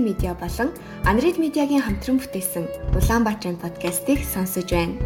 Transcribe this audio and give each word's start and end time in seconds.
Хитэн 0.00 0.16
медиа 0.16 0.34
болон 0.34 0.72
Анрид 1.04 1.36
медиагийн 1.36 1.84
хамтран 1.84 2.16
бүтээсэн 2.24 2.64
Улаанбаатарын 2.96 3.60
подкастыг 3.60 4.24
сонсож 4.24 4.72
байна. 4.72 4.96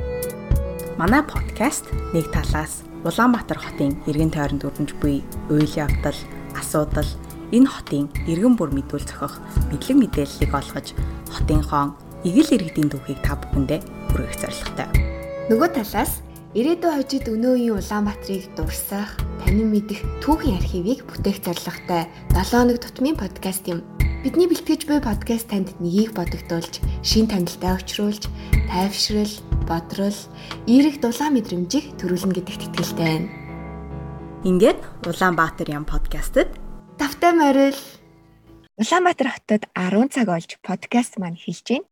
Манай 0.98 1.22
подкаст 1.26 1.90
нэг 2.14 2.30
талаас 2.30 2.86
Улаанбаатар 3.02 3.58
хотын 3.58 3.98
иргэн 4.06 4.30
тойронд 4.30 4.62
өрнөж 4.62 4.94
буй 5.02 5.26
үйл 5.50 5.74
явдал, 5.74 6.14
асуудал, 6.54 7.10
энэ 7.50 7.66
хотын 7.66 8.06
иргэн 8.30 8.54
бүр 8.54 8.70
мэдүүл 8.70 9.02
зохих 9.02 9.42
мэдлэг 9.74 9.98
мэдээллийг 9.98 10.52
олгож 10.54 10.94
хотынхон 11.34 11.98
эгэл 12.22 12.54
иргэдийн 12.54 12.94
түүхийг 12.94 13.18
та 13.26 13.34
бүхэндээ 13.34 13.80
хүргэх 14.14 14.38
зорилготой. 14.46 14.88
Нөгөө 15.50 15.68
талаас 15.74 16.22
ирээдүйн 16.54 16.94
хожид 17.02 17.26
өнөө 17.34 17.52
үеийн 17.58 17.78
Улаанбаатарыг 17.82 18.46
дурсах, 18.54 19.18
танин 19.42 19.74
мэдэх 19.74 20.06
түүхийн 20.22 20.62
архивыг 20.62 21.02
бүтээх 21.02 21.42
зорилготой 21.42 22.06
7 22.30 22.46
хоног 22.54 22.78
тутмын 22.78 23.18
подкаст 23.18 23.66
юм. 23.66 23.82
Бидний 24.24 24.48
бэлтгэж 24.48 24.88
буй 24.88 25.04
подкаст 25.04 25.52
танд 25.52 25.76
нёгийг 25.84 26.16
бодогдуулж, 26.16 26.80
шин 27.04 27.28
танилтаа 27.28 27.76
өчрүүлж, 27.76 28.24
тайвшрал, 28.72 29.28
бодрол, 29.68 30.16
эерэг 30.64 30.96
дулаан 31.04 31.36
мэдрэмжийг 31.36 32.00
төрүүлнэ 32.00 32.32
гэдэгт 32.32 32.72
итгэлтэй 32.72 33.04
байна. 33.04 33.28
Ингээд 34.48 34.80
Улаанбаатар 35.04 35.68
ям 35.68 35.84
подкастт 35.84 36.56
тавтай 36.96 37.36
морил 37.36 37.76
Улаанбаатар 38.80 39.28
хотод 39.28 39.68
10 39.76 40.08
цаг 40.08 40.28
олж 40.32 40.56
подкаст 40.64 41.20
маань 41.20 41.36
хэлж 41.36 41.84
байна. 41.84 41.88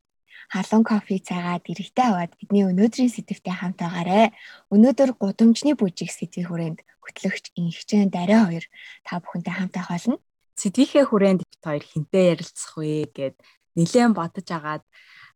Халуун 0.48 0.88
кофе 0.88 1.20
цаагаад 1.20 1.68
эрэхтэй 1.68 2.06
аваад 2.08 2.32
бидний 2.40 2.64
өнөөдрийн 2.64 3.12
сэдвтэй 3.12 3.52
хамт 3.52 3.76
байгаарэ. 3.76 4.32
Өнөөдөр 4.72 5.20
гудамжны 5.20 5.76
бүжиг 5.76 6.08
сэдвийн 6.08 6.48
хүрээнд 6.48 6.80
хөтлөгч 7.04 7.52
инхчэн 7.60 8.08
дарай 8.08 8.40
хоёр 8.40 8.64
та 9.04 9.20
бүхэнтэй 9.20 9.52
хамт 9.52 9.76
байх 9.76 9.92
болно 9.92 10.16
сэдвийнхээ 10.60 11.04
хүрээнд 11.08 11.40
бит 11.44 11.62
хоёр 11.62 11.84
хинтээ 11.84 12.24
ярилцах 12.36 12.74
вэ 12.76 13.08
гэд 13.12 13.36
нэлээд 13.76 14.12
бодож 14.12 14.48
агаад 14.52 14.84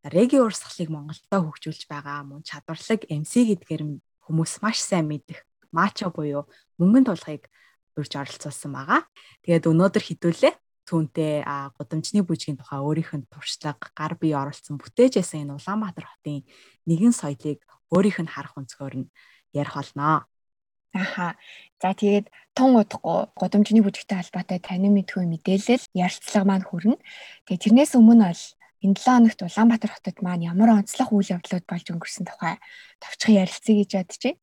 реги 0.05 0.37
урсгалыг 0.37 0.89
Монголдо 0.93 1.37
хөгжүүлж 1.41 1.89
байгаа 1.89 2.21
мөн 2.23 2.45
чадварлаг 2.45 3.01
MC 3.09 3.33
гэдгээр 3.49 3.83
хүмүүс 4.25 4.61
маш 4.61 4.77
сайн 4.83 5.09
мэдэх 5.09 5.43
мачо 5.73 6.13
буюу 6.13 6.45
мөнгөн 6.79 7.05
тулахыг 7.07 7.49
урьж 7.97 8.13
оролцуулсан 8.13 8.71
байгаа. 8.71 9.01
Тэгээд 9.41 9.67
өнөөдөр 9.67 10.03
хідүүлээ 10.05 10.53
түүнтэй 10.87 11.43
гудамжны 11.75 12.23
бүжгийн 12.23 12.55
тухай 12.61 12.79
өөрийнх 12.79 13.13
нь 13.17 13.27
туршлага 13.27 13.91
гар 13.91 14.13
бие 14.15 14.37
оролцсон 14.37 14.79
бүтээжсэн 14.79 15.43
энэ 15.43 15.57
Улаанбаатар 15.59 16.05
хотын 16.07 16.47
нэгэн 16.87 17.11
соёлыг 17.11 17.59
өөрийнх 17.91 18.19
нь 18.23 18.31
харах 18.31 18.55
өнцгөр 18.55 18.95
нь 19.03 19.11
ярих 19.51 19.75
болноо. 19.75 20.23
Аха. 20.93 21.35
За 21.81 21.93
тэгээд 21.93 22.31
тун 22.57 22.77
удахгүй 22.77 23.29
годомжны 23.37 23.81
бүжигтэй 23.85 24.17
холбоотой 24.17 24.59
танин 24.59 24.93
мэдгүй 24.97 25.25
мэдээлэл 25.29 25.85
ярилцлага 25.93 26.45
маань 26.47 26.65
хүрнэ. 26.65 26.97
Тэгээд 27.45 27.63
тэрнээс 27.63 27.93
өмнө 27.99 28.31
бол 28.31 28.43
энэ 28.81 28.97
7 28.97 29.05
хоногт 29.05 29.41
Улаанбаатар 29.41 29.91
хотод 29.93 30.17
маань 30.25 30.47
ямар 30.47 30.69
онцлог 30.81 31.09
үйл 31.13 31.33
явдлууд 31.37 31.65
болж 31.69 31.85
өнгөрсөн 31.91 32.25
тухай 32.25 32.55
товчхон 33.01 33.37
ярилцъя 33.41 33.75
гэж 33.77 33.91
байна. 33.93 34.37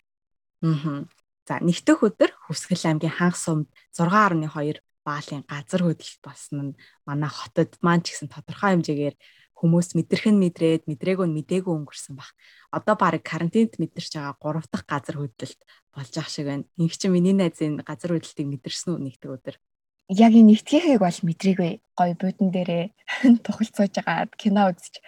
Аа. 0.62 1.06
За 1.44 1.60
нэгдүгээр 1.60 2.08
өдөр 2.08 2.30
Хүсгэл 2.48 2.88
аймгийн 2.88 3.14
ханх 3.14 3.36
сумд 3.36 3.68
6.2 3.92 4.80
баалын 5.04 5.44
газар 5.44 5.82
хөдлөлт 5.84 6.22
болсон 6.24 6.58
нь 6.72 6.78
манай 7.04 7.28
хотод 7.28 7.76
маань 7.84 8.00
ч 8.00 8.16
гэсэн 8.16 8.32
тодорхой 8.32 8.72
хэмжээгээр 8.72 9.16
хүмүүс 9.54 9.94
мэдэрхэн 9.94 10.36
мэдрээд 10.36 10.82
мэдрээгүй 10.90 11.26
нь 11.30 11.36
мдээгүй 11.38 11.72
өнгөрсөн 11.72 12.18
баг. 12.18 12.34
Одоо 12.74 12.94
баг 12.98 13.22
карантинд 13.22 13.78
мэдэрч 13.78 14.18
байгаа 14.18 14.34
3 14.36 14.66
дахь 14.68 14.86
газар 14.90 15.16
хөдлөлт 15.22 15.60
болж 15.94 16.14
ах 16.18 16.28
шиг 16.28 16.46
байна. 16.50 16.66
Инх 16.76 16.98
чи 16.98 17.06
миний 17.08 17.32
найзын 17.32 17.80
газар 17.86 18.18
хөдлөлтийг 18.18 18.48
мэдэрсэн 18.50 18.98
үү 18.98 19.00
нэгдэг 19.14 19.30
өдөр. 19.30 19.56
Яг 20.10 20.32
энэ 20.36 20.52
нэгтгэхийг 20.52 21.00
бол 21.00 21.18
мэдрээгүй. 21.24 21.72
Гой 21.96 22.10
буудан 22.18 22.48
дээрээ 22.52 22.84
тухалцуулж 23.46 23.94
агаад 24.02 24.34
кино 24.36 24.68
үзэж 24.74 25.00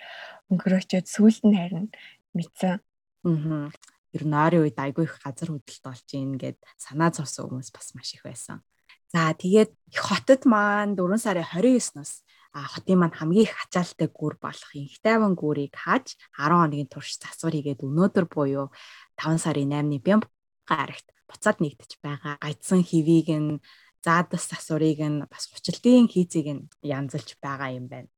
өнгөрөөчөөд 0.49 1.07
сүүлд 1.11 1.43
нь 1.45 1.59
харин 1.59 1.87
мэдсэн. 2.33 2.81
Аа. 3.27 3.69
Ер 4.17 4.25
нь 4.25 4.33
ойрын 4.33 4.65
үед 4.65 4.79
айгүй 4.79 5.05
их 5.05 5.21
газар 5.21 5.53
хөдлөлт 5.53 5.85
болж 5.85 6.09
ийн 6.15 6.39
гэд 6.41 6.57
санаа 6.81 7.11
зовсон 7.13 7.51
хүмүүс 7.51 7.75
бас 7.75 7.93
маш 7.93 8.15
их 8.15 8.25
байсан. 8.25 8.65
За 9.13 9.35
тэгээд 9.35 9.75
хотод 9.93 10.49
маань 10.49 10.97
4 10.97 11.19
сарын 11.21 11.45
29-ноос 11.45 12.26
хотын 12.57 12.99
маань 13.01 13.13
хамгийн 13.13 13.45
их 13.45 13.55
ачаалттай 13.69 14.09
гүр 14.09 14.41
болох 14.41 14.71
инх 14.73 14.97
тайван 15.05 15.37
гүрийг 15.37 15.77
хааж 15.77 16.17
10 16.41 16.57
хоногийн 16.57 16.89
турш 16.89 17.21
засвар 17.21 17.53
хийгээд 17.53 17.85
өнөөдөр 17.85 18.27
буюу 18.33 18.73
5 19.21 19.45
сарын 19.45 19.73
8-ны 19.77 19.99
бямб 20.01 20.25
гарагт 20.65 21.07
буцаад 21.29 21.61
нэгдэж 21.61 22.01
байгаа. 22.01 22.41
Гайдсан 22.41 22.81
хивийг 22.81 23.29
нь 23.29 23.61
заадас 24.01 24.49
засварыг 24.49 25.01
нь 25.05 25.27
бас 25.29 25.45
хүчлтийн 25.53 26.09
хийцийг 26.09 26.47
нь 26.55 26.67
янзалж 26.81 27.37
байгаа 27.45 27.77
юм 27.77 27.87
байна. 27.93 28.09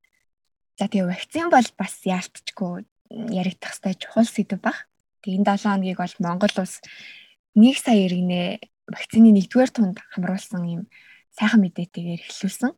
За 0.78 0.86
тэгээ 0.86 1.10
вакцин 1.10 1.48
бол 1.50 1.68
бас 1.80 1.94
яалтчгүй 2.06 2.86
яригдах 3.10 3.72
хэвээр 3.74 3.98
чухал 3.98 4.28
сэдв 4.28 4.60
баг. 4.62 4.86
Тэгээ 5.26 5.38
энэ 5.42 5.50
7 5.58 5.66
хоногийг 5.66 5.98
бол 5.98 6.14
Монгол 6.22 6.54
улс 6.62 6.78
1 7.58 7.74
сая 7.74 8.06
иргэнэ 8.06 8.62
вакцины 8.86 9.34
1-р 9.34 9.70
тунд 9.74 9.98
хамруулсан 10.12 10.62
юм 10.68 10.82
сайхан 11.34 11.60
мэдээтэйгээр 11.64 12.22
эхлүүлсэн. 12.22 12.72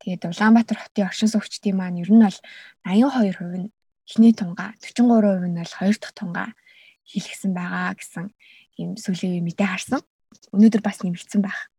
Тэгээд 0.00 0.28
Улаанбаатар 0.28 0.78
хотын 0.80 1.08
оршин 1.08 1.30
суугчдын 1.30 1.76
маань 1.76 2.00
ер 2.02 2.10
нь 2.12 2.22
бол 2.22 2.38
82% 2.84 3.66
нь 3.66 3.72
эхний 4.06 4.34
тунгаа 4.36 4.76
43% 4.80 5.50
нь 5.50 5.58
бол 5.58 5.74
хоёр 5.80 5.96
дахь 5.98 6.16
тунгаа 6.16 6.48
хийлгсэн 7.08 7.52
байгаа 7.56 7.94
гэсэн 7.96 8.26
ийм 8.78 8.90
сүлийн 9.00 9.42
мэдээ 9.46 9.68
харсан. 9.70 10.00
Өнөөдөр 10.54 10.82
бас 10.84 11.00
нэмэгдсэн 11.00 11.40
байх. 11.42 11.70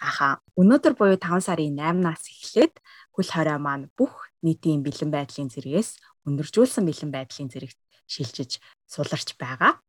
Аха. 0.00 0.40
Өнөөдөр 0.56 0.94
буюу 0.96 1.18
5 1.20 1.44
сарын 1.44 1.76
8-наас 1.76 2.24
эхлээд 2.28 2.74
хөл 3.14 3.30
хорой 3.30 3.58
маань 3.60 3.92
бүх 3.98 4.32
нийтийн 4.44 4.80
бэлэн 4.84 5.10
байдлын 5.12 5.52
зэрэгээс 5.52 6.24
өндөржүүлсэн 6.24 6.84
бэлэн 6.88 7.10
байдлын 7.12 7.48
зэрэгт 7.52 7.78
шилжиж 8.08 8.60
суларч 8.88 9.36
байгаа. 9.36 9.80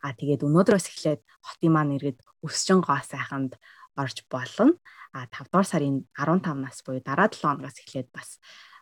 А 0.00 0.16
тэгээд 0.16 0.46
өнөөдрөөс 0.46 0.86
эхлээд 0.90 1.20
хотын 1.44 1.72
маань 1.74 1.94
иргэд 1.98 2.18
өсчин 2.46 2.80
гоо 2.80 3.00
сайханд 3.04 3.58
орж 3.96 4.26
болно. 4.30 4.74
А 5.12 5.26
5 5.26 5.50
дугаар 5.50 5.66
сарын 5.66 6.06
15 6.14 6.54
нас 6.54 6.82
буюу 6.86 7.02
дараа 7.02 7.28
7 7.28 7.42
хоногоос 7.42 7.78
эхлээд 7.82 8.08
бас 8.12 8.38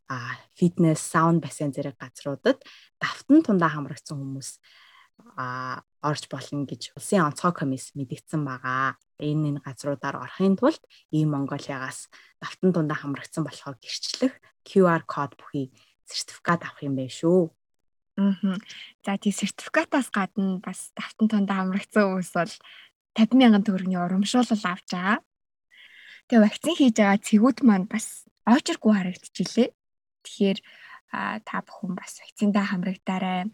а 0.08 0.36
фитнес, 0.56 1.00
саунд 1.00 1.44
бассейн 1.44 1.72
зэрэг 1.72 1.96
газруудад 2.00 2.64
давтан 3.00 3.44
тундаа 3.44 3.68
хамрагдсан 3.68 4.16
хүмүүс 4.16 4.56
а 5.36 5.82
орж 6.00 6.30
болно 6.32 6.64
гэж 6.64 6.96
улсын 6.96 7.26
онцгой 7.28 7.52
комисс 7.52 7.92
мэдгдсэн 7.92 8.42
байгаа. 8.46 8.96
Энэ 9.18 9.58
энэ 9.58 9.64
газруудаар 9.66 10.16
орохын 10.24 10.56
тулд 10.56 10.80
ийм 11.10 11.34
Монголиагаас 11.34 12.08
давтан 12.40 12.72
тундаа 12.72 12.96
хамрагдсан 12.96 13.44
болохоо 13.44 13.74
гэрчлэх 13.76 14.32
QR 14.64 15.02
код 15.04 15.34
бүхий 15.36 15.74
сертификат 16.06 16.64
авах 16.64 16.86
юм 16.86 16.96
байна 16.96 17.12
шүү. 17.12 17.50
Аа. 18.18 18.56
За 19.04 19.18
тий 19.18 19.34
сертификатаас 19.34 20.08
гадна 20.14 20.62
бас 20.62 20.94
давтан 20.94 21.26
тундаа 21.28 21.66
хамрагдсан 21.66 22.02
хүмүүс 22.08 22.30
бол 22.34 22.52
50 23.16 23.38
мянган 23.38 23.64
төгрөгийн 23.64 24.02
урамшуулал 24.04 24.64
авч 24.64 24.88
байгаа. 24.92 25.18
Тэгээ 26.28 26.44
вакцин 26.44 26.74
хийж 26.76 26.94
байгаа 26.98 27.18
цэгүүд 27.24 27.58
маань 27.64 27.86
бас 27.88 28.28
очергүй 28.44 28.92
харагдчихилээ. 28.92 29.68
Тэгэхээр 30.24 30.58
та 31.44 31.56
бүхэн 31.64 31.96
бас 31.96 32.20
вакциндаа 32.20 32.64
хамрагдаарай. 32.68 33.48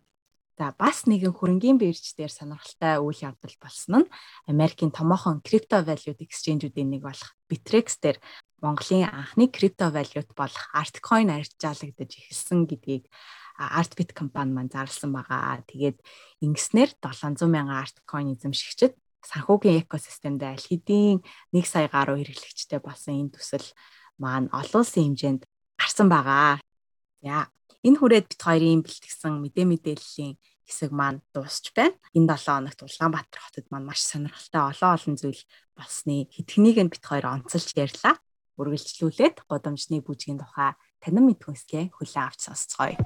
За 0.54 0.70
бас 0.78 1.06
нэгэн 1.10 1.34
хөрөнгийн 1.34 1.82
бирж 1.82 2.14
дээр 2.14 2.30
сонирхолтой 2.30 3.02
үйл 3.02 3.26
явдал 3.26 3.56
болсон 3.58 4.06
нь 4.06 4.12
Америкийн 4.46 4.94
томоохон 4.94 5.42
крипто 5.42 5.82
валют 5.82 6.18
эксченжүүдийн 6.22 6.94
нэг 6.94 7.02
болох 7.02 7.34
Bittrex 7.50 7.98
дээр 7.98 8.22
Монголын 8.62 9.10
анхны 9.10 9.50
крипто 9.50 9.90
валют 9.90 10.30
болох 10.38 10.64
Artcoin 10.70 11.34
арилжаалагдаж 11.34 12.10
эхэлсэн 12.22 12.70
гэдгийг 12.70 13.10
Artbit 13.58 14.14
компани 14.14 14.54
маань 14.54 14.70
зарласан 14.70 15.10
байгаа. 15.10 15.62
Тэгээд 15.66 15.98
ингэснээр 16.38 16.90
700 17.02 17.50
мянган 17.50 17.82
Artcoin 17.82 18.38
эзэмшигчид 18.38 18.94
санхүүгийн 19.24 19.88
экосистемд 19.88 20.42
аль 20.44 20.60
хэдийн 20.60 21.24
1 21.52 21.64
сая 21.64 21.88
гаруй 21.88 22.22
хэрэглэгчтэй 22.22 22.80
болсон 22.80 23.20
энэ 23.20 23.34
төсөл 23.34 23.68
маань 24.20 24.52
олон 24.52 24.80
улсын 24.84 25.16
хэмжээнд 25.16 25.42
гарсан 25.80 26.08
байгаа. 26.12 26.60
За 27.24 27.48
энэ 27.82 27.98
хүрээд 27.98 28.26
бит 28.30 28.42
хоёрын 28.44 28.84
бэлтгэсэн 28.84 29.34
мэдээ 29.40 29.66
мэдээллийн 29.68 30.34
хэсэг 30.64 30.90
маань 30.92 31.20
дуусч 31.32 31.72
байна. 31.76 31.96
Энэ 32.16 32.36
7 32.36 32.64
хоногт 32.64 32.80
Улаанбаатар 32.84 33.40
хотод 33.42 33.66
маань 33.68 33.88
маш 33.88 34.00
сонирхолтой 34.04 34.62
олон 34.72 34.90
олон 34.96 35.14
зүйл 35.20 35.42
болсны 35.76 36.28
хэдхнийг 36.32 36.78
нь 36.80 36.92
бит 36.92 37.04
хоёр 37.04 37.26
онцолж 37.28 37.68
ярьлаа. 37.76 38.16
Үргэлжлүүлээд 38.60 39.50
годамжны 39.50 39.98
бүжгийн 40.00 40.38
тухай 40.38 40.78
танин 41.02 41.26
мэдхүнсгээ 41.26 41.90
хүлээн 41.92 42.24
авч 42.30 42.40
сонсцгоё. 42.46 42.96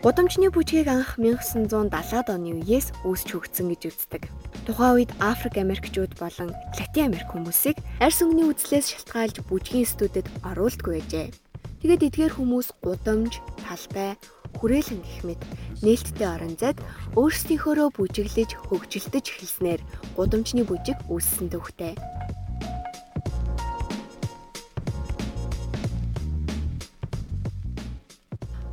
Гудамжны 0.00 0.48
бүжгийг 0.48 0.88
анх 0.88 1.20
1970-ад 1.20 2.32
оны 2.32 2.56
үеэс 2.64 2.88
үүсч 3.04 3.36
хөгжсөн 3.36 3.68
гэж 3.68 3.92
үздэг. 3.92 4.32
Тухайн 4.64 5.04
үед 5.04 5.12
Африк 5.20 5.60
Америкчууд 5.60 6.16
болон 6.16 6.56
Латин 6.72 7.12
Америк 7.12 7.28
хүмүүсийг 7.28 7.76
арьс 8.00 8.24
өнгөний 8.24 8.48
үзлээс 8.48 8.96
шалтгаалж 8.96 9.44
бүжгийн 9.44 9.84
студид 9.84 10.24
оруулдаггүй 10.40 11.04
байжээ. 11.04 11.36
Тэгээд 11.84 12.04
эдгээр 12.16 12.32
хүмүүс 12.32 12.80
гудамж, 12.80 13.44
талбай, 13.60 14.16
хүрээлэн 14.56 15.04
гэх 15.04 15.20
мэт 15.20 15.42
нээлттэй 15.84 16.28
орон 16.32 16.56
зайд 16.56 16.80
өөрсдийнхөөрөө 17.20 17.88
бүжиглэж 17.92 18.56
хөгжилдөж 18.72 19.26
эхэлснээр 19.36 19.80
гудамжны 20.16 20.64
бүжиг 20.64 20.96
үүссэн 21.12 21.52
төвхтэй. 21.52 21.92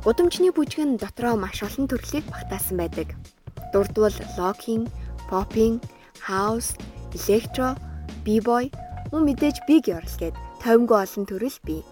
Гудамжны 0.04 0.54
бүжгэн 0.54 0.94
дотроо 0.94 1.34
маш 1.34 1.58
олон 1.66 1.90
төрлийг 1.90 2.22
багтаасан 2.30 2.78
байдаг. 2.78 3.18
Дурдвал 3.74 4.14
локинг, 4.38 4.86
попинг, 5.26 5.82
хаус, 6.22 6.78
электро, 7.10 7.74
би-бой, 8.22 8.70
мөн 9.10 9.22
мэдээж 9.26 9.66
биг 9.66 9.90
ёрл 9.90 10.14
гээд 10.22 10.38
тоймгүй 10.62 10.98
олон 11.02 11.24
төрөл 11.26 11.58
бий. 11.66 11.82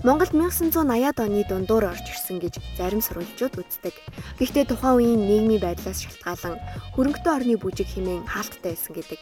Монголд 0.00 0.32
1980-ад 0.32 1.18
оны 1.20 1.44
дундуур 1.44 1.84
орж 1.92 2.08
ирсэн 2.08 2.40
гэж 2.40 2.56
зарим 2.80 3.04
сурвалжууд 3.04 3.60
үздэг. 3.60 3.96
Гэхдээ 4.40 4.72
тухайн 4.72 4.96
үеийн 4.96 5.22
нийгмийн 5.28 5.60
байдлаас 5.60 6.04
шалтгаалan 6.04 6.56
хөрөнгөтэй 6.96 7.32
орны 7.36 7.56
бүжиг 7.60 7.88
хэмээн 7.90 8.28
хаалттай 8.28 8.76
байсан 8.76 8.92
гэдэг. 8.96 9.20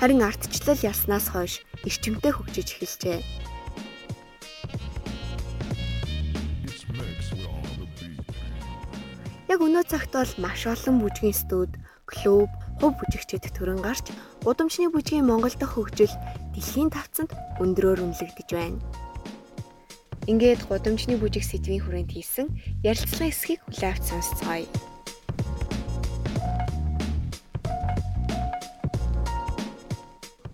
Харин 0.00 0.24
ардчлал 0.24 0.80
ялснаас 0.80 1.26
хойш 1.28 1.60
эрчимтэй 1.84 2.32
хөгжиж 2.32 2.68
эхэлжээ. 2.72 3.18
Яг 9.50 9.64
өнөө 9.66 9.82
цагт 9.90 10.14
бол 10.14 10.32
маш 10.38 10.62
олон 10.70 11.02
бүжгийн 11.02 11.34
студ, 11.34 11.74
клуб, 12.06 12.46
хувь 12.78 12.94
бүжигчид 13.02 13.50
төрөн 13.50 13.82
гарч 13.82 14.06
гудамжны 14.46 14.86
бүжгийн 14.94 15.26
Монгол 15.26 15.50
дахь 15.58 15.74
хөгжил 15.74 16.14
дэлхийн 16.54 16.86
тавцанд 16.94 17.34
өндрөөр 17.58 17.98
үнэлэгдэж 17.98 18.48
байна. 18.54 18.78
Ингээд 20.30 20.70
гудамжны 20.70 21.18
бүжиг 21.18 21.42
сэдвийн 21.42 21.82
хүрээнд 21.82 22.14
хийсэн 22.14 22.46
ярилцлага 22.86 23.26
эсхийг 23.26 23.58
хүлээвч 23.66 24.02
сонсцгоё. 24.06 24.70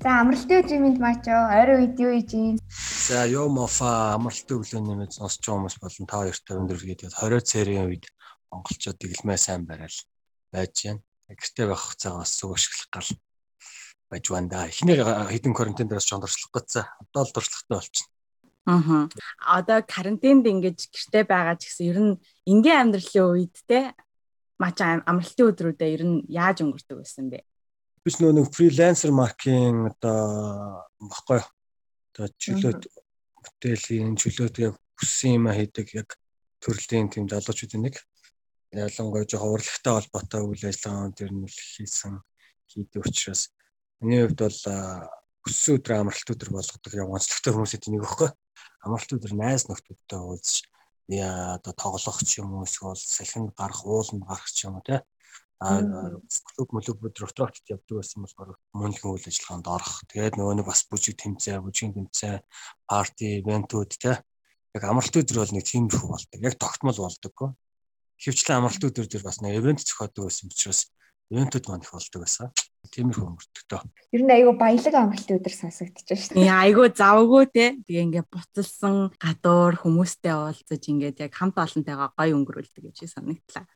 За 0.01 0.25
амралтын 0.25 0.65
өдрийн 0.65 0.83
мэнд 0.89 0.99
маачо 1.05 1.37
орой 1.53 1.85
үед 1.85 2.01
юу 2.01 2.17
хийж 2.17 2.33
юм? 2.33 2.57
За 3.05 3.29
ёо 3.29 3.53
мофа 3.53 4.17
амралтын 4.17 4.57
өглөөний 4.57 4.97
мэнд 4.97 5.13
сонсч 5.13 5.45
байгаа 5.45 5.69
хүмүүс 5.69 5.77
болон 5.85 6.07
та 6.09 6.17
хоёртой 6.25 6.57
өндөр 6.57 6.81
гээд 6.81 7.01
20 7.13 7.45
цэрийн 7.45 7.87
үед 7.93 8.09
монголчууд 8.51 8.99
дэглэмээ 8.99 9.39
сайн 9.39 9.67
барайл 9.67 9.99
байж 10.53 10.75
байна. 10.85 11.03
Гэртээ 11.27 11.67
байх 11.67 11.85
цагаас 11.99 12.33
сүг 12.39 12.55
ашиглах 12.55 12.89
гал 12.93 13.11
байж 14.11 14.25
байна 14.31 14.49
да. 14.49 14.69
Эхний 14.71 14.97
хэдэн 14.97 15.55
карантин 15.55 15.89
дээрс 15.89 16.07
ч 16.07 16.15
дуршлах 16.15 16.53
гэсэн. 16.55 16.85
Одоо 17.03 17.23
л 17.27 17.35
дуршлагтай 17.35 17.77
болчихно. 17.77 18.13
Аа. 18.67 19.07
Одоо 19.59 19.79
карантинд 19.87 20.47
ингэж 20.47 20.91
гэртээ 20.91 21.25
байгаа 21.27 21.57
ч 21.59 21.71
гэсэн 21.71 21.87
ер 21.91 21.99
нь 22.03 22.15
энгийн 22.51 22.91
амьдралын 22.91 23.31
үед 23.31 23.55
те 23.67 23.95
мач 24.59 24.79
амралтын 24.83 25.51
өдрүүдэд 25.51 25.95
ер 25.95 26.03
нь 26.03 26.25
яаж 26.27 26.67
өнгөрдөг 26.67 26.99
байсан 26.99 27.31
бэ? 27.31 27.47
Биш 28.03 28.19
нөө 28.19 28.33
нэг 28.39 28.47
фрилансер 28.51 29.11
маркийн 29.15 29.91
одоо 29.91 30.87
баггүй. 30.99 31.43
Одоо 32.11 32.27
чөлөөт 32.43 32.83
бүтээлийн 33.43 34.19
чөлөөт 34.19 34.57
яг 34.67 34.75
хүссэн 34.99 35.39
юм 35.39 35.47
хийдэг 35.53 35.87
яг 35.95 36.09
төрлийн 36.59 37.07
тийм 37.13 37.29
залуучуудын 37.31 37.87
нэг 37.87 38.03
ялангуяа 38.84 39.26
жоохон 39.31 39.55
урлагтай 39.56 39.93
холбоотой 39.94 40.43
үйл 40.44 40.64
ажиллагаанд 40.69 41.23
ер 41.25 41.32
нь 41.32 41.49
хийсэн 41.49 42.14
хийдэг 42.70 43.02
учраас 43.06 43.43
миний 44.00 44.23
хувьд 44.23 44.40
бол 44.44 44.61
өссөн 45.46 45.78
өдөр 45.78 45.93
амралт 45.96 46.32
өдөр 46.34 46.50
болгодог 46.52 46.93
яг 46.94 47.08
онцлогтой 47.08 47.52
хүмүүсийн 47.55 47.93
нэг 47.94 48.05
өгөхгүй 48.05 48.31
амралт 48.84 49.11
өдөр 49.17 49.32
найз 49.38 49.62
нөхдүүдтэй 49.70 50.20
уулзч 50.20 50.56
яа 51.08 51.56
одоо 51.56 51.73
тоглох 51.73 52.19
ч 52.26 52.43
юм 52.43 52.50
уу 52.58 52.67
эсвэл 52.67 52.99
салхинд 52.99 53.55
гарах 53.55 53.87
ууланд 53.87 54.26
гарах 54.26 54.50
ч 54.50 54.67
юм 54.67 54.78
уу 54.78 54.87
те 54.87 55.06
а 55.58 55.81
клуб 56.52 56.69
клуб 56.69 56.99
ресторантд 57.17 57.73
явдаг 57.73 57.96
байсан 57.96 58.20
болохоор 58.23 58.50
мөнгөн 58.76 59.12
үйл 59.17 59.25
ажиллагаанд 59.25 59.67
орох. 59.73 60.05
Тэгээд 60.12 60.37
нөгөө 60.37 60.55
нэг 60.61 60.67
бас 60.69 60.84
бүжиг 60.84 61.17
тэмцээн, 61.17 61.64
бүжгийн 61.64 61.96
тэмцээн, 61.96 62.44
парти, 62.84 63.40
ивентүүд 63.40 63.93
те 63.96 64.20
яг 64.76 64.82
амралт 64.84 65.17
өдөр 65.17 65.40
бол 65.40 65.55
нэг 65.56 65.64
тиймэрхүү 65.64 66.08
болдог. 66.12 66.40
Яг 66.44 66.61
тогтмол 66.61 67.00
болдоггүй 67.00 67.50
хөвчлэн 68.21 68.59
амралт 68.59 68.87
өдөр 68.89 69.07
дээр 69.07 69.25
бас 69.27 69.41
нэг 69.45 69.61
ивент 69.61 69.85
зохиодог 69.85 70.29
байсан 70.29 70.49
учраас 70.49 70.81
ивентүүд 71.31 71.65
маань 71.69 71.85
их 71.85 71.93
болдог 71.93 72.23
байсан. 72.23 72.51
Тиймэрхүү 72.87 73.27
өнгөртөгдөө. 73.27 73.81
Ер 74.15 74.23
нь 74.23 74.31
айгүй 74.31 74.55
баялаг 74.55 74.95
амралтын 74.95 75.39
өдөр 75.43 75.55
сонсогдож 75.59 76.07
шүү 76.07 76.39
дээ. 76.39 76.55
Айгүй 76.55 76.89
завгүй 76.95 77.45
те. 77.51 77.65
Тэгээ 77.83 78.07
ингээ 78.07 78.25
буцалсан 78.31 79.11
гадуур 79.19 79.75
хүмүүстэй 79.83 80.31
уулзаж 80.31 80.83
ингээд 80.87 81.27
яг 81.27 81.35
хамт 81.35 81.59
олонтойгоо 81.59 82.15
гоё 82.15 82.35
өнгөрүүлдэг 82.39 82.83
гэж 82.87 83.11
санагдлаа. 83.11 83.67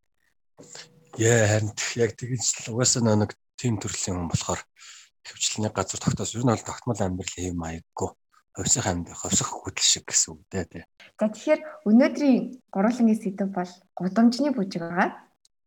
Яа 1.19 1.43
харин 1.51 1.75
яг 1.99 2.15
тэгж 2.15 2.71
угаасаа 2.71 3.03
нэг 3.19 3.35
тим 3.59 3.83
төрлийн 3.83 4.15
хүн 4.15 4.31
болохоор 4.31 4.63
хөвчлэний 5.27 5.75
газар 5.75 5.99
тогтоос 5.99 6.39
ер 6.39 6.47
нь 6.47 6.55
бол 6.55 6.63
тогтмол 6.63 7.03
амьдрал 7.03 7.35
юм 7.43 7.67
аяггүй 7.67 8.11
хувьсах 8.57 8.87
амьд 8.87 9.09
хувьсах 9.15 9.51
хөдөл 9.51 9.87
шиг 9.87 10.05
гэсэн 10.07 10.35
үг 10.35 10.43
дээ 10.51 10.65
тий. 10.67 10.85
За 11.19 11.31
тэгэхээр 11.31 11.61
өнөөдрийн 11.87 12.43
гурвангийн 12.75 13.21
сэдв 13.21 13.51
бол 13.55 13.73
гудамжны 13.95 14.51
бүжиг 14.51 14.83
байгаа. 14.83 15.11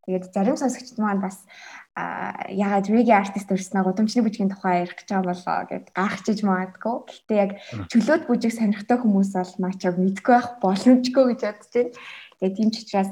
Тэгээд 0.04 0.36
зарим 0.36 0.58
сонсогчд 0.60 1.00
маань 1.00 1.24
бас 1.24 1.48
яагаад 1.96 2.92
реги 2.92 3.14
артист 3.16 3.48
өрснөө 3.48 3.88
гудамжны 3.88 4.20
бүжгийн 4.28 4.52
тухай 4.52 4.84
ярих 4.84 5.00
гэж 5.00 5.08
байгаа 5.16 5.32
болоо 5.32 5.60
гэд 5.72 5.86
гайхчихж 5.96 6.40
магадгүй. 6.44 6.96
Гэхдээ 7.08 7.40
яг 7.40 7.52
чөлөөт 7.88 8.24
бүжиг 8.28 8.52
сонирхтой 8.52 8.98
хүмүүс 9.00 9.32
бол 9.32 9.54
маачаг 9.64 9.96
мэдгүй 9.96 10.34
байх 10.36 10.50
боломжгүй 10.60 11.24
гэж 11.32 11.40
бодож 11.48 11.72
байна. 11.72 11.96
Тэгээд 12.36 12.58
тийм 12.60 12.70
ч 12.76 12.76
учраас 12.84 13.12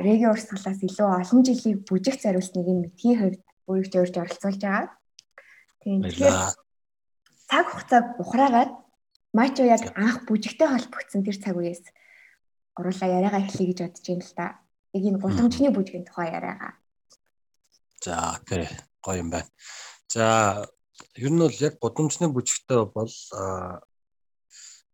реги 0.00 0.24
урсгалаас 0.24 0.80
илүү 0.80 1.08
олон 1.20 1.40
жилийн 1.44 1.84
бүжиг 1.84 2.16
зариулсныг 2.16 2.64
нь 2.64 2.82
мэдхийн 2.88 3.18
хувьд 3.20 3.40
өөрийгөө 3.68 4.00
өөрч 4.00 4.16
оролцуулж 4.16 4.60
байгаа. 4.64 4.88
Тэгэхээр 5.84 6.34
цаг 7.50 7.66
хугацаа 7.66 8.00
ухраагаад 8.22 8.70
мачо 9.34 9.62
яг 9.66 9.82
анх 9.98 10.22
бүжигтэй 10.26 10.68
холбогдсон 10.70 11.26
тэр 11.26 11.36
цаг 11.42 11.58
үеэс 11.58 11.82
оруулаа 12.78 13.08
яриагаа 13.18 13.42
эхлэе 13.42 13.66
гэж 13.74 13.78
бодож 13.82 14.06
байна 14.06 14.24
л 14.24 14.34
да. 14.38 14.46
Яг 14.94 15.02
энэ 15.06 15.22
гудамжны 15.22 15.70
бүжгийн 15.74 16.06
тухай 16.06 16.28
яриагаа. 16.30 16.72
За 18.02 18.38
тэр 18.46 18.70
гоё 19.02 19.18
юм 19.22 19.30
байна. 19.34 19.50
За 20.08 20.66
ер 21.14 21.30
нь 21.30 21.42
бол 21.42 21.58
яг 21.66 21.74
гудамжны 21.82 22.26
бүжигтэй 22.30 22.86
бол 22.86 23.12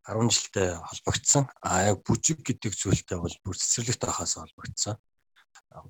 10 0.06 0.32
жилдээ 0.32 0.80
холбогдсон. 0.80 1.44
А 1.60 1.92
яг 1.92 2.00
бүжиг 2.08 2.40
гэдэг 2.40 2.72
зүйлтэй 2.72 3.18
бол 3.20 3.36
бүр 3.44 3.56
цэцэрлэгтэй 3.56 4.08
хахаас 4.08 4.36
холбогдсон. 4.40 4.96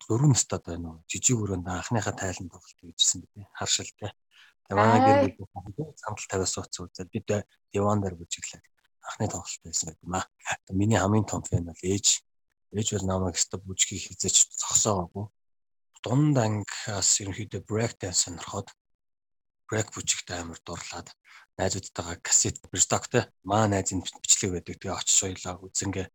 Дөрөв 0.09 0.31
настай 0.35 0.59
байна 0.67 0.99
уу? 0.99 1.05
Жижиг 1.07 1.39
өрөөнд 1.39 1.67
анхныхаа 1.67 2.15
тайланд 2.15 2.51
тоглолт 2.51 2.79
хийжсэн 2.81 3.23
гэдэг. 3.23 3.47
Харшилтай. 3.55 4.11
Манай 4.71 4.99
гэр 4.99 5.39
бүл 5.39 5.95
самтал 5.95 6.27
тавиас 6.27 6.53
сууцсан 6.59 6.91
үзээд 6.91 7.11
бид 7.15 7.47
диван 7.71 8.03
дээр 8.03 8.19
бүжиглээ. 8.19 8.63
Анхны 9.07 9.31
тоглолт 9.31 9.63
байсан 9.63 9.95
гэдэг 9.95 10.03
юм 10.03 10.15
аа. 10.19 10.27
Миний 10.75 10.99
хамгийн 10.99 11.27
том 11.31 11.47
фэн 11.47 11.71
бол 11.71 11.83
ээж. 11.87 12.27
Ээж 12.75 12.89
бол 12.99 13.07
намайг 13.07 13.39
өстө 13.39 13.63
бүжгийг 13.63 14.11
хизээч 14.11 14.51
зогсоогоогүй. 14.59 15.31
Дунд 16.03 16.35
ангиас 16.35 17.11
ерөнхийдөө 17.23 17.63
брейк 17.63 17.95
данс 18.03 18.27
сонирхоод 18.27 18.75
брейк 19.71 19.95
бүжигт 19.95 20.35
амар 20.35 20.59
дурлаад 20.67 21.15
найзуудтайгаа 21.59 22.19
кассет 22.19 22.59
бирстоктэй 22.67 23.31
маа 23.47 23.71
найзын 23.71 24.03
бичлэг 24.03 24.51
байдаг. 24.51 24.83
Тэгээ 24.83 24.99
очиж 24.99 25.15
соёлоо 25.15 25.63
үзэнгээ 25.63 26.07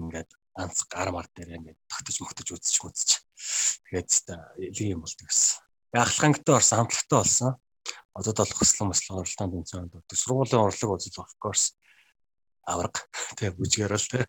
ингээд 0.00 0.30
ганц 0.56 0.80
гар 0.88 1.12
мар 1.12 1.28
дээр 1.36 1.60
ингээд 1.60 1.78
тогтож 1.92 2.16
мөгтөж 2.24 2.48
үзэж 2.56 2.76
мүзэж. 2.80 3.10
Тэгээд 3.92 4.10
л 4.72 4.80
юм 4.80 5.04
болдог 5.04 5.28
гэсэн. 5.28 5.60
Ахлахангтай 5.92 6.56
орсон, 6.56 6.78
хамтлагтай 6.88 7.18
болсон 7.20 7.52
одоо 8.14 8.32
бол 8.36 8.52
хөслөн 8.58 8.88
маслан 8.92 9.20
уралдаанд 9.20 9.54
үнцэн 9.56 9.88
байдаг. 9.88 10.18
Сургуулийн 10.18 10.62
урлаг 10.62 10.90
үзэл 10.96 11.24
of 11.24 11.32
course 11.40 11.74
авраг 12.68 12.94
тэгээ 13.36 13.56
бүжгээр 13.56 13.94
л 13.96 14.10
тэгээ. 14.10 14.28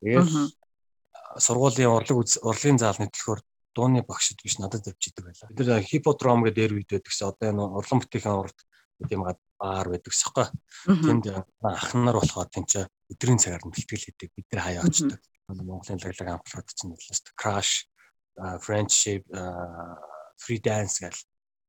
Тэгээд 0.00 0.30
сургуулийн 1.38 1.92
урлаг 1.92 2.16
урлагийн 2.18 2.80
заалны 2.80 3.12
төлхөөр 3.12 3.40
дууны 3.76 4.02
багшд 4.02 4.42
биш 4.42 4.58
надад 4.58 4.88
авчидаг 4.88 5.30
байлаа. 5.30 5.48
Бид 5.54 5.66
нар 5.68 5.84
хиподром 5.84 6.42
гэдэг 6.42 6.56
дээр 6.56 6.72
үед 6.74 6.90
байдагс 6.90 7.22
одоо 7.22 7.46
энэ 7.54 7.62
урлан 7.62 8.00
бүтээх 8.02 8.26
урд 8.26 8.58
тийм 9.06 9.22
баар 9.22 9.86
байдагс 9.88 10.20
хэвгүй. 10.26 10.46
Тэнд 11.06 11.24
ах 11.62 11.94
нар 11.94 12.16
болохоор 12.18 12.50
тэнцээ 12.50 12.84
өдрийн 13.14 13.38
цагаар 13.38 13.62
нь 13.62 13.70
бэлтгэл 13.70 14.06
хийдэг. 14.10 14.30
Бид 14.34 14.48
нар 14.50 14.64
хаяа 14.64 14.82
очдог. 14.82 15.20
Монголын 15.46 16.02
лаглаг 16.02 16.28
амплууд 16.34 16.68
чинь 16.74 16.90
нэрлээ. 16.94 17.34
Crash, 17.38 17.86
Friendship, 18.64 19.22
Free 20.40 20.60
Dance 20.62 21.02
гэл 21.02 21.20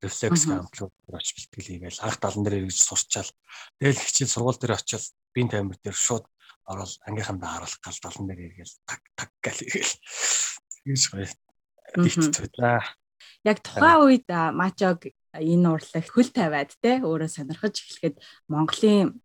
рефлекс 0.02 0.50
амтлууд 0.50 0.94
очиж 1.14 1.48
бэлтгэл 1.54 1.70
хийгээл 1.78 2.04
анх 2.04 2.18
70 2.18 2.44
дээр 2.44 2.58
эргэж 2.66 2.80
сурчаал. 2.82 3.32
Тэгэл 3.78 4.02
хичээл 4.02 4.34
сургууль 4.34 4.60
дээр 4.60 4.74
очиод 4.76 5.06
бие 5.34 5.48
тамир 5.48 5.78
дээр 5.80 5.96
шууд 5.96 6.26
ороод 6.66 6.92
ангийнхандаа 7.06 7.62
харуулах 7.62 7.82
гал 7.86 7.98
70 8.02 8.28
дээр 8.28 8.42
эргээл 8.50 8.76
так 8.90 9.02
так 9.16 9.30
гэл 9.46 9.62
хийгээл. 9.62 9.94
Тэгэж 10.86 11.04
гоё. 11.14 11.30
Тэгтээ. 11.94 12.82
Яг 13.46 13.58
тухайн 13.62 14.02
үед 14.06 14.28
мачог 14.30 15.06
энэ 15.34 15.68
урлаг 15.70 16.06
хөл 16.10 16.30
тавиад 16.34 16.74
те 16.82 17.02
өөрөө 17.02 17.30
сонирхож 17.30 17.76
эхлэхэд 17.78 18.16
Монголын 18.50 19.22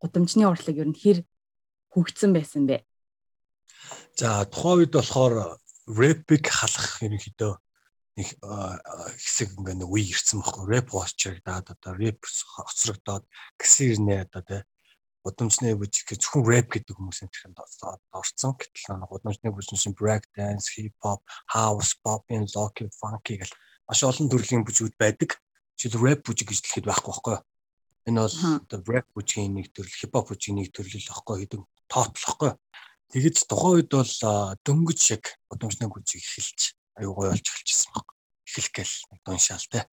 гудамжны 0.00 0.44
урлаг 0.46 0.76
ер 0.78 0.88
нь 0.88 0.96
хэр 0.96 1.18
хөгжсөн 1.92 2.32
байсан 2.32 2.64
бэ? 2.70 2.86
За 4.16 4.46
тухайн 4.46 4.86
үед 4.86 4.92
болохоор 4.94 5.58
рэпик 5.86 6.46
халах 6.48 7.02
ерөнхийдөө 7.02 7.52
нэг 8.18 8.28
хэсэг 9.20 9.54
ингээ 9.54 9.76
нэг 9.80 9.88
үе 9.90 10.10
ирсэн 10.10 10.42
баггүй 10.42 10.66
рэп 10.66 10.88
уучрагдаад 10.94 11.66
одоо 11.74 11.92
рэп 11.94 12.20
хоцрогдоод 12.26 13.24
гэсэн 13.58 13.86
ирнэ 13.94 14.14
одоо 14.26 14.42
тэ 14.42 14.58
гудамжны 15.22 15.76
бүжиг 15.76 16.08
гэх 16.08 16.20
зөвхөн 16.24 16.48
рэп 16.48 16.68
гэдэг 16.80 16.96
хүмүүс 16.96 17.20
энэ 17.22 17.32
төрөнд 17.32 17.60
орцсон. 18.16 18.56
Гэтэл 18.56 18.96
нэг 18.96 19.10
гудамжны 19.12 19.52
бүжигсэн 19.52 19.92
break 19.92 20.24
dance, 20.32 20.72
hip 20.72 20.96
hop, 21.04 21.20
house, 21.52 21.92
pop, 22.00 22.24
local, 22.32 22.88
funky 22.96 23.36
гэл 23.36 23.52
маш 23.84 24.00
олон 24.00 24.32
төрлийн 24.32 24.64
бүжгүүд 24.64 24.96
байдаг. 24.96 25.36
Жишээл 25.76 26.00
рэп 26.00 26.24
бүжиг 26.24 26.48
гэж 26.48 26.64
хэлэхэд 26.64 26.88
байхгүй 26.88 27.12
байхгүй. 27.12 27.38
Энэ 28.08 28.20
бол 28.24 28.36
оо 28.40 28.80
рэп 28.88 29.08
бүжгийн 29.12 29.52
нэг 29.52 29.68
төрөл, 29.76 29.92
хип 29.92 30.12
хоп 30.16 30.32
бүжгийн 30.32 30.56
нэг 30.56 30.72
төрөл 30.72 30.96
л 30.96 31.10
байхгүй 31.12 31.36
хэдэн 31.44 31.62
тоотлохгүй. 31.92 32.52
Тэгэд 33.12 33.36
тухайн 33.44 33.76
үед 33.76 33.90
бол 33.92 34.14
дөнгөж 34.64 34.98
шиг 35.04 35.36
гудамжны 35.52 35.84
бүжиг 35.92 36.24
эхэлж 36.24 36.79
аюу 36.98 37.14
гой 37.14 37.28
болж 37.30 37.46
эхэлчихсэн 37.46 37.92
баг. 37.94 38.06
Эхлэх 38.46 38.70
гээл 38.74 38.96
нэг 39.10 39.20
дуншаал 39.26 39.66
те. 39.70 39.86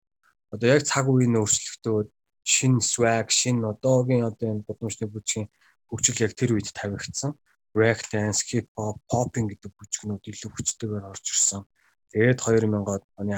Одоо 0.53 0.69
яг 0.71 0.83
цаг 0.87 1.07
үеийн 1.11 1.37
өөрчлөлтөө 1.41 1.99
шин 2.47 2.81
swag, 2.81 3.29
шин 3.35 3.65
одоогийн 3.67 4.25
одоо 4.31 4.47
энэ 4.55 4.65
гудамжны 4.65 5.11
бүжгийн 5.11 5.51
хөгжил 5.91 6.23
яг 6.23 6.33
тэр 6.39 6.55
үед 6.55 6.71
тавигдсан. 6.71 7.35
Break 7.75 8.09
dance, 8.09 8.41
hip 8.49 8.71
hop, 8.79 9.03
popping 9.11 9.53
гэдэг 9.53 9.73
бүжгнүүд 9.77 10.25
илүү 10.25 10.51
хүчтэйгээр 10.55 11.11
орж 11.13 11.25
ирсэн. 11.29 11.63
Тэгээд 12.09 12.41
2000-ад 12.41 13.05
оны 13.21 13.37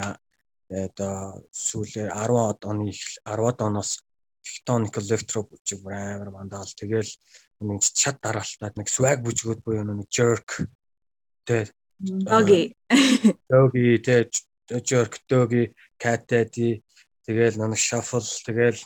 одоо 0.68 1.42
сүүлээ 1.50 2.12
10-ад 2.12 2.60
оны 2.68 2.92
10-ад 2.92 3.58
оноос 3.66 4.04
tectonic 4.44 4.94
electro 5.00 5.42
бүжиг 5.48 5.82
амар 5.88 6.30
мандаал. 6.30 6.68
Тэгэл 6.68 7.10
нэг 7.60 7.82
чад 7.82 8.20
дараалтаад 8.22 8.76
нэг 8.76 8.88
swag 8.88 9.24
бүжгүүд 9.24 9.60
буюу 9.64 9.84
нэг 9.84 10.06
jerk 10.12 10.68
тэ 11.48 11.72
Доги. 11.99 12.76
Доги 13.50 13.99
тэ 13.99 14.31
jerk 14.85 15.19
доги 15.28 15.75
daddy 15.99 16.83
тэгэл 17.26 17.59
нэг 17.59 17.75
shuffle 17.81 18.23
тэгэл 18.23 18.78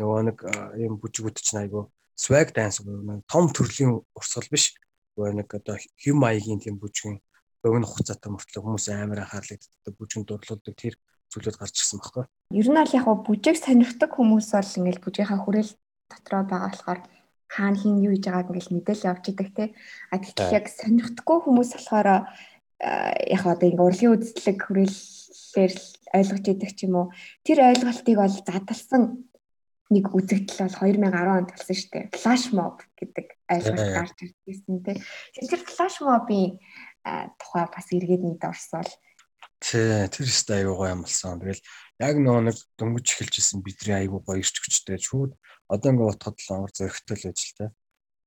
нөгөө 0.00 0.20
нэг 0.26 0.36
юм 0.80 0.98
бүжгүүд 0.98 1.36
чинь 1.38 1.62
айгу 1.62 1.92
swag 2.18 2.50
dance 2.56 2.82
нэг 2.82 3.22
том 3.30 3.52
төрлийн 3.54 4.02
урсгал 4.16 4.48
биш. 4.50 4.74
Нөгөө 5.14 5.38
нэг 5.38 5.48
одоо 5.54 5.76
хим 5.94 6.16
маягийн 6.18 6.58
тийм 6.58 6.80
бүжгийн 6.80 7.20
богино 7.62 7.86
хугацаатай 7.86 8.32
мөртлөө 8.32 8.62
хүмүүс 8.64 8.86
амар 8.90 9.22
анхаарлагддаг 9.22 9.94
бүжгийн 9.94 10.24
дурлуулдаг 10.26 10.74
тэр 10.74 10.96
зүйлүүд 11.30 11.56
гарч 11.60 11.76
ирсэн 11.78 12.00
баггүй. 12.02 12.24
Ер 12.56 12.68
нь 12.72 12.80
аль 12.80 12.96
яг 12.96 13.06
бүжиг 13.26 13.56
сонирхдаг 13.60 14.10
хүмүүс 14.16 14.50
бол 14.50 14.76
ингээл 14.80 15.04
бүжийнхаа 15.04 15.38
хүрээл 15.44 15.72
дотроо 16.10 16.42
байгаа 16.48 16.72
болохоор 16.72 17.00
хаана 17.50 17.76
хин 17.76 17.98
юу 17.98 18.14
хийж 18.14 18.30
байгааг 18.30 18.48
ингээл 18.54 18.74
мэдээлэл 18.78 19.10
явж 19.10 19.24
идэг 19.34 19.48
те. 19.58 19.64
А 20.14 20.22
тэгэхээр 20.22 20.56
яг 20.62 20.66
сонирхдаггүй 20.70 21.38
хүмүүс 21.42 21.70
болохоор 21.74 22.08
яг 22.80 23.42
одоо 23.44 23.66
ингээ 23.66 23.86
урлагийн 23.90 24.14
үзлэг 24.14 24.58
хүрээлэлээр 24.62 25.74
ойлгож 26.14 26.44
идэг 26.46 26.70
ч 26.78 26.78
юм 26.86 26.94
уу. 26.94 27.06
Тэр 27.42 27.58
ойлголтыг 27.66 28.16
бол 28.16 28.36
задалсан 28.38 29.02
нэг 29.90 30.04
үзэгдэл 30.14 30.62
бол 30.62 30.78
2010 30.86 31.34
онд 31.34 31.50
болсон 31.50 31.76
шүү 31.76 31.90
дээ. 31.90 32.04
Flash 32.14 32.48
mob 32.54 32.78
гэдэг 32.94 33.26
ойлголт 33.50 33.90
гарч 33.98 34.18
ирсэн 34.46 34.78
тий. 34.86 34.96
Тэр 35.50 35.60
flash 35.66 35.98
mob-ийн 36.06 36.62
тухай 37.34 37.64
бас 37.66 37.88
эргээд 37.90 38.22
нэг 38.22 38.40
орсвол 38.46 38.86
Тий, 39.60 40.08
тэр 40.08 40.26
өстэй 40.26 40.64
аюу 40.64 40.76
гоё 40.80 40.96
юм 40.96 41.04
болсон. 41.04 41.40
Тэгэл 41.40 41.60
яг 42.00 42.16
нөгөө 42.16 42.42
нэг 42.48 42.56
дөнгөж 42.80 43.06
эхэлжсэн 43.12 43.60
бидний 43.60 43.96
аюу 43.96 44.24
гоё 44.24 44.40
ирч 44.40 44.56
хүчтэй 44.56 44.96
шүүд 44.96 45.36
одоо 45.68 45.88
ингээ 45.92 46.10
утгад 46.16 46.36
л 46.40 46.50
амар 46.56 46.72
зөрөгтэй 46.72 47.16
л 47.20 47.24
байж 47.28 47.40
л 47.44 47.56
тий. 47.60 47.70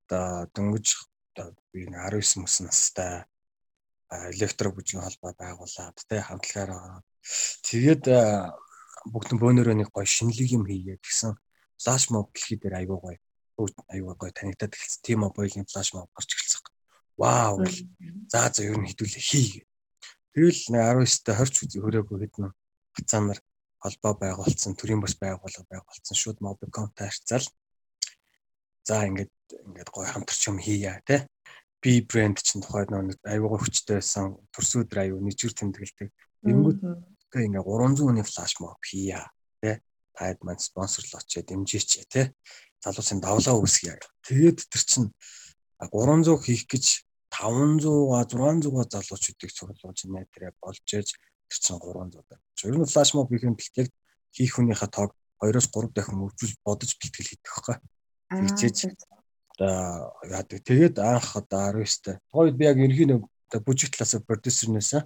Одоо 0.05 0.25
дөнгөж 0.53 0.87
одоо 1.33 1.47
би 1.73 1.89
19 1.89 2.37
мөс 2.45 2.55
настай 2.61 3.25
электро 4.29 4.69
бүжгийн 4.69 5.01
холбоо 5.01 5.33
байгуулад 5.33 5.97
тий 6.05 6.21
хамтлагаараа 6.21 7.01
тэгээд 7.65 8.05
бүгдэн 9.09 9.37
бөөнөрөө 9.41 9.75
нэг 9.81 9.89
гоё 9.89 10.05
шинэлэг 10.05 10.49
юм 10.53 10.63
хийгээд 10.69 11.01
гэсэн 11.01 11.33
флаш 11.81 12.03
моб 12.13 12.29
дэлхий 12.31 12.61
дээр 12.61 12.85
аюу 12.85 13.01
гоё 13.01 13.17
аюу 13.89 14.15
гоё 14.15 14.31
танигдаад 14.31 14.73
эхэлсэн. 14.73 15.01
Тим 15.03 15.19
мобилийн 15.25 15.65
флаш 15.65 15.93
моб 15.93 16.09
гарч 16.13 16.29
эхэлсэн. 16.33 16.61
Вау. 17.17 17.65
За 18.31 18.49
за 18.53 18.61
ер 18.63 18.77
нь 18.77 18.89
хідүүлээ 18.89 19.23
хий. 19.23 19.65
Тэгэл 20.33 20.59
19-т 20.73 21.29
20 21.29 21.69
ч 21.69 21.77
хөрөөгөө 21.77 22.17
хэдэн 22.25 22.49
хацаанаар 22.97 23.39
холбоо 23.77 24.13
байгуулсан, 24.17 24.73
төрийн 24.73 25.01
бас 25.01 25.13
байгууллага 25.13 25.69
байгуулсан 25.69 26.17
шууд 26.17 26.41
мобикомтай 26.41 27.13
харьцаал. 27.13 27.45
За 28.81 29.05
ингээд 29.05 29.29
ингээд 29.53 29.89
гоё 29.93 30.09
хамтарч 30.09 30.41
юм 30.49 30.57
хийя 30.57 30.97
те. 31.05 31.29
Би 31.77 32.01
брэнд 32.01 32.41
чинь 32.41 32.65
тухайд 32.65 32.89
нэг 32.89 33.21
аюугаа 33.21 33.61
хүчтэй 33.61 34.01
байсан 34.01 34.39
төрсөдөр 34.55 35.05
аюу 35.05 35.21
нэжгэр 35.21 35.53
тэмдэглэдэг. 35.53 36.09
Энгүүд 36.49 36.79
ингээ 37.29 37.61
300 37.61 38.01
оны 38.01 38.23
флаш 38.25 38.57
моб 38.57 38.81
хийя 38.81 39.29
те 39.61 39.85
таад 40.17 40.41
маань 40.41 40.61
спонсорлооч 40.61 41.29
дэмжээч 41.45 42.09
те 42.09 42.33
залуусын 42.81 43.19
давлаа 43.21 43.55
үүсгье. 43.57 43.99
Тэгээд 44.25 44.59
тэр 44.69 44.83
чинь 44.83 45.07
300 45.77 46.41
хийх 46.41 46.65
гэж 46.67 46.85
500-а 47.33 48.23
600-а 48.29 48.83
залуучуудыг 48.93 49.51
цуглуулж 49.51 49.99
нээтрээ 50.05 50.51
болж 50.61 50.85
ээж 50.85 51.09
чинь 51.49 51.79
300 51.81 52.21
даа. 52.29 52.39
Ер 52.63 52.77
нь 52.77 52.85
флаш 52.85 53.09
моб 53.13 53.29
хийх 53.29 53.43
юм 53.49 53.57
бэлтгэл 53.57 53.91
хийх 54.31 54.53
хүнийхээ 54.55 54.89
тоог 54.93 55.11
2-оос 55.41 55.67
3 55.73 55.93
дахин 55.97 56.21
хөгжүүл 56.21 56.55
бодож 56.65 56.91
бэлтгэл 56.97 57.29
хийдэг 57.29 57.49
байхгүй. 57.49 57.77
Тэгжээж 58.33 58.77
одоо 59.53 60.13
яа 60.29 60.43
тэгээд 60.45 60.95
анх 61.01 61.29
одоо 61.37 61.81
19-т. 61.81 62.21
Тухайд 62.29 62.55
би 62.57 62.65
яг 62.65 62.77
ерхий 62.77 63.07
нэг 63.09 63.21
бүжиг 63.65 63.93
талаас 63.93 64.21
продюсернээс 64.25 65.05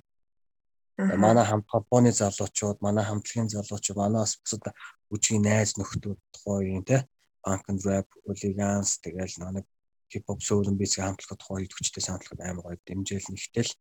манай 0.97 1.45
хамт 1.45 1.67
компани 1.67 2.11
залуучууд, 2.11 2.81
манай 2.81 3.05
хамтлагийн 3.05 3.51
залуучууд, 3.51 3.99
манаас 3.99 4.39
бусад 4.41 4.73
бүжгийн 5.09 5.43
найз 5.45 5.77
нөхдүүд 5.77 6.19
тухайн 6.33 6.83
те 6.83 7.05
Punk 7.47 7.63
and 7.71 7.81
Rap, 7.85 8.07
Hooligans 8.25 8.99
тэгэл 8.99 9.39
нэг 9.55 9.65
хип 10.11 10.23
хоп 10.27 10.41
сөүлэн 10.41 10.77
бицэг 10.79 11.03
хамтлагад 11.03 11.39
тухайн 11.39 11.65
идэвхжтэй 11.65 12.03
хамтлагад 12.03 12.41
амар 12.43 12.65
гоё 12.65 12.77
дэмжээл 12.87 13.29
нэгтэл 13.31 13.71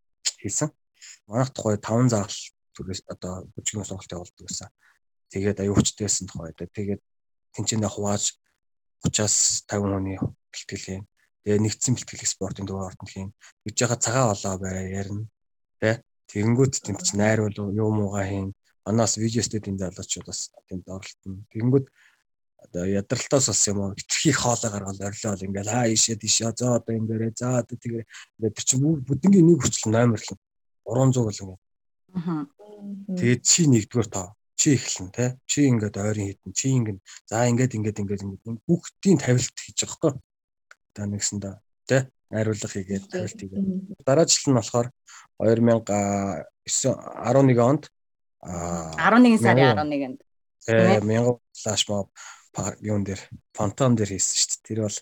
хийсэн. 0.41 0.71
Манайх 1.27 1.51
тухай 1.55 1.77
5 1.79 2.13
заал 2.13 2.37
түрээс 2.75 3.01
одоо 3.07 3.47
бүжгийн 3.55 3.87
сонголт 3.87 4.13
явуулдаг 4.13 4.47
гэсэн. 4.47 4.71
Тэгээд 5.33 5.63
аюучтайсэн 5.65 6.27
тухай 6.29 6.51
одоо 6.53 6.67
тэгээд 6.67 7.03
тэнцэнэ 7.55 7.89
хувааж 7.89 8.25
30-аас 9.05 9.65
50 9.71 9.93
хүний 9.93 10.19
бэлтгэл 10.51 10.87
юм. 10.99 11.05
Тэгээ 11.45 11.63
нэгдсэн 11.63 11.95
бэлтгэл 11.95 12.35
спортын 12.35 12.67
дугаар 12.67 12.91
ордон 12.91 13.09
хийн. 13.09 13.31
Гэж 13.65 13.77
яхаа 13.87 13.99
цагаан 14.03 14.33
олоо 14.35 14.55
бай 14.59 14.91
ярина. 14.91 15.25
Тэ 15.79 16.03
Тэгэнгүүт 16.27 16.83
тэнд 16.83 17.01
чи 17.07 17.15
найр 17.15 17.47
бол 17.47 17.71
юу 17.71 17.91
муугаа 17.95 18.27
хийн. 18.27 18.51
Манаас 18.85 19.15
видео 19.23 19.43
студийн 19.47 19.79
залуучууд 19.79 20.27
бас 20.27 20.51
тэнд 20.67 20.87
оролтно. 20.91 21.47
Тэгэнгүүт 21.55 21.87
одоо 22.65 22.85
ядралтаас 22.87 23.47
бас 23.49 23.63
юм 23.69 23.79
уу 23.81 23.95
хитрхи 23.95 24.33
хоолой 24.33 24.71
гаргал 24.73 25.01
орилол 25.09 25.47
ингээл 25.47 25.73
хаа 25.73 25.87
ишээ 25.93 26.17
тийшээ 26.17 26.53
за 26.57 26.77
одоо 26.79 26.95
ингээрээ 26.97 27.33
за 27.37 27.61
одоо 27.61 27.77
тэгээ 27.77 28.05
ингээд 28.39 28.55
тэр 28.57 28.65
чинь 28.65 28.83
бүдингийн 29.09 29.47
нэг 29.47 29.61
хүчил 29.61 29.93
номерлон 29.93 30.39
300 30.87 31.25
гол 31.25 31.41
ингээд. 31.43 31.61
Аа. 32.17 32.45
Тэгээд 33.19 33.43
чи 33.43 33.61
нэгдүгээр 33.67 34.09
тоо 34.09 34.29
чи 34.57 34.75
эхлэн 34.77 35.11
те 35.13 35.37
чи 35.47 35.69
ингээд 35.69 35.97
ойрын 36.01 36.29
хитэн 36.33 36.53
чи 36.57 36.69
ингээд 36.73 36.99
за 37.29 37.45
ингээд 37.45 37.77
ингээд 37.77 38.01
ингээд 38.01 38.25
ингээд 38.25 38.65
бүгдийн 38.65 39.19
тавилт 39.21 39.57
хийж 39.57 39.79
байгаа 39.85 39.97
хгүй. 39.97 40.13
Одоо 40.97 41.07
нэгсэндээ 41.13 41.55
те 41.85 41.99
найруулга 42.33 42.69
хийгээд 42.73 43.05
тавилт 43.13 43.39
хийгээд. 43.41 43.67
Дараачлал 44.07 44.49
нь 44.53 44.59
болохоор 44.59 44.89
2009 45.39 46.49
11 46.65 47.61
онд 47.61 47.85
11 48.43 49.39
сарын 49.45 49.77
11-нд 49.77 50.21
э 50.67 51.01
1000 51.05 51.39
флаш 51.53 51.83
моб 51.89 52.09
юун 52.81 53.05
дээр 53.05 53.21
фантом 53.53 53.97
дээр 53.97 54.17
хийсэн 54.17 54.37
шүү 54.37 54.49
дээ. 54.51 54.67
Тэр 54.67 54.81
бол 54.87 54.99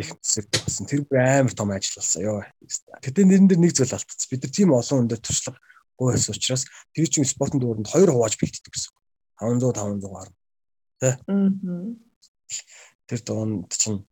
их 0.00 0.10
хэсэг 0.20 0.46
болсон. 0.52 0.86
Тэр 0.86 1.02
бүр 1.08 1.18
амар 1.20 1.54
том 1.54 1.70
ажил 1.72 1.96
болсон 1.96 2.22
ёо. 2.22 2.42
Тэдний 3.02 3.26
нэрэн 3.26 3.48
дээр 3.48 3.60
нэг 3.60 3.72
зүйл 3.72 3.96
алдчихсан. 3.96 4.30
Бид 4.30 4.42
нар 4.44 4.52
тийм 4.52 4.70
олон 4.76 4.98
хүн 5.00 5.10
дээр 5.10 5.22
туршлага 5.24 5.58
байсан 5.98 6.36
учраас 6.36 6.64
тэр 6.92 7.08
чинь 7.08 7.24
спортын 7.24 7.60
дуурайнд 7.60 7.88
хоёр 7.88 8.12
хувааж 8.12 8.36
бэлддэг 8.36 8.72
гэсэн. 8.72 8.92
500 9.40 9.72
500 9.80 10.12
гарна. 10.12 10.36
Тэ? 11.00 11.10
Тэр 13.08 13.20
доонд 13.24 13.72
чинь 13.72 14.04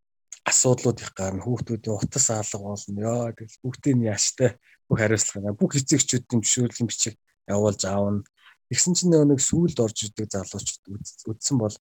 асуудлууд 0.49 1.01
их 1.01 1.13
гарна. 1.13 1.45
Хүүхдүүдийн 1.45 1.97
утас 1.97 2.31
алга 2.33 2.59
болно. 2.59 3.01
Ёо 3.01 3.33
тэгэл 3.37 3.61
бүгдийн 3.61 4.01
яаштай 4.09 4.57
бүх 4.89 5.01
хариуцлага 5.01 5.53
бүх 5.53 5.77
эцэгчүүдийн 5.77 6.41
зөвшөөрлийн 6.41 6.89
бичиг 6.89 7.15
явуулж 7.49 7.85
аавна. 7.85 8.25
Тэгсэн 8.73 8.97
чинь 8.97 9.13
нэг 9.13 9.41
сүүлд 9.41 9.77
орж 9.81 10.09
ирдэг 10.09 10.33
залуучууд 10.33 11.29
үдсэн 11.29 11.57
бол 11.61 11.77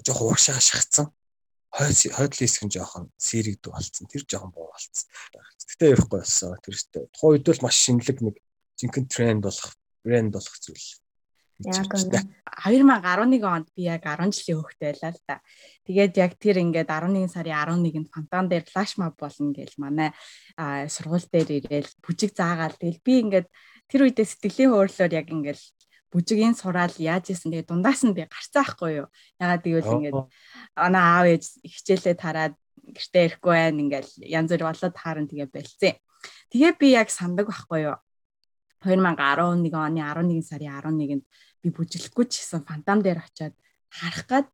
жоохон 0.00 0.26
урагшаа 0.32 0.60
шахацсан. 0.60 1.12
Хойдлын 1.72 2.36
хэсэг 2.36 2.64
нь 2.68 2.74
жоохон 2.74 3.12
сэрэгдүү 3.16 3.72
болцсон. 3.72 4.08
Тэр 4.08 4.24
жоохон 4.28 4.52
буу 4.52 4.72
болцсон. 4.72 5.08
Гэтэ 5.72 5.92
ярихгүй 5.92 6.20
болсон. 6.20 6.56
Тэр 6.60 6.74
ихтэй. 6.76 7.08
Тухайн 7.12 7.32
үед 7.36 7.48
бол 7.48 7.64
маш 7.64 7.76
шинэлэг 7.80 8.18
нэг 8.20 8.36
жинхэнэ 8.76 9.08
тренд 9.08 9.42
болох, 9.44 9.72
брэнд 10.04 10.32
болох 10.36 10.56
зүйл. 10.60 10.88
Яг 11.62 11.86
2011 12.66 13.44
онд 13.46 13.68
би 13.76 13.86
яг 13.86 14.02
10 14.02 14.34
жилийн 14.34 14.58
хүүхдтэй 14.58 14.92
байлаа 14.92 15.12
л 15.14 15.22
да. 15.28 15.36
Тэгээд 15.86 16.14
яг 16.18 16.32
тэр 16.36 16.56
ингээд 16.58 16.90
11 16.90 17.30
сарын 17.30 17.86
11-нд 17.86 18.10
фонтан 18.10 18.50
дээр 18.50 18.66
флаш 18.66 18.98
моб 18.98 19.14
болно 19.14 19.54
гэж 19.54 19.78
манай 19.78 20.10
сургууль 20.90 21.22
дээр 21.30 21.62
ирээл 21.62 21.90
бүжиг 22.02 22.34
заагаал. 22.34 22.74
Тэгэл 22.74 23.00
би 23.06 23.14
ингээд 23.22 23.48
тэр 23.86 24.00
үедээ 24.10 24.26
сэтгэлийн 24.26 24.74
хөөрлөөр 24.74 25.12
яг 25.14 25.28
ингээд 25.30 25.62
бүжигийн 26.12 26.52
сураал 26.52 26.92
яаж 27.00 27.32
исэн 27.32 27.48
тэгээ 27.50 27.68
дундаас 27.72 28.04
нь 28.04 28.12
би 28.12 28.28
гарцаахгүй 28.28 28.92
юу. 29.00 29.08
Ягаад 29.40 29.64
гэвэл 29.64 29.92
ингээд 29.96 30.20
анаа 30.76 31.24
аав 31.24 31.26
ээж 31.32 31.44
хичээлээ 31.64 32.16
тараад 32.20 32.54
гэртээ 32.84 33.24
ирэхгүй 33.26 33.54
байна 33.56 33.80
ингээл 33.80 34.12
янз 34.28 34.50
бүр 34.52 34.62
болоод 34.68 34.96
харан 35.00 35.26
тэгээ 35.26 35.48
болцсон. 35.48 35.96
Тэгээ 36.52 36.72
би 36.76 36.88
яг 36.92 37.08
сандаг 37.08 37.48
байхгүй 37.48 37.80
юу. 37.88 37.96
2011 38.84 39.72
оны 39.72 40.00
11 40.04 40.44
сарын 40.44 40.76
11-нд 40.84 41.24
би 41.62 41.68
бүжиглэхгүй 41.72 42.26
ч 42.28 42.42
гэсэн 42.44 42.66
фантам 42.68 43.00
дээр 43.00 43.22
очиод 43.22 43.54
харах 43.88 44.26
гад 44.28 44.46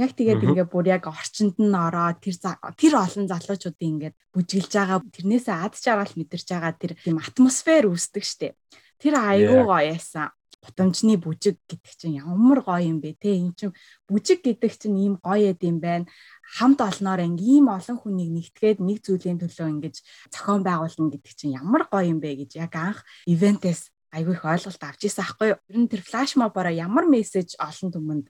яг 0.00 0.10
тэгээд 0.18 0.42
ингээ 0.42 0.66
бүр 0.66 0.90
яг 0.90 1.06
орчинд 1.06 1.54
нь 1.60 1.76
ороод 1.76 2.18
тэр 2.24 2.36
тэр 2.74 2.94
олон 2.98 3.28
залуучуудын 3.30 3.90
ингээд 3.94 4.16
бүжиглж 4.34 4.72
байгаа 4.72 4.98
тэрнээсээ 5.14 5.54
ад 5.54 5.74
жаргал 5.78 6.14
мэдэрч 6.18 6.48
байгаа 6.50 6.72
тэр 6.74 6.92
тийм 6.98 7.20
атмосфер 7.20 7.86
үүсдэг 7.86 8.24
штеп. 8.24 8.54
Тэр 8.98 9.14
айгүй 9.20 9.62
гоё 9.62 9.94
яасан 9.94 10.32
гудамжны 10.64 11.20
бүжиг 11.20 11.60
гэдэг 11.68 11.92
чинь 11.94 12.16
ямар 12.18 12.64
гоё 12.64 12.80
юм 12.80 12.98
бэ 13.04 13.20
те? 13.20 13.36
Эн 13.36 13.52
чинь 13.52 13.76
бүжиг 14.08 14.40
гэдэг 14.40 14.72
чинь 14.72 14.96
ийм 14.96 15.14
гоё 15.20 15.52
эд 15.52 15.60
юм 15.60 15.78
байна. 15.84 16.08
Хамт 16.56 16.80
олноор 16.80 17.20
ийм 17.20 17.68
олон 17.68 18.00
хүнийг 18.00 18.32
нэгтгээд 18.32 18.80
нэг 18.80 19.04
зүйлийн 19.04 19.38
төлөө 19.44 19.68
ингэж 19.76 19.94
зохион 20.32 20.64
байгуулна 20.64 21.12
гэдэг 21.12 21.32
чинь 21.36 21.54
ямар 21.60 21.84
гоё 21.92 22.08
юм 22.08 22.18
бэ 22.24 22.48
гэж 22.48 22.56
яг 22.56 22.72
анх 22.80 23.04
ивентээс 23.28 23.92
айгүй 24.14 24.34
их 24.38 24.44
ойлголт 24.46 24.82
авч 24.82 25.00
ирсэн 25.04 25.24
аахгүй 25.26 25.48
юу? 25.52 25.58
Ер 25.68 25.78
нь 25.84 25.90
тэр 25.90 26.02
флаш 26.06 26.38
мобороо 26.38 26.70
ямар 26.70 27.04
мессеж 27.10 27.58
олон 27.58 27.90
түмэнд 27.90 28.26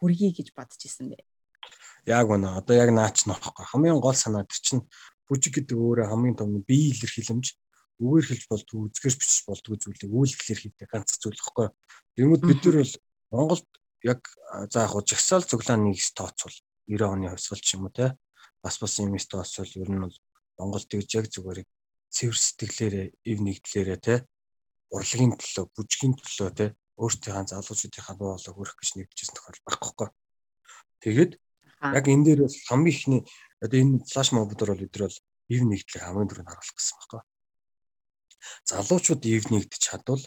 хүргэе 0.00 0.32
гэж 0.32 0.56
бодож 0.56 0.80
исэн 0.80 1.12
бэ? 1.12 1.20
Яг 2.08 2.32
үнэ. 2.32 2.56
Одоо 2.56 2.74
яг 2.74 2.90
наач 2.96 3.28
нөхгүй 3.28 3.52
хамгийн 3.68 4.00
гол 4.00 4.16
санаа 4.16 4.48
тэр 4.48 4.60
чинь 4.64 4.82
бүжиг 5.28 5.60
гэдэг 5.60 5.76
өөрөө 5.76 6.08
хамгийн 6.08 6.36
том 6.40 6.56
бие 6.64 6.96
илэрхийлэмж 6.96 7.46
үгээр 7.98 8.26
хэлж 8.30 8.44
болдгоо 8.46 8.86
үзгэрч 8.86 9.16
бичиж 9.18 9.42
болдгоо 9.50 9.74
зүйлийг 9.74 10.12
үйлдэлээр 10.14 10.60
хийдэг 10.62 10.88
ганц 10.90 11.18
зүйл 11.18 11.34
хэвгүй. 11.34 11.68
Тэгмэд 12.14 12.42
бид 12.46 12.60
нар 12.62 12.76
бол 12.78 12.94
Монголд 13.34 13.68
яг 14.06 14.20
за 14.70 14.86
яг 14.86 14.94
жагсаал 15.02 15.42
цуглаан 15.42 15.82
нэгс 15.82 16.14
тооцвол 16.14 16.56
90 16.86 17.10
оны 17.10 17.26
хувьсгал 17.34 17.58
ч 17.58 17.74
юм 17.74 17.90
уу 17.90 17.94
те 17.94 18.14
бас 18.62 18.78
бас 18.78 19.02
юм 19.02 19.18
тооцвол 19.18 19.72
ер 19.82 19.90
нь 19.90 20.02
бол 20.06 20.16
Монголд 20.58 20.86
гэж 20.86 21.10
яг 21.18 21.26
зүгээр 21.26 21.60
цэвэр 22.14 22.38
сэтгэлээрээ 22.38 23.06
ив 23.30 23.38
нэгдлээрээ 23.42 23.98
те 23.98 24.14
урлагийн 24.94 25.34
төлөө 25.34 25.66
бүжгийн 25.74 26.14
төлөө 26.14 26.50
те 26.54 26.66
өөртөөхөө 27.02 27.50
залуучуудынхаа 27.50 28.14
дуу 28.14 28.30
хоолойг 28.38 28.58
өрөх 28.62 28.76
гэж 28.78 28.90
нэгдэжсэн 28.94 29.34
тохиол 29.36 29.60
багхгүй. 29.66 30.08
Тэгээд 31.02 31.32
яг 31.98 32.04
энэ 32.06 32.24
дээр 32.26 32.40
бол 32.46 32.56
хамгийн 32.70 32.94
ихний 32.94 33.22
одоо 33.62 33.78
энэ 33.82 34.02
флаш 34.06 34.28
мобдор 34.32 34.70
бол 34.72 34.86
өдрөл 34.86 35.16
ив 35.52 35.60
нэгдлийг 35.66 36.02
хамгийн 36.02 36.30
түрүүнд 36.30 36.50
харуулах 36.50 36.74
гэсэн 36.78 36.96
багхгүй 36.98 37.20
залуучууд 38.70 39.22
ивнийгдэж 39.24 39.82
чадвал 39.82 40.22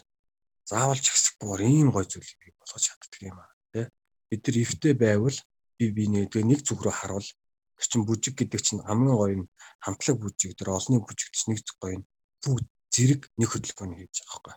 заавал 0.68 1.00
ч 1.00 1.10
гэсэхгүй 1.12 1.66
ийм 1.66 1.88
гой 1.94 2.06
зүйлийг 2.06 2.38
бий 2.40 2.52
болгож 2.58 2.82
чаддаг 2.86 3.20
юм 3.20 3.38
аа 3.40 3.52
тий 3.72 3.86
бид 4.30 4.42
нар 4.46 4.56
ивтэй 4.64 4.94
байвал 4.94 5.38
би 5.78 5.90
биний 5.90 6.28
нэг 6.30 6.60
зүг 6.62 6.82
рүү 6.82 6.94
харуул. 6.94 7.28
Тэр 7.76 7.86
чин 7.90 8.02
бүжиг 8.06 8.38
гэдэг 8.38 8.60
чинь 8.62 8.84
хамгийн 8.86 9.18
гоё 9.18 9.36
нь 9.42 9.50
хамтлаг 9.82 10.16
бүжиг 10.22 10.54
тэр 10.54 10.70
олны 10.70 11.02
бүжиг 11.02 11.34
чинь 11.34 11.50
нэг 11.50 11.60
зүг 11.66 11.76
гоё 11.82 11.96
нь 11.98 12.06
бүгд 12.46 12.66
зэрэг 12.94 13.22
нэг 13.38 13.48
хөдөлгөөний 13.50 13.98
хийж 14.06 14.16
байгаа 14.22 14.40
байхгүй. 14.46 14.56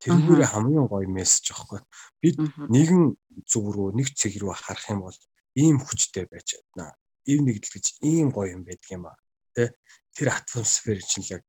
Тэрүүгээр 0.00 0.42
хамгийн 0.48 0.86
гоё 0.88 1.06
мессеж 1.12 1.46
аахгүй 1.52 1.80
бид 2.22 2.36
нэгэн 2.72 3.02
зүг 3.44 3.66
рүү 3.74 3.88
нэг 3.98 4.08
цэг 4.16 4.32
рүү 4.40 4.54
харах 4.56 4.88
юм 4.88 5.00
бол 5.04 5.18
ийм 5.58 5.76
хүчтэй 5.82 6.24
байж 6.30 6.56
чадна. 6.56 6.96
Ив 7.28 7.38
нэгдэл 7.44 7.74
гэж 7.76 7.86
ийм 8.00 8.32
гоё 8.32 8.56
юм 8.56 8.62
байдаг 8.64 8.88
юм 8.88 9.04
аа 9.10 9.18
тий 9.52 9.68
тэр 10.16 10.28
атмосфер 10.32 10.98
чинь 11.04 11.28
яг 11.28 11.42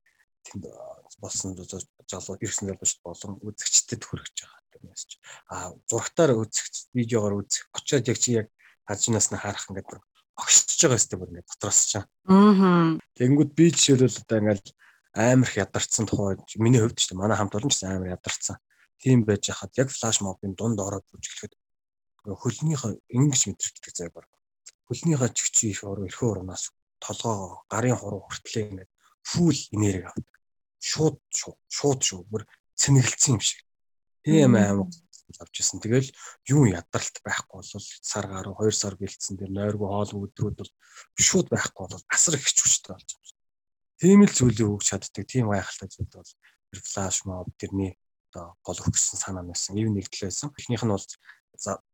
тэнд 0.49 0.65
болсон 1.21 1.53
залуу 1.55 2.37
ирсэн 2.41 2.73
залуучд 2.73 2.99
болон 3.05 3.37
үзэгчдэд 3.45 4.01
хүрэж 4.03 4.35
байгаа 4.43 4.59
мессеж. 4.83 5.19
А 5.49 5.73
зурагтаар 5.89 6.33
үзэгч 6.37 6.93
видеогоор 6.93 7.43
үзэх 7.43 7.69
очиод 7.73 8.07
яг 8.07 8.17
чи 8.17 8.31
яг 8.39 8.47
хажуунаас 8.87 9.29
нь 9.31 9.37
харах 9.37 9.69
ингээд 9.69 10.01
огшиж 10.39 10.79
байгаа 10.81 10.99
өстэй 10.99 11.17
бүр 11.19 11.29
ингээд 11.31 11.49
дотроос 11.51 11.79
ч. 11.89 11.91
Аа. 11.99 12.97
Тэнгүүд 13.17 13.51
би 13.53 13.65
жишээлбэл 13.73 14.21
одоо 14.23 14.37
ингээд 14.39 14.67
амар 15.13 15.47
их 15.49 15.57
ядарсан 15.57 16.05
тухай 16.07 16.37
миний 16.57 16.81
хувьд 16.81 16.97
ч 16.97 17.11
манай 17.13 17.37
хамт 17.37 17.55
олон 17.55 17.71
ч 17.71 17.83
амар 17.83 18.15
ядарсан. 18.15 18.57
Тийм 19.01 19.25
байж 19.27 19.43
хахад 19.51 19.75
яг 19.77 19.89
флаш 19.91 20.21
мобын 20.23 20.55
дунд 20.55 20.79
ороод 20.79 21.05
бүжиглэхэд 21.11 21.53
хөлнийхөө 22.23 22.91
ингэж 23.15 23.41
мэдрэгддэг 23.47 23.93
зай 23.95 24.09
баг. 24.13 24.27
Хөлнийхөө 24.87 25.29
чигчийн 25.35 25.71
их 25.73 25.83
орон 25.83 26.07
эрхөө 26.07 26.29
орноос 26.39 26.71
толгоо 26.99 27.63
гарын 27.71 27.95
хуруу 27.95 28.21
хүртлээ 28.27 28.63
ингээд 28.69 28.91
фул 29.23 29.59
энерги 29.75 30.07
авдаг 30.07 30.28
шууд 30.79 31.19
шууд 31.69 31.99
шүү 32.01 32.23
бүр 32.31 32.43
цэнэгэлцсэн 32.79 33.35
юм 33.35 33.43
шиг. 33.43 33.59
Тийм 34.23 34.55
аим 34.55 34.87
авч 35.37 35.61
ирсэн. 35.61 35.79
Тэгэл 35.83 36.09
юу 36.49 36.65
ядаралт 36.65 37.17
байхгүй 37.21 37.61
бол 37.61 37.85
сар 38.01 38.25
гаруй 38.25 38.55
2 38.57 38.73
сар 38.73 38.95
бэлдсэн 38.97 39.37
дээр 39.37 39.51
нойргүй 39.53 39.87
хоолгүй 39.87 40.31
өдрүүд 40.31 40.57
бол 40.57 40.71
шууд 41.19 41.47
байхгүй 41.53 41.85
бол 41.85 42.05
асар 42.09 42.39
их 42.39 42.47
хүчтэй 42.47 42.95
болж 42.97 43.09
байна. 43.13 43.37
Тийм 43.99 44.23
л 44.25 44.33
зүйлийг 44.33 44.69
өгч 44.73 44.85
чаддаг. 44.89 45.25
Тийм 45.27 45.51
гайхалтай 45.53 45.89
зүйл 45.91 46.09
бол 46.09 46.31
тэр 46.71 46.79
флаш 46.81 47.17
моб 47.27 47.51
тэрний 47.59 47.99
одоо 48.31 48.57
гол 48.63 48.79
өгсөн 48.79 49.19
санаа 49.19 49.43
байсан. 49.43 49.77
Ив 49.77 49.91
нэгдэл 49.91 50.31
байсан. 50.31 50.49
Эхнийх 50.57 50.83
нь 50.87 50.93
бол 50.93 51.05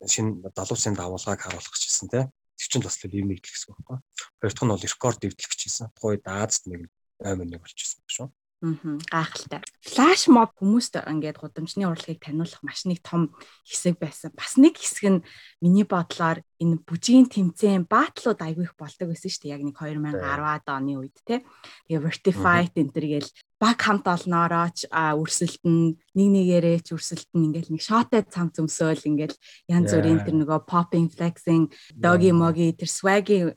шинэ 0.06 0.52
далуусын 0.54 0.95
давуулгааг 0.95 1.41
харуулах 1.41 1.74
гэжсэн 1.74 2.10
те. 2.13 2.30
Тэр 2.56 2.67
чинь 2.69 2.86
бас 2.86 3.02
л 3.02 3.10
ив 3.10 3.26
нэгдэл 3.26 3.52
гэсэн 3.52 3.74
үг 3.74 3.80
байхгүй. 3.84 4.00
Хоёр 4.39 4.54
дахь 4.54 4.63
нь 4.63 4.71
бол 4.71 4.86
рекорд 4.86 5.19
дэвтлэх 5.19 5.52
гэжсэн. 5.52 5.91
Тухайд 5.98 6.24
Азад 6.30 6.63
нэг 6.69 6.82
аймаг 7.24 7.48
нэг 7.50 7.60
болчихсон 7.63 8.04
шүү. 8.06 8.28
Аа 8.65 9.25
гайхалтай. 9.30 9.62
Флаш 9.86 10.28
моб 10.34 10.58
хүмүүст 10.58 10.97
ингээд 10.97 11.38
гудамжны 11.38 11.86
урлагийг 11.86 12.23
таниулах 12.23 12.62
маш 12.65 12.89
нэг 12.89 13.06
том 13.06 13.36
хэсэг 13.67 14.01
байсан. 14.01 14.34
Бас 14.34 14.58
нэг 14.58 14.82
хэсэг 14.82 15.06
нь 15.06 15.25
миний 15.62 15.86
бодлоор 15.86 16.41
энэ 16.62 16.80
бүжгийн 16.88 17.28
тэмцээн 17.28 17.84
баатлууд 17.91 18.39
айгүй 18.39 18.63
их 18.63 18.76
болдог 18.80 19.12
байсан 19.12 19.28
шүү 19.28 19.44
дээ. 19.44 19.56
Яг 19.60 19.63
нэг 19.68 19.76
2010-аад 19.76 20.65
оны 20.72 20.94
үед 21.04 21.18
те. 21.28 21.44
Тэгээ 21.88 22.06
Vertified 22.06 22.74
энэ 22.80 22.94
төр 22.96 23.08
гээл 23.12 23.32
баг 23.60 23.80
хамт 23.80 24.08
олноороо 24.08 24.68
ч 24.72 24.88
үрсэлтэн 24.91 25.96
нэг 25.96 26.30
нэгээрээ 26.32 26.80
ч 26.84 26.96
үрсэлтэн 26.96 27.52
ингээл 27.52 27.72
нэг 27.76 27.84
шотой 27.84 28.24
цам 28.28 28.52
цөмсөөл 28.52 29.04
ингээл 29.04 29.36
янз 29.72 29.96
бүрийн 29.96 30.24
тэр 30.24 30.36
нөгөө 30.44 30.60
popping 30.68 31.08
flexing 31.08 31.72
doggy 31.96 32.36
mogi 32.36 32.76
тэр 32.76 32.91
swag-ийн 32.91 33.56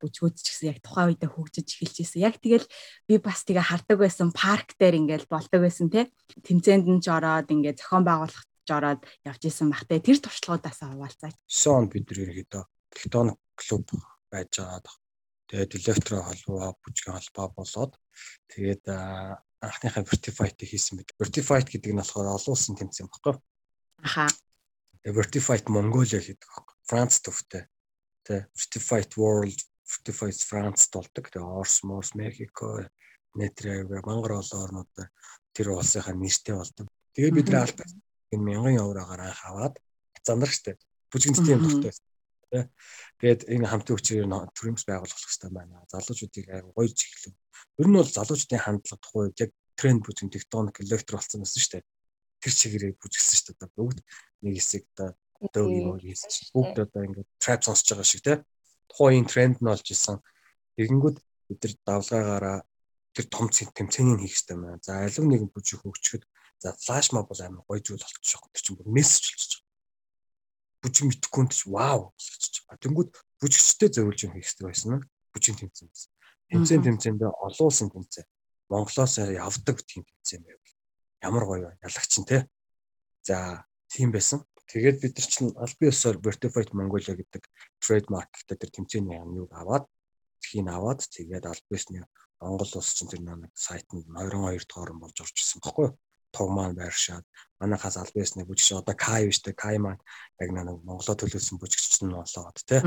бүжгүүд 0.00 0.34
ч 0.40 0.46
гэсэн 0.48 0.68
яг 0.72 0.78
тухайн 0.80 1.12
үедээ 1.12 1.28
хөгжиж 1.32 1.68
эхэлж 1.76 1.96
ирсэн. 2.04 2.24
Яг 2.24 2.40
тэгэл 2.40 2.66
би 3.08 3.14
бас 3.20 3.44
тэгээ 3.44 3.68
хардаг 3.68 3.96
байсан 4.00 4.32
парк 4.32 4.76
дээр 4.80 5.00
ингээл 5.00 5.28
болдог 5.28 5.60
байсан 5.60 5.92
те. 5.92 6.08
Тэмцээнд 6.40 6.88
нь 6.88 7.02
ч 7.04 7.12
ороод 7.12 7.52
ингээд 7.52 7.84
зохион 7.84 8.04
байгуулах 8.04 8.44
жороод 8.68 9.00
явж 9.24 9.42
исэн 9.46 9.70
бахтай 9.70 10.00
тэр 10.00 10.18
туршлагуудаас 10.20 10.80
хаваалцаач. 10.80 11.36
9 11.46 11.72
он 11.72 11.86
бид 11.92 12.04
нэр 12.08 12.20
ерөөдөө 12.28 12.64
тектоник 12.92 13.38
клуб 13.56 13.86
байж 14.32 14.52
байгаа. 14.58 14.94
Тэгээд 15.48 15.76
электро 15.78 16.24
холбоо 16.24 16.72
бүжгийн 16.80 17.16
холбоо 17.20 17.48
болоод 17.52 17.92
Тэгээд 18.48 18.84
анхныхаа 19.64 20.04
Vertified-ийг 20.06 20.70
хийсэн 20.70 21.00
бид. 21.00 21.10
Vertified 21.18 21.66
гэдэг 21.66 21.90
нь 21.92 22.00
болохоор 22.00 22.36
олон 22.36 22.52
улсын 22.54 22.78
тэмцээн 22.78 23.10
баггүй. 23.10 23.34
Аха. 24.06 24.28
Тэгээд 25.02 25.18
Vertified 25.18 25.66
Mongolia 25.72 26.20
гэдэг 26.22 26.46
баггүй. 26.46 26.76
Франц 26.86 27.18
төвтэй. 27.24 27.64
Тэ 28.22 28.46
Vertified 28.54 29.10
World, 29.18 29.58
Vertified 29.82 30.38
France 30.38 30.86
болдог. 30.92 31.24
Тэгээд 31.26 31.42
Орос, 31.42 31.82
Морс, 31.82 32.14
Мехико, 32.14 32.86
Нетрэг, 33.34 33.90
Монгол 34.06 34.38
орнууд 34.38 34.92
тэр 35.50 35.66
улсынхаа 35.74 36.14
нэртэй 36.14 36.54
болдог. 36.54 36.86
Тэгээд 37.16 37.34
бид 37.34 37.48
нар 37.50 37.66
аль 37.66 37.74
энэ 38.34 38.46
мянган 38.48 38.78
еврогаар 38.82 39.22
анх 39.30 39.42
аваад 39.46 39.74
зандрагчтай. 40.26 40.74
Бүжигэн 41.10 41.46
тийм 41.46 41.60
дуртай 41.62 41.92
тий. 42.54 42.64
Тэгээд 43.18 43.40
энэ 43.50 43.66
хамтын 43.66 43.96
хүчээр 43.96 44.26
төрөмс 44.54 44.84
байгуулах 44.86 45.18
хэрэгтэй 45.18 45.50
байна. 45.50 45.82
Залуучуудыг 45.90 46.46
аян 46.50 46.70
гоё 46.74 46.88
чиглэв. 46.88 47.34
Ер 47.80 47.86
нь 47.88 47.98
бол 47.98 48.10
залуучдын 48.10 48.62
хандлага 48.62 49.02
тухай 49.02 49.26
яг 49.42 49.50
тренд 49.78 50.00
бүжин 50.06 50.30
тектоник 50.30 50.78
электро 50.82 51.18
болсон 51.18 51.42
байсан 51.42 51.60
шүү 51.60 51.72
дээ. 51.78 51.84
Тэр 52.42 52.52
чигээрээ 52.54 52.92
бүжгэлсэн 53.00 53.38
шүү 53.38 53.54
дээ. 53.58 53.70
Бүгд 53.74 53.98
нэг 54.44 54.54
хэсэг 54.58 54.82
одоо 54.94 55.10
дөг 55.50 55.66
юм 55.74 55.98
хийсэн. 55.98 56.30
Бүгд 56.54 56.76
одоо 56.84 57.02
ингээд 57.06 57.28
trap 57.42 57.60
сонсож 57.66 57.88
байгаа 57.90 58.06
шиг 58.06 58.22
тий. 58.22 58.38
Тухайн 58.90 59.26
тренд 59.26 59.58
нь 59.58 59.68
болж 59.70 59.86
исэн. 59.90 60.22
Тэгэнгүүт 60.78 61.18
бид 61.48 61.60
нар 61.62 61.74
давлгаагаараа 61.86 62.58
тэр 63.14 63.26
том 63.30 63.46
тэмцээнийг 63.50 64.20
хийх 64.22 64.34
хэрэгтэй 64.38 64.58
байна. 64.58 64.82
За 64.82 65.02
алив 65.02 65.24
нэгэн 65.26 65.50
бүжиг 65.50 65.82
хөгжөхөд 65.82 66.24
за 66.64 66.72
флаш 66.80 67.12
моб 67.12 67.28
бол 67.28 67.40
амар 67.44 67.62
гоё 67.68 67.84
зүйл 67.84 68.00
болчихж 68.00 68.32
байгаа. 68.32 68.52
Тэр 68.56 68.64
чинь 68.64 68.78
бүр 68.80 68.88
мессеж 68.96 69.28
болчихж 69.36 69.52
байгаа 69.60 69.64
бүжиг 70.84 71.08
мэдхгүй 71.08 71.40
юм 71.40 71.48
чи 71.48 71.64
вау 71.72 72.12
гэж 72.12 72.68
байгаа. 72.68 72.82
Тэнгүүд 72.84 73.08
бүжигчтэй 73.40 73.88
зөвлөж 73.88 74.20
юм 74.28 74.32
хийх 74.36 74.44
хэрэгтэй 74.52 74.68
байсан 74.68 74.90
нь 75.00 75.04
бүжиг 75.32 75.56
тэмцээн 75.56 75.88
байсан. 75.88 76.10
Тэмцээн 76.52 76.82
тэмцээндээ 76.84 77.30
олон 77.40 77.64
улсын 77.64 77.88
тэмцээн. 77.88 78.28
Монголоос 78.68 79.14
явдаг 79.16 79.76
тийм 79.88 80.04
тэмцээн 80.04 80.42
байв. 80.44 80.60
Ямар 81.24 81.44
гоё 81.48 81.72
ялагч 81.72 82.12
нь 82.20 82.28
те. 82.28 82.44
За 83.24 83.64
тийм 83.88 84.12
байсан. 84.12 84.44
Тэгээд 84.68 85.00
бид 85.00 85.16
нар 85.16 85.28
чинь 85.28 85.56
аль 85.56 85.76
бие 85.80 85.88
ёсоор 85.88 86.20
Vertified 86.20 86.76
Mongolia 86.76 87.16
гэдэг 87.16 87.42
trademark 87.80 88.28
гэдэг 88.32 88.56
тэр 88.60 88.70
тэмцээний 88.76 89.20
юмнууд 89.24 89.52
аваад 89.56 89.84
тхийг 90.40 90.68
аваад 90.68 91.00
тэгээд 91.04 91.48
аль 91.48 91.64
биесний 91.68 92.04
Монгол 92.40 92.72
улс 92.76 92.92
чинь 92.92 93.08
тэр 93.08 93.24
нэг 93.24 93.52
сайтанд 93.56 94.04
22 94.08 94.68
дугаар 94.68 94.92
нь 94.92 95.00
болж 95.00 95.16
орж 95.20 95.36
ирсэн 95.36 95.60
баггүй 95.64 95.84
юу? 95.88 95.96
Туг 96.34 96.50
маань 96.50 96.74
байршаад 96.74 97.24
манайхаас 97.62 97.96
аль 97.96 98.12
байсны 98.14 98.44
бүжигч 98.44 98.74
одоо 98.74 98.96
Кай 98.98 99.30
биш 99.30 99.38
тэ 99.40 99.54
Кай 99.54 99.78
маань 99.78 100.02
яг 100.42 100.50
нэг 100.50 100.82
Монголоо 100.82 101.14
төлөөсөн 101.14 101.62
бүжигч 101.62 102.02
нь 102.02 102.10
болоод 102.10 102.58
тий. 102.66 102.82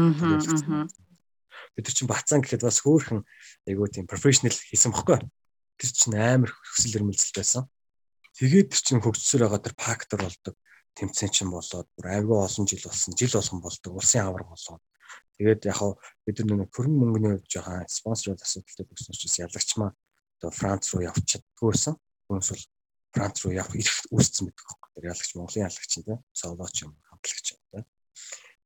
бид 1.74 1.86
нар 1.86 1.96
чинь 1.96 2.12
бацаан 2.12 2.42
гэхэд 2.44 2.68
бас 2.68 2.84
хөөхөн 2.84 3.24
айгуу 3.66 3.88
тийм 3.88 4.06
профешнл 4.06 4.52
хийсэн 4.52 4.92
бохгүй. 4.94 5.24
Тэр 5.80 5.90
чинь 5.94 6.18
амар 6.18 6.52
хөсөл 6.54 7.02
өрмөлзөл 7.02 7.38
байсан. 7.38 7.64
Тэгээд 8.38 8.70
тэр 8.74 8.82
чинь 8.86 9.02
хөгжсөр 9.02 9.42
байгаа 9.46 9.62
тэр 9.64 9.76
фактор 9.78 10.20
болдог 10.22 10.56
тэмцээн 10.98 11.34
чинь 11.34 11.54
болоод 11.54 11.88
бүр 11.98 12.06
айгүй 12.10 12.38
олон 12.38 12.66
жил 12.66 12.84
болсон. 12.86 13.14
Жил 13.18 13.34
болгон 13.34 13.62
болдог. 13.62 13.92
Улсын 13.94 14.26
авраг 14.26 14.50
болгоод. 14.50 14.84
Тэгээд 15.38 15.70
яг 15.70 15.78
хаа 15.78 15.94
бид 16.26 16.38
нар 16.42 16.66
нэг 16.66 16.70
хөрөнгө 16.74 16.98
мөнгөний 16.98 17.32
хувьд 17.38 17.50
жоохон 17.50 17.86
спонсорууд 17.86 18.42
асуудалтай 18.42 18.86
өгсөн 18.90 19.14
учраас 19.14 19.38
ялагчмаа 19.38 19.92
одоо 20.42 20.50
Франц 20.50 20.90
руу 20.90 21.06
явж 21.06 21.22
чаддгүйсэн. 21.30 21.94
Хүмүүс 22.26 22.50
бол 22.50 22.66
Франц 23.13 23.43
руу 23.43 23.54
явах 23.54 23.76
ирэх 23.76 23.98
үүссэн 24.12 24.48
байдаг 24.48 24.65
байхгүй. 24.67 24.89
Тэр 24.96 25.06
ялагч 25.12 25.32
Монголын 25.36 25.65
ялагч 25.67 25.91
юм 25.98 26.04
тийм. 26.04 26.20
Солоч 26.34 26.76
юм, 26.84 26.91
хамтлагч 27.08 27.48
юм 27.54 27.62
тийм. 27.72 27.86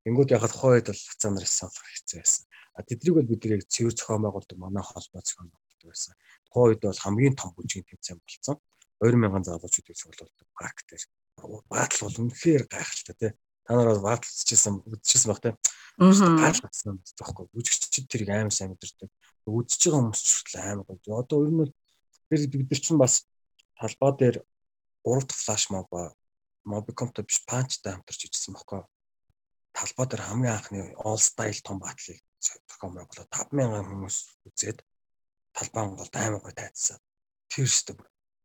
Тэнгүүд 0.02 0.34
яхад 0.34 0.54
хойд 0.58 0.86
бол 0.90 1.02
хацаа 1.10 1.32
нар 1.32 1.46
санах 1.46 1.86
хэцүү 1.94 2.18
байсан. 2.20 2.46
А 2.74 2.80
тэднийг 2.82 3.16
бол 3.16 3.30
бид 3.30 3.46
яг 3.46 3.64
цэвэр 3.70 3.94
зохион 3.94 4.24
байгуулалт 4.26 4.54
манай 4.58 4.82
холбоо 4.82 5.22
зохион 5.22 5.52
байгуулалт 5.52 5.86
байсан. 5.86 6.14
Тухайн 6.50 6.68
үед 6.74 6.82
бол 6.82 7.04
хамгийн 7.06 7.36
том 7.38 7.52
бүжгийн 7.54 7.86
тэмцээн 7.86 8.20
болсон. 8.24 8.58
2000 9.02 9.46
залуучуудыг 9.46 9.98
цуглуулдаг 9.98 10.48
парк 10.58 10.78
дээр. 10.90 11.04
Баатал 11.70 12.02
бол 12.06 12.22
үнэхээр 12.26 12.64
гайхалтай 12.70 13.16
тий. 13.18 13.32
Та 13.66 13.74
нар 13.74 13.90
бол 13.94 14.06
бааталчихсан 14.06 14.82
үзчихсэн 14.86 15.30
баг 15.30 15.42
тий. 15.42 15.54
Гайхалтай 15.98 16.70
болсон 16.70 17.02
байхгүй. 17.02 17.46
Бүжигчид 17.54 18.06
тэрийг 18.10 18.30
амар 18.30 18.54
сайн 18.54 18.74
мэдэрдэг. 18.74 19.10
Үзэж 19.50 19.82
байгаа 19.90 20.00
хүмүүс 20.06 20.22
ч 20.22 20.28
хүртэл 20.38 20.62
амар 20.62 20.86
гоё. 20.86 21.18
Одоо 21.18 21.38
ер 21.46 21.50
нь 21.50 21.60
бол 21.62 21.74
бид 22.30 22.70
нар 22.70 22.82
чинь 22.82 23.02
бас 23.02 23.26
талбай 23.82 24.12
дээр 24.18 24.38
3 25.04 25.26
дахь 25.26 25.42
флаш 25.42 25.64
моб 25.74 25.90
мобикомтой 26.64 27.26
биш 27.26 27.42
панчтай 27.50 27.94
хамтарч 27.94 28.22
ижсэн 28.30 28.54
байхгүй. 28.54 28.86
Талбай 29.74 30.06
дээр 30.08 30.24
хамгийн 30.30 30.54
анхны 30.54 30.82
all 31.02 31.18
style 31.18 31.62
том 31.66 31.82
баатлыг 31.82 32.22
зохион 32.42 32.94
байгуулаад 32.98 33.30
5000 33.34 33.90
хүмүүс 33.90 34.18
үзээд 34.46 34.80
талбай 35.58 35.84
Монголд 35.86 36.16
амар 36.16 36.42
гоё 36.46 36.54
тайцсан. 36.54 37.00
Тэр 37.50 37.66
өстө 37.66 37.98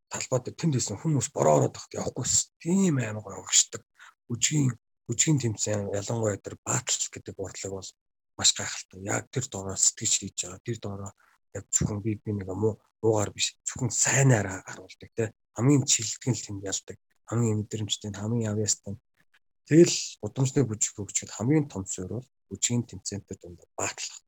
талбай 0.09 0.39
дээр 0.41 0.57
тэнд 0.57 0.75
исэн 0.81 0.97
хүмүүс 0.97 1.29
бороо 1.35 1.61
ороод 1.61 1.77
багт 1.77 1.93
явахгүйс. 1.93 2.57
Тийм 2.57 2.97
амар 2.97 3.21
гоё 3.21 3.41
өгшдөг. 3.45 3.83
Үжгийн 4.33 4.73
үжгийн 5.11 5.37
тэмцээн 5.37 5.93
ялангуяа 5.93 6.41
тэр 6.41 6.57
баатал 6.65 7.05
гэдэг 7.13 7.35
урдлаг 7.37 7.73
бол 7.77 7.89
маш 8.37 8.49
гайхалтай. 8.57 8.99
Яг 9.05 9.29
тэр 9.29 9.45
доороо 9.45 9.77
сэтгэж 9.77 10.13
хийж 10.17 10.37
байгаа. 10.45 10.65
Тэр 10.65 10.77
доороо 10.81 11.11
яг 11.53 11.65
зөвхөн 11.69 12.01
би 12.01 12.17
би 12.17 12.31
нэг 12.33 12.49
муу 12.49 12.81
уугаар 13.01 13.31
биш. 13.33 13.57
Зөвхөн 13.67 13.91
сайнаараа 13.91 14.63
харуулдаг 14.65 15.11
те. 15.15 15.33
Хамгийн 15.55 15.85
чилтгэн 15.85 16.33
л 16.33 16.45
тэнд 16.45 16.63
ялдаг. 16.65 16.97
Хамгийн 17.29 17.57
мэдрэмжтэй 17.61 18.11
хамгийн 18.13 18.51
авьяастай. 18.51 18.95
Тэгэл 19.67 19.95
удамжны 20.23 20.63
бүжиг 20.63 20.95
хөгжөхөд 20.95 21.35
хамгийн 21.35 21.67
том 21.67 21.83
суурь 21.85 22.17
бол 22.17 22.29
бүжгийн 22.49 22.87
тэмцээнтэй 22.87 23.37
дундаа 23.37 23.67
баатлах. 23.75 24.23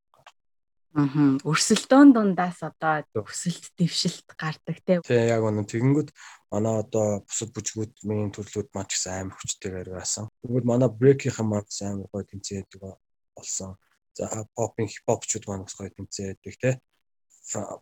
Аа 0.98 1.38
өрсөлдөөн 1.46 2.10
дундаас 2.18 2.60
одоо 2.66 3.06
өсөлт 3.14 3.78
дэвшилт 3.78 4.36
гардаг 4.36 4.78
те. 4.84 5.00
Тий 5.06 5.30
яг 5.30 5.46
үнэн. 5.46 5.70
Тэгэнгүүт 5.70 6.10
манай 6.52 6.82
одоо 6.82 7.22
бусад 7.24 7.54
бүжгүүдийн 7.54 8.34
төрлүүд 8.34 8.74
маань 8.74 8.90
ч 8.90 8.98
гэсэн 8.98 9.14
амар 9.30 9.38
хүчтэйгээр 9.38 9.90
байсан. 9.96 10.28
Тэгвэл 10.42 10.66
манай 10.66 10.90
брекийн 10.90 11.46
маань 11.46 11.70
амар 11.88 12.10
гоё 12.10 12.26
тэмцээдэг 12.26 12.82
болсон. 13.38 13.78
За 14.18 14.28
попинг 14.58 14.90
хипхопчуд 14.92 15.46
маань 15.46 15.64
бас 15.70 15.78
гоё 15.78 15.94
тэмцээдэг 15.94 16.56
те 16.58 16.82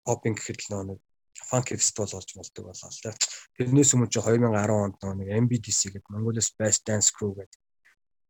попинг 0.04 0.38
гэхэд 0.40 0.72
л 0.72 0.96
нэг 0.96 1.00
фанк 1.50 1.70
фестивал 1.70 2.18
болж 2.18 2.32
болдог 2.34 2.64
болоо 2.66 2.90
л 2.90 3.02
да. 3.04 3.12
Тэрнээс 3.58 3.94
өмнө 3.94 4.10
чи 4.10 4.20
2010 4.20 4.74
онд 4.74 4.98
нэг 5.20 5.28
MBDC 5.46 5.94
гэдэг 5.94 6.12
Mongolia's 6.12 6.50
Best 6.58 6.88
Dance 6.88 7.14
Crew 7.14 7.36
гэдэг 7.38 7.62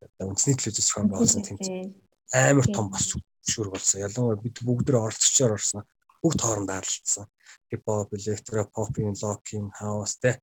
одоо 0.01 0.25
үндэсний 0.33 0.57
телевиз 0.57 0.85
зохион 0.85 1.09
байгуулсан 1.09 1.43
тэмцээн 1.47 1.95
амар 2.33 2.67
том 2.67 2.91
бас 2.91 3.15
шүр 3.47 3.71
болсон. 3.71 4.03
Ялангуяа 4.03 4.43
бид 4.43 4.59
бүгд 4.61 4.91
нэр 4.91 4.99
оролцогчоор 4.99 5.55
орсон. 5.55 5.87
Бүгд 6.21 6.39
хооронд 6.43 6.71
аралцсан. 6.75 7.25
Хипхоп, 7.71 8.11
электро, 8.19 8.67
попинг, 8.67 9.15
локинг, 9.23 9.71
хаус 9.79 10.19
тэ. 10.19 10.37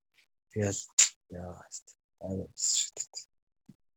Тэгэл 0.51 0.81
яа 1.29 1.61
шүтээ 2.57 3.24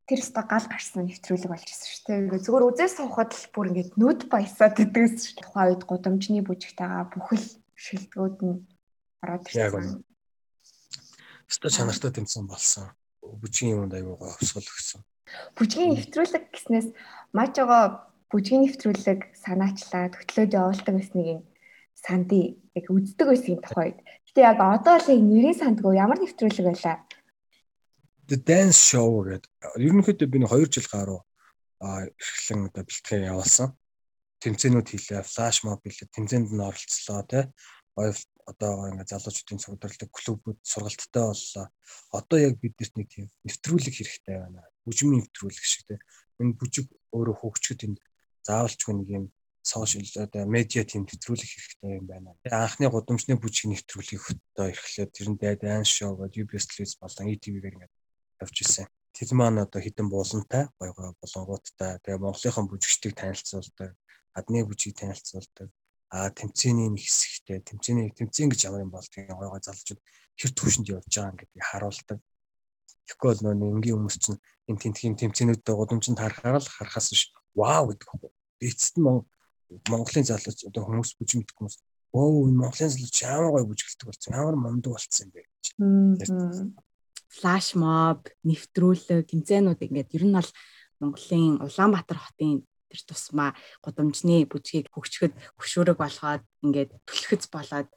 тэр 0.08 0.24
өстө 0.24 0.40
гал 0.48 0.64
гарсан 0.64 1.04
нэвтрүүлэг 1.04 1.52
болж 1.52 1.68
ирсэн 1.68 1.88
шүү 1.92 2.04
дээ. 2.08 2.20
Ингээ 2.24 2.44
зүгээр 2.48 2.68
үзээс 2.72 2.94
суухад 2.96 3.30
л 3.36 3.52
бүр 3.52 3.68
ингээд 3.68 3.90
нүд 4.00 4.20
баясаад 4.32 4.80
идэгсэн 4.80 5.20
шүү 5.20 5.36
дээ. 5.36 5.44
Тухайн 5.44 5.68
үед 5.68 5.82
гудамжны 5.84 6.40
бүжигтэйгаа 6.48 7.04
бүхэл 7.12 7.46
шилдэгүүд 7.76 8.36
нь 8.40 8.56
ороод 9.20 9.44
ирсэн. 9.52 10.00
Өстө 11.44 11.68
чанартай 11.68 12.10
тэмцэн 12.16 12.48
болсон. 12.48 12.88
Бүжгийн 13.20 13.84
юмд 13.84 13.92
аягаа 13.92 14.32
хувьсгал 14.32 14.64
өгсөн. 14.64 15.04
Бүжгийн 15.60 15.92
нэвтрүүлэг 15.92 16.44
гэснээс 16.56 16.88
мажгаа 17.36 18.08
бүжгийн 18.32 18.64
нэвтрүүлэг 18.64 19.20
санаачлаад 19.36 20.16
хөтлөөд 20.16 20.56
явуулдаг 20.56 20.94
гэснийг 20.96 21.28
нь 21.36 21.46
сандыг 21.92 22.56
яг 22.72 22.86
үздэг 22.88 23.28
байсан 23.28 23.60
тухайд. 23.60 24.00
Гэтэ 24.24 24.40
яг 24.40 24.56
одоо 24.56 24.96
л 24.96 25.08
нэрийн 25.12 25.56
сандгүй 25.60 26.00
ямар 26.00 26.16
нэвтрүүлэг 26.20 26.64
байлаа 26.64 26.96
The 28.28 28.36
Dance 28.36 28.92
Show 28.92 29.24
гэдэг. 29.24 29.48
Ерөнхийдөө 29.80 30.28
би 30.28 30.38
нэг 30.44 30.52
2 30.52 30.68
жил 30.68 30.88
гаруй 30.92 31.20
эрхлэн 31.80 32.68
одоо 32.68 32.84
бэлтгэл 32.84 33.30
явуулсан. 33.32 33.72
Тэмцээнүүд 34.42 34.88
хийлээ, 34.90 35.22
флаш 35.24 35.64
моб 35.64 35.80
хийлээ, 35.80 36.12
тэмцээнд 36.12 36.52
нь 36.52 36.60
оролцлоо 36.60 37.22
тий. 37.24 37.44
Одоо 38.48 38.72
ингээ 38.92 39.08
залуучуудын 39.08 39.62
цугдарлаг 39.64 40.10
клубүүд 40.12 40.58
сургалттай 40.60 41.24
боллоо. 41.24 41.66
Одоо 42.12 42.38
яг 42.38 42.54
биднэрт 42.60 42.94
нэг 43.00 43.08
тийм 43.08 43.26
нэвтрүүлэг 43.48 43.94
хэрэгтэй 43.96 44.36
байна. 44.40 44.60
Бүжмийн 44.84 45.24
нэвтрүүлэг 45.24 45.64
шиг 45.64 45.84
тий. 45.88 45.98
Энэ 46.40 46.56
бүжиг 46.56 46.86
өөрөө 47.12 47.36
хөгжөхөд 47.38 47.84
энд 47.86 47.98
заавалчгүй 48.44 48.94
нэг 48.96 49.08
юм 49.08 49.24
сошиал 49.64 50.08
одоо 50.24 50.44
медиа 50.48 50.84
тийм 50.84 51.04
нэвтрүүлэх 51.04 51.48
хэрэгтэй 51.48 51.92
юм 52.00 52.06
байна. 52.08 52.36
Анхны 52.48 52.88
гудамжны 52.88 53.36
бүжиг 53.36 53.68
нэвтрүүлгийг 53.68 54.22
хөтөө 54.24 54.66
эрхлээд 54.72 55.12
тэр 55.12 55.28
нь 55.32 55.84
show 55.84 56.16
гэдэг 56.16 56.48
UBS 56.48 56.66
телевиз 56.72 56.96
болон 56.96 57.28
ETV-гээр 57.36 57.76
ингээд 57.76 57.97
явж 58.42 58.56
исэн. 58.62 58.86
Тэр 59.12 59.34
маань 59.34 59.62
одоо 59.62 59.80
хідэн 59.82 60.08
буулантай, 60.08 60.68
гой 60.78 60.90
гой 60.94 61.14
болонгуудтай. 61.20 61.98
Тэгээ 62.02 62.22
Монголынхан 62.22 62.66
бүжигчдийг 62.70 63.14
танилцуулдаг, 63.18 63.96
адны 64.34 64.64
бүжгийг 64.64 64.94
танилцуулдаг. 64.98 65.68
А 66.08 66.30
тэмцээний 66.30 66.88
нэг 66.88 67.02
хэсэгтэй 67.04 67.60
тэмцээний 67.66 68.08
тэмцээн 68.16 68.48
гэж 68.48 68.60
ямар 68.70 68.86
юм 68.86 68.94
болдгийг 68.94 69.28
гой 69.28 69.48
гой 69.50 69.60
залжууд 69.60 70.00
хэр 70.38 70.52
төвшөнд 70.54 70.88
явж 70.88 71.12
байгаа 71.12 71.36
гэдгийг 71.36 71.66
харуулдаг. 71.68 72.18
Тэгэхгүй 73.10 73.28
бол 73.28 73.42
нөө 73.44 73.72
энгийн 73.76 73.96
хүмүүс 73.98 74.16
чинь 74.22 74.40
энэ 74.70 74.80
тентхийн 74.82 75.16
тэмцээнүүдэд 75.20 75.68
гудамжинд 75.68 76.20
харахаар 76.20 76.62
л 76.62 76.68
харахаас 76.68 77.12
биш 77.12 77.28
вау 77.52 77.92
гэдэг 77.92 78.08
хөөх. 78.08 78.32
Эцэст 78.62 78.96
нь 78.96 79.04
Монголын 79.88 80.24
залууч 80.24 80.64
одоо 80.64 80.82
хүмүүс 80.88 81.12
бүжиг 81.20 81.44
мэдэх 81.44 81.56
хүмүүс 81.56 81.76
оо 82.16 82.48
энэ 82.48 82.60
Монголын 82.60 82.92
залууч 82.92 83.16
ямар 83.22 83.52
гой 83.52 83.64
бүжиглдэг 83.68 84.06
болсон 84.08 84.32
ямар 84.40 84.56
мундаг 84.56 84.92
болсон 84.92 85.28
юм 85.28 85.30
бэ 85.34 85.40
гэж 85.44 85.64
флаш 87.28 87.76
моб, 87.76 88.28
нэвтрүүлэг, 88.44 89.28
тэмцээнүүд 89.28 89.80
ингээд 89.84 90.16
ер 90.16 90.24
нь 90.26 90.36
бол 90.36 90.50
Монголын 91.00 91.62
Улаанбаатар 91.62 92.18
хотын 92.18 92.64
тэр 92.88 93.00
тусмаа 93.04 93.52
гудамжны 93.84 94.48
бүжгийг 94.48 94.88
хөгчөхөд 94.90 95.36
хөшөөрөг 95.60 95.96
болгоод 96.00 96.42
ингээд 96.64 96.90
түлхэц 97.04 97.52
болоод 97.52 97.88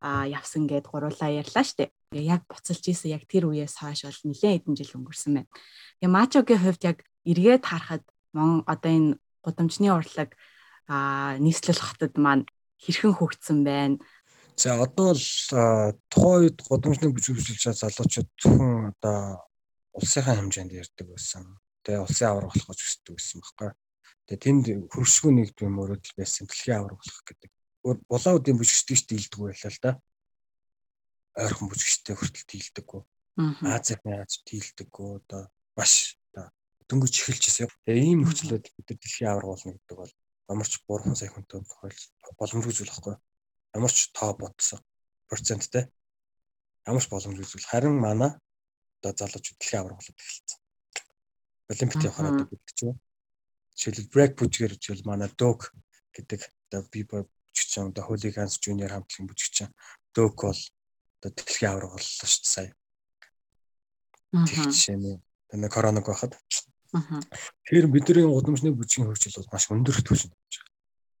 а 0.00 0.24
явсан 0.28 0.70
гэд 0.70 0.86
гуруулаа 0.86 1.30
ярьлаа 1.42 1.64
штэ. 1.66 1.90
Тэгээ 2.14 2.30
яг 2.30 2.42
буцалж 2.46 2.84
ийсэн 2.86 3.10
яг 3.16 3.26
тэр 3.26 3.50
үеэс 3.50 3.82
хойш 3.82 4.06
бол 4.06 4.20
нэлээд 4.30 4.62
хэдэн 4.62 4.76
жил 4.78 4.96
өнгөрсөн 5.02 5.32
байна. 5.34 5.50
Тэгээ 5.98 6.14
Мачогийн 6.14 6.62
хувьд 6.62 6.82
яг 6.86 6.98
эргээд 7.26 7.64
харахад 7.66 8.04
мон 8.30 8.62
одоо 8.70 8.92
энэ 8.92 9.18
гудамжны 9.42 9.90
урлаг 9.90 10.38
а 10.86 11.34
нийслэл 11.42 11.82
хотод 11.82 12.14
маань 12.14 12.46
хэрхэн 12.78 13.18
хөгжсөн 13.18 13.66
байна. 13.66 13.98
За 14.56 14.80
одоо 14.80 15.12
л 15.12 15.20
тухайн 16.08 16.48
үед 16.48 16.64
годамжны 16.64 17.12
бүжиглүүлж 17.12 17.76
залуучууд 17.76 18.28
зөвхөн 18.40 18.96
одоо 18.96 19.44
улсынхаа 19.92 20.40
хэмжээнд 20.40 20.72
ярьдаг 20.72 21.12
байсан. 21.12 21.60
Тэгээ 21.84 22.00
улсын 22.00 22.28
авраг 22.32 22.56
болох 22.56 22.72
гэж 22.72 22.80
хүсдэг 22.80 23.12
байсан 23.20 23.44
байхгүй. 23.44 23.70
Тэгээ 24.24 24.44
тэнд 24.48 24.64
хөршгүй 24.96 25.32
нэгдвэн 25.36 25.76
мөрөдөл 25.76 26.16
байсан 26.16 26.48
дэлхийн 26.48 26.78
авраг 26.80 26.96
болох 27.04 27.20
гэдэг. 27.28 27.50
Булаудын 28.08 28.56
бүжигчдийг 28.56 29.04
дийлдэг 29.04 29.40
байлаа 29.44 29.72
л 29.76 29.80
да. 29.84 29.92
Ойрхон 31.36 31.68
бүжигчтэй 31.68 32.16
хүртэл 32.16 32.48
дийлдэггүй. 32.48 33.02
Азийн 33.60 34.00
Аз 34.08 34.40
дийлдэггүй 34.40 35.08
одоо 35.20 35.52
маш 35.76 36.16
одоо 36.32 36.48
дөнгөж 36.88 37.12
эхэлж 37.12 37.44
ирсэн. 37.44 37.68
Тэгээ 37.84 38.08
ийм 38.08 38.24
нөхцөлөд 38.24 38.72
бид 38.72 38.88
дэлхийн 38.88 39.36
авраг 39.36 39.52
болно 39.52 39.76
гэдэг 39.76 39.96
бол 40.00 40.12
амарч 40.48 40.72
3 40.88 41.12
сая 41.12 41.28
хүнтэй 41.28 41.60
тохиол 41.60 42.00
боломжгүй 42.40 42.72
зүйл 42.72 42.88
байхгүй 42.96 43.16
ямар 43.76 43.92
ч 43.92 44.08
тоо 44.16 44.32
бодсон 44.40 44.80
проценттэй 45.28 45.84
ямар 46.86 47.02
ч 47.02 47.08
боломж 47.10 47.38
үзвэл 47.42 47.70
харин 47.70 47.96
манай 47.98 48.32
одоо 49.02 49.12
залуучууд 49.18 49.58
дэлхийн 49.58 49.80
авраг 49.82 49.98
болоод 49.98 50.20
эхэлсэн. 50.22 50.58
Олимпиад 51.72 52.06
явахаар 52.06 52.28
одоо 52.32 52.46
бид 52.46 52.62
ч 52.76 52.80
юм. 52.86 52.96
Жишээлбэл 53.76 54.12
break 54.14 54.32
бүжгээр 54.38 54.74
жишээл 54.78 55.08
манай 55.10 55.28
Dog 55.34 55.60
гэдэг 56.14 56.40
одоо 56.70 56.80
би 56.92 57.00
бүжигчин 57.04 57.90
одоо 57.90 58.04
Hooligans 58.06 58.54
Junior 58.62 58.90
хамтлагийн 58.94 59.28
бүжигчин 59.28 59.68
Dog 60.14 60.32
бол 60.40 60.60
одоо 61.18 61.30
дэлхийн 61.34 61.70
авраг 61.74 61.90
боллоо 61.92 62.28
шүү 62.30 62.42
дээ 62.42 62.54
сая. 62.54 62.70
Тэр 64.46 64.64
жишээ 64.72 64.96
нь 64.96 65.20
энэ 65.52 65.68
коронавиг 65.68 66.06
байхад. 66.08 66.38
Тэгэхээр 66.94 67.86
бидний 67.90 68.24
гудамжны 68.24 68.70
бүжгийн 68.72 69.10
хөгжил 69.10 69.36
бол 69.42 69.52
маш 69.52 69.64
өндөр 69.74 70.00
түвшинд 70.06 70.32
байна 70.32 70.70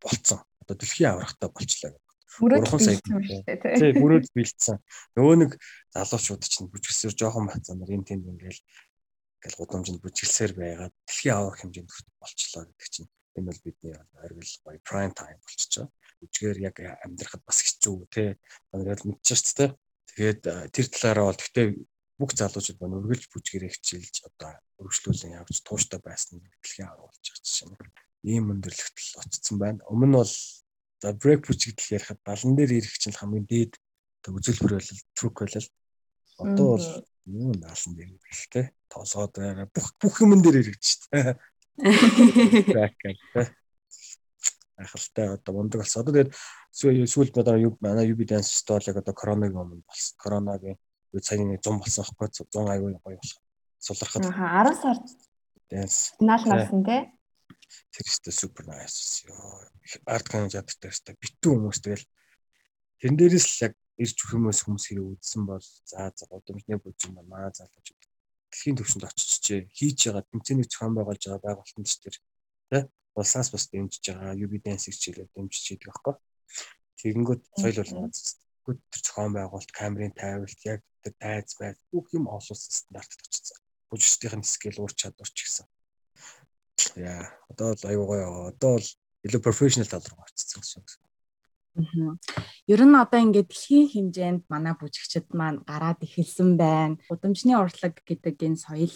болцсон. 0.00 0.40
Одоо 0.62 0.74
дэлхийн 0.78 1.10
аврагтай 1.10 1.50
болчлаа 1.50 1.92
Бүрөөд 2.40 2.66
бэлдсэн 2.68 3.00
шүү 3.00 3.20
дээ 3.46 3.56
тий. 3.60 3.74
Тий, 3.80 3.92
бүрөөд 3.96 4.26
бэлдсэн. 4.36 4.76
Нөгөө 5.16 5.36
нэг 5.40 5.50
залуучууд 5.92 6.42
чинь 6.44 6.70
бүжгэлсээр 6.72 7.14
жоохон 7.16 7.48
бацсан 7.48 7.80
нар 7.80 7.92
энэ 7.92 8.08
тэнд 8.08 8.24
ингээл 8.26 8.60
ингээл 8.60 9.58
гудамжинд 9.60 10.00
бүжгэлсээр 10.04 10.52
байгаад 10.56 10.94
дэлхийн 11.06 11.36
аврах 11.36 11.60
хэмжээнд 11.60 11.90
болчлоо 12.20 12.62
гэдэг 12.66 12.88
чинь 12.92 13.08
энэ 13.36 13.48
бол 13.48 13.60
бидний 13.64 13.94
оргил 14.24 14.54
гоё 14.64 14.78
prime 14.84 15.14
time 15.16 15.40
болчихоо. 15.40 15.86
Бүжгээр 16.20 16.58
яг 16.64 16.76
амьдрахад 17.04 17.42
бас 17.44 17.58
хэцүү 17.64 17.96
тий. 18.12 18.28
Танаар 18.72 19.00
мэдчихэж 19.04 19.46
дээ. 19.56 19.70
Тэгээд 20.16 20.42
тэр 20.72 20.86
талаараа 20.92 21.28
бол 21.28 21.40
гэхдээ 21.40 21.66
бүх 22.16 22.32
залуучууд 22.32 22.78
ба 22.80 22.88
үргэлж 22.88 23.28
бүжгэрээ 23.28 23.72
хичээлж 23.76 24.16
одоо 24.24 24.56
өргөжлүүлэн 24.80 25.36
явж 25.36 25.60
тууштай 25.60 26.00
байсан 26.00 26.40
дэлхийн 26.40 26.88
аврах 26.88 27.12
болж 27.12 27.26
байгаа 27.28 27.44
чинь 27.44 27.76
ийм 28.24 28.50
өндөрлөгтөл 28.52 29.20
очсон 29.20 29.56
байна. 29.60 29.84
Өмнө 29.92 30.08
нь 30.08 30.16
бол 30.16 30.32
за 31.02 31.12
break 31.12 31.46
бүжигдэл 31.46 31.96
ярихад 31.96 32.20
балан 32.24 32.56
дээр 32.56 32.72
ирэх 32.80 32.96
чинь 32.98 33.16
хамгийн 33.16 33.46
дээд 33.46 33.72
үзүүлбэр 34.26 34.78
бол 34.78 34.90
truck 35.14 35.36
болол. 35.40 35.68
Одоо 36.38 36.66
бол 36.76 36.88
юу 37.26 37.52
наасан 37.60 37.94
дээр 37.94 38.16
те. 38.50 38.72
Тоосоод 38.88 39.36
байгаа 39.36 39.68
бүх 39.70 39.94
бүх 40.00 40.20
юм 40.22 40.40
дээр. 40.42 40.72
Back 41.76 42.94
гэдэг. 43.04 43.52
Ахалтай 44.76 45.28
одоо 45.32 45.52
мундаг 45.54 45.80
болсон. 45.82 46.02
Одоо 46.02 46.12
тэгээд 46.12 46.32
сүүлд 47.08 47.36
одоо 47.40 47.56
юу 47.56 47.72
манай 47.80 48.08
UB 48.12 48.24
dance 48.28 48.64
яг 48.68 48.96
одоо 48.96 49.14
коронавигийн 49.14 49.62
өмнө 49.62 49.84
болсон. 49.88 50.16
Коронавигийн 50.20 50.78
үед 51.12 51.24
саяны 51.24 51.56
100 51.56 51.80
болсон 51.80 52.04
аахгүй 52.04 52.28
100 52.28 52.72
аягүй 52.72 52.92
гоё 53.00 53.16
болох. 53.16 53.40
Сулрахад. 53.80 54.24
Аа 54.32 54.64
10 54.68 54.82
сард 54.82 55.04
dance. 55.70 56.12
Наал 56.20 56.44
насан 56.44 56.84
тий. 56.84 57.02
Тэр 57.92 58.04
ихтэй 58.04 58.32
супер 58.32 58.66
найс 58.68 59.24
ёо. 59.28 59.75
Арт 60.06 60.26
канажад 60.28 60.68
дээр 60.80 60.94
ихтэй 60.94 61.14
битүү 61.20 61.52
хүмүүс 61.54 61.78
тэгэл 61.82 62.06
тэрэн 63.00 63.16
дээрээс 63.16 63.46
л 63.46 63.64
яг 63.70 63.74
ирж 64.02 64.18
хүмүүс 64.28 64.58
хүмүүс 64.66 64.84
хэрэг 64.90 65.06
үзсэн 65.14 65.42
бол 65.46 65.66
за 65.90 66.10
за 66.12 66.24
годомжны 66.28 66.76
бүжин 66.82 67.14
маань 67.14 67.30
маа 67.32 67.48
залууч 67.54 67.86
дэлхийн 68.50 68.76
төвшөнд 68.76 69.08
очичжээ 69.08 69.60
хийж 69.76 69.98
байгаа 70.10 70.24
тэмцээний 70.30 70.66
зохион 70.68 70.94
байгуулж 70.96 71.22
байгаа 71.24 71.44
байгууллагын 71.46 71.86
дээр 71.86 72.16
тий 72.70 72.82
улсаас 73.16 73.48
бас 73.54 73.64
дэмжиж 73.72 74.04
байгаа 74.12 74.36
UB 74.44 74.52
dance 74.64 74.92
хичээлээр 74.92 75.30
дэмжиж 75.32 75.64
идэг 75.72 75.88
байхгүй. 75.88 76.14
Тэгэнгүүт 77.00 77.42
соёл 77.56 77.78
бол 77.80 78.12
гүд 78.64 78.78
тэр 78.92 79.00
зохион 79.06 79.32
байгуулалт 79.36 79.72
камерын 79.72 80.14
тайвалт 80.20 80.60
яг 80.68 80.80
тэр 81.02 81.14
тайз 81.16 81.56
байд 81.60 81.78
бүх 81.92 82.12
юм 82.12 82.28
олуулсан 82.28 82.72
стандартад 82.76 83.24
очсон. 83.24 83.58
Бүжигчдийн 83.88 84.44
скил 84.44 84.82
ур 84.84 84.92
чадвар 84.92 85.30
ч 85.32 85.38
гэсэн. 85.46 85.66
Яа, 87.00 87.24
одоо 87.48 87.72
л 87.72 87.88
аюу 87.88 88.04
гоё. 88.10 88.28
Одоо 88.52 88.74
л 88.82 88.88
илүү 89.26 89.42
профешнл 89.42 89.90
тал 89.90 90.06
руу 90.06 90.22
очсон 90.22 90.62
гэсэн. 90.62 91.02
Ер 91.76 92.80
нь 92.88 92.96
одоо 92.96 93.20
ингээд 93.20 93.52
дэлхийн 93.52 93.90
хэмжээнд 93.92 94.42
манай 94.48 94.74
бүжигчид 94.80 95.28
маань 95.36 95.60
гараад 95.68 96.00
эхэлсэн 96.00 96.56
байна. 96.56 96.96
Удамжны 97.12 97.52
урлаг 97.52 98.00
гэдэг 98.00 98.36
энэ 98.40 98.56
соёл 98.56 98.94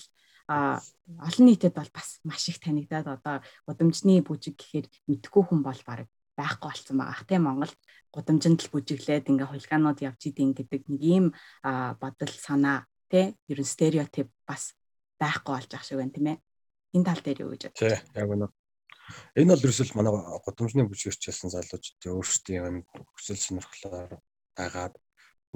а 0.48 0.80
олон 1.28 1.46
нийтэд 1.46 1.76
бол 1.76 1.90
бас 1.92 2.18
маш 2.24 2.48
их 2.48 2.58
танигдаад 2.58 3.06
одоо 3.06 3.36
удамжны 3.68 4.24
бүжиг 4.24 4.56
гэхээр 4.56 4.86
мэдхгүй 5.06 5.42
хүн 5.46 5.60
бол 5.62 5.80
баг 5.86 6.08
байхгүй 6.40 6.70
болсон 6.72 6.96
байгаа. 6.98 7.28
Тийм 7.28 7.42
Монгол 7.44 7.74
гудамжинд 8.10 8.64
л 8.64 8.72
бүжиглээд 8.72 9.28
ингээ 9.28 9.50
хулиганууд 9.50 9.98
явж 10.00 10.20
идэв 10.26 10.56
гэдэг 10.56 10.82
нэг 10.88 11.02
ийм 11.04 11.26
бодол 11.62 12.32
санаа 12.34 12.88
тий 13.12 13.36
ерөн 13.46 13.68
стереотип 13.68 14.32
бас 14.48 14.74
байхгүй 15.20 15.52
болж 15.54 15.70
ах 15.76 15.84
шиг 15.84 16.00
байна 16.00 16.14
тийм 16.16 16.26
ээ. 16.32 16.38
Энэ 16.96 17.06
тал 17.06 17.20
дээр 17.22 17.42
юу 17.44 17.52
гэж 17.52 17.62
бодож 17.68 17.78
байна? 17.84 18.02
яг 18.16 18.28
үнэ 18.32 18.46
энэ 19.38 19.50
бол 19.52 19.64
ерөөсөл 19.64 19.96
манай 19.96 20.12
гудамжны 20.44 20.86
бүжигчилсэн 20.88 21.50
залуучууд 21.54 22.02
өөрсдийн 22.14 22.84
хүсэл 23.14 23.40
сонирхлоор 23.40 24.18
дагаад 24.58 24.94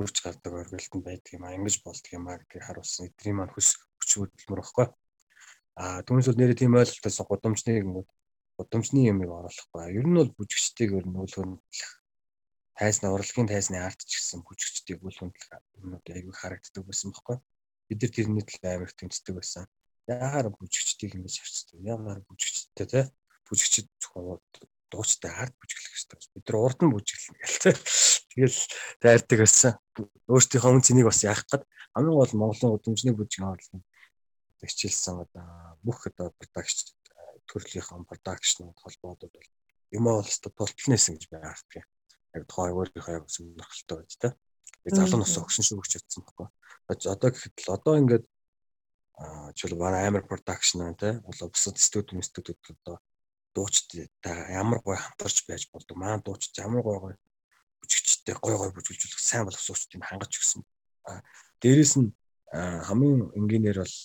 үрж 0.01 0.17
гардаг 0.25 0.53
оргилтанд 0.53 1.05
байдаг 1.07 1.33
юм 1.37 1.45
а 1.47 1.55
ингэж 1.57 1.83
болдго 1.87 2.11
юм 2.19 2.27
а 2.29 2.39
гэдгийг 2.39 2.67
харуулсан 2.67 3.07
эдний 3.09 3.35
маань 3.37 3.55
хүс 3.55 3.79
хүч 3.99 4.11
хөдөлмөр 4.19 4.63
баггүй 4.63 4.87
а 5.75 6.03
түүнээс 6.07 6.29
бол 6.31 6.39
нэрээ 6.39 6.59
тийм 6.59 6.79
ойлголтоос 6.79 7.19
гудамжны 7.27 7.71
гингүүд 7.75 8.09
гудамжны 8.59 9.01
юмыг 9.11 9.31
оруулахгүй. 9.31 9.91
Ер 9.99 10.07
нь 10.07 10.19
бол 10.19 10.31
бүжигчдийг 10.39 10.91
ер 10.95 11.07
нь 11.07 11.19
үл 11.19 11.35
хөндлөх 11.35 11.91
тайзны 12.79 13.11
урлагийн 13.11 13.51
тайзны 13.51 13.83
арт 13.83 14.07
ч 14.07 14.23
гэсэн 14.23 14.47
бүжигчдийг 14.47 15.03
үл 15.03 15.19
хөндлөх 15.19 15.51
юмнууд 15.83 16.07
аягүй 16.07 16.35
харагддаг 16.35 16.83
байсан 16.87 17.11
байхгүй. 17.11 17.39
Бид 17.91 17.99
нар 18.03 18.13
тэрний 18.15 18.45
төлөө 18.47 18.71
амар 18.71 18.93
тэмцдэг 18.95 19.35
байсан. 19.35 19.67
Яагаар 20.07 20.49
бүжигчдийг 20.55 21.19
ингэж 21.19 21.35
харцдаг? 21.43 21.79
Яагаар 21.83 22.21
бүжигчдтэй 22.23 22.87
те 22.87 23.01
бүжигчд 23.55 23.87
зөвхөн 24.03 24.43
дуучтай 24.91 25.31
арт 25.31 25.55
бүжиглэх 25.55 25.95
хэрэгтэй. 25.95 26.19
Бид 26.35 26.47
нар 26.51 26.59
урд 26.59 26.79
нь 26.83 26.91
бүжиглэнэ 26.91 27.39
гэл 27.39 27.63
те. 27.63 27.71
Тэгэл 28.35 28.61
тайрдаг 28.99 29.39
байсан. 29.39 29.73
Өөртөөхөө 30.27 30.75
үн 30.75 30.83
цэнийг 30.83 31.07
бас 31.07 31.23
яах 31.23 31.47
гээд 31.47 31.63
хамгийн 31.95 32.19
гол 32.19 32.35
Монголын 32.35 32.75
удамжны 32.75 33.15
бүжгийн 33.15 33.47
орлого 33.47 33.83
хичээлсэн 34.65 35.21
одоо 35.25 35.45
бүх 35.85 36.09
одоо 36.09 36.33
продакшн 36.39 36.97
төрлийнхэн 37.49 38.09
продакшнууд 38.09 38.79
холбоодод 38.81 39.33
бол 39.33 39.51
юм 39.93 40.05
бол 40.09 40.25
өстой 40.25 40.53
тулталнэсэн 40.57 41.21
гэж 41.21 41.29
байгаа 41.29 41.55
хэрэг. 41.55 41.87
Яг 42.35 42.45
тухайн 42.49 42.75
өөрийнхөө 42.75 43.15
яг 43.15 43.29
сонирхолтой 43.29 43.97
байж 44.01 44.13
та. 44.17 44.29
Би 44.83 44.91
залуу 44.91 45.21
нас 45.21 45.37
өгсөн 45.37 45.65
шүү 45.65 45.85
гэж 45.85 45.93
бодсон 46.01 46.23
байхгүй. 46.25 46.49
Одоо 46.89 47.31
гэхэд 47.31 47.55
л 47.61 47.75
одоо 47.77 47.95
ингээд 48.01 48.25
жишээл 49.55 49.79
манай 49.79 50.09
амар 50.09 50.25
продакшн 50.27 50.97
те 50.99 51.21
бол 51.21 51.39
бусад 51.53 51.79
студио 51.79 52.25
студиуд 52.25 52.59
одоо 52.83 52.99
дуучтай 53.55 54.11
ямар 54.51 54.83
гой 54.83 54.97
хамтарч 54.97 55.47
байж 55.47 55.69
болдог. 55.73 55.97
Маань 55.97 56.23
дуучид 56.23 56.59
ямар 56.59 56.83
гой 56.83 56.99
гой 57.01 57.15
бүжигчтэй 57.81 58.35
гой 58.41 58.57
гой 58.59 58.71
бүжиглүүлэх 58.75 59.21
сайн 59.21 59.47
боловсруучдыг 59.47 60.03
хангаж 60.03 60.33
өгсөн. 60.35 60.63
Дээрээс 61.61 61.95
нь 62.01 62.13
хамгийн 62.53 63.31
энгийнээр 63.39 63.79
бол 63.83 63.97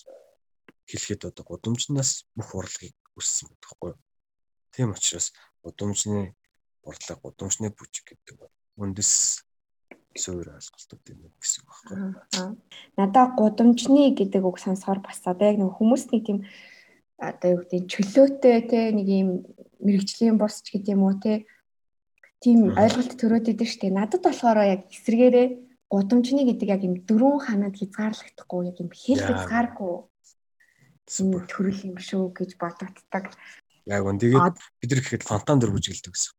хэлэхэд 0.90 1.30
одоо 1.30 1.44
гудамжнаас 1.46 2.26
бүх 2.34 2.50
урлагийг 2.54 2.96
өссөн 3.16 3.48
байхгүй. 3.50 3.94
Тийм 4.74 4.90
учраас 4.92 5.32
гудамжны 5.62 6.34
урлаг, 6.82 7.18
гудамжны 7.22 7.70
бүжиг 7.70 8.04
гэдэг 8.10 8.34
бол 8.38 8.54
үндэс 8.76 9.44
суур 10.18 10.50
ойлголтууд 10.50 11.04
юм 11.14 11.30
гэсэн 11.38 11.62
үг 11.62 11.70
байхгүй. 11.70 11.98
Надаа 12.98 13.26
гудамжны 13.38 14.10
гэдэг 14.18 14.42
үг 14.42 14.58
сонсохоор 14.58 14.98
бас 14.98 15.22
одоо 15.22 15.46
яг 15.46 15.58
нэг 15.62 15.70
хүмүүс 15.78 16.10
нэг 16.10 16.22
тийм 16.26 16.38
одоо 17.20 17.48
юу 17.52 17.60
гэдэг 17.68 17.84
чөлөөтэй 17.92 18.58
те 18.64 18.80
нэг 18.96 19.06
юм 19.06 19.28
мэрэгжлийн 19.84 20.40
бус 20.40 20.64
ч 20.64 20.72
гэдэг 20.72 20.96
юм 20.96 21.04
уу 21.04 21.16
те 21.20 21.44
тийм 22.40 22.72
ойлголт 22.72 23.12
төрөөд 23.20 23.52
идэв 23.52 23.68
штэ. 23.68 23.92
Надад 23.92 24.24
болохоор 24.24 24.64
яг 24.64 24.88
эсрэгээрээ 24.88 25.46
гудамжны 25.92 26.48
гэдэг 26.48 26.68
яг 26.72 26.82
юм 26.88 26.96
дөрвөн 27.04 27.44
ханад 27.44 27.76
хязгаарлагдахгүй 27.76 28.60
яг 28.72 28.76
юм 28.80 28.88
хэл 28.88 29.20
хязгааргүй 29.20 29.94
төрөл 31.50 31.80
юм 31.92 31.96
шүү 32.00 32.32
гэж 32.32 32.50
бодогддаг. 32.56 33.36
Яг 33.84 34.02
үн 34.08 34.16
тэгээд 34.16 34.56
бид 34.80 34.90
нар 34.90 35.00
гэхэд 35.04 35.28
фонтан 35.28 35.60
дөр 35.60 35.76
бүжгэлдэг 35.76 36.14
гэсэн. 36.14 36.34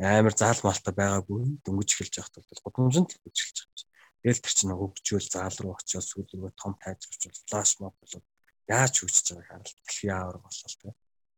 Амар 0.00 0.32
заал 0.36 0.60
малта 0.64 0.92
байгаагүй 0.92 1.60
дөнгөж 1.64 1.88
эхэлж 1.92 2.14
явахд 2.20 2.40
бол 2.40 2.64
гудамжинд 2.64 3.16
бүжгэлж 3.20 3.56
байгаа. 3.64 3.84
Тэгэл 4.22 4.42
тэр 4.44 4.54
чинь 4.54 4.76
хөгжөөл 4.76 5.28
заал 5.28 5.56
руу 5.60 5.74
очиод 5.76 6.04
сүүл 6.04 6.30
рүү 6.36 6.52
том 6.54 6.76
тайзруулж 6.78 7.46
флаш 7.48 7.70
моб 7.80 7.96
болоод 7.98 8.26
яаж 8.68 8.94
хөгжиж 8.98 9.26
байгааг 9.34 9.48
харалт 9.48 9.78
дэлхийн 9.86 10.14
авар 10.18 10.38
болол 10.42 10.76
тэ. 10.82 10.94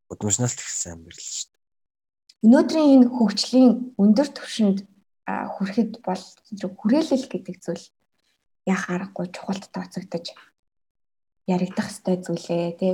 Гудамжнаас 0.09 0.55
л 0.57 0.63
их 0.65 0.71
сайн 0.73 0.99
мэрлээ 1.05 1.33
шүү 1.37 1.49
дээ. 1.53 1.65
Өнөөдрийн 2.45 2.91
энэ 2.95 3.09
хөгжлийн 3.13 3.73
өндөр 4.01 4.29
түвшинд 4.33 4.79
хүрэхэд 5.29 5.93
бол 6.07 6.23
хүрээлэл 6.81 7.27
гэдэг 7.29 7.57
зүйл 7.61 7.85
яхаа 8.65 8.95
аргагүй 8.97 9.27
чухалд 9.29 9.65
тооцогдож 9.75 10.27
яригдах 11.45 11.89
ёстой 11.93 12.17
зүйлээ 12.25 12.65
тий. 12.81 12.93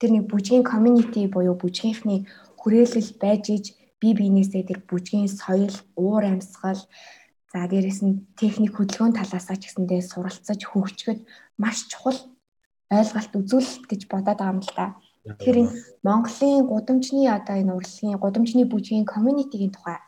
Тэр 0.00 0.10
нэг 0.12 0.24
бүжгийн 0.28 0.64
community 0.64 1.28
буюу 1.28 1.56
бүжгийнхний 1.56 2.28
хүрээлэл 2.60 3.10
байж 3.20 3.44
иж 3.56 3.64
бие 4.00 4.16
биенээсээ 4.16 4.64
тэр 4.68 4.80
бүжгийн 4.88 5.28
соёл, 5.28 5.76
уур 5.96 6.24
амьсгал 6.24 6.80
за 7.52 7.60
дээрэс 7.68 8.00
нь 8.04 8.24
техник 8.40 8.76
хөдөлгөөн 8.76 9.16
талаасаа 9.16 9.56
ч 9.60 9.68
гэсэндээ 9.68 10.00
суралцаж 10.00 10.60
хөгжөхөд 10.64 11.20
маш 11.60 11.84
чухал 11.92 12.16
ойлголт 12.90 13.32
үзүүлэлт 13.38 13.84
гэж 13.86 14.02
бодоод 14.10 14.38
байгаа 14.38 14.54
юм 14.54 14.60
л 14.60 14.72
да. 14.74 14.86
Тэгэхээр 15.24 15.58
энэ 15.62 15.74
Монголын 16.02 16.66
гудамжны 16.66 17.22
одоо 17.30 17.56
энэ 17.60 17.74
урлагийн 17.76 18.18
гудамжны 18.18 18.64
бүжгийн 18.66 19.06
community-гийн 19.06 19.72
тухай 19.72 19.98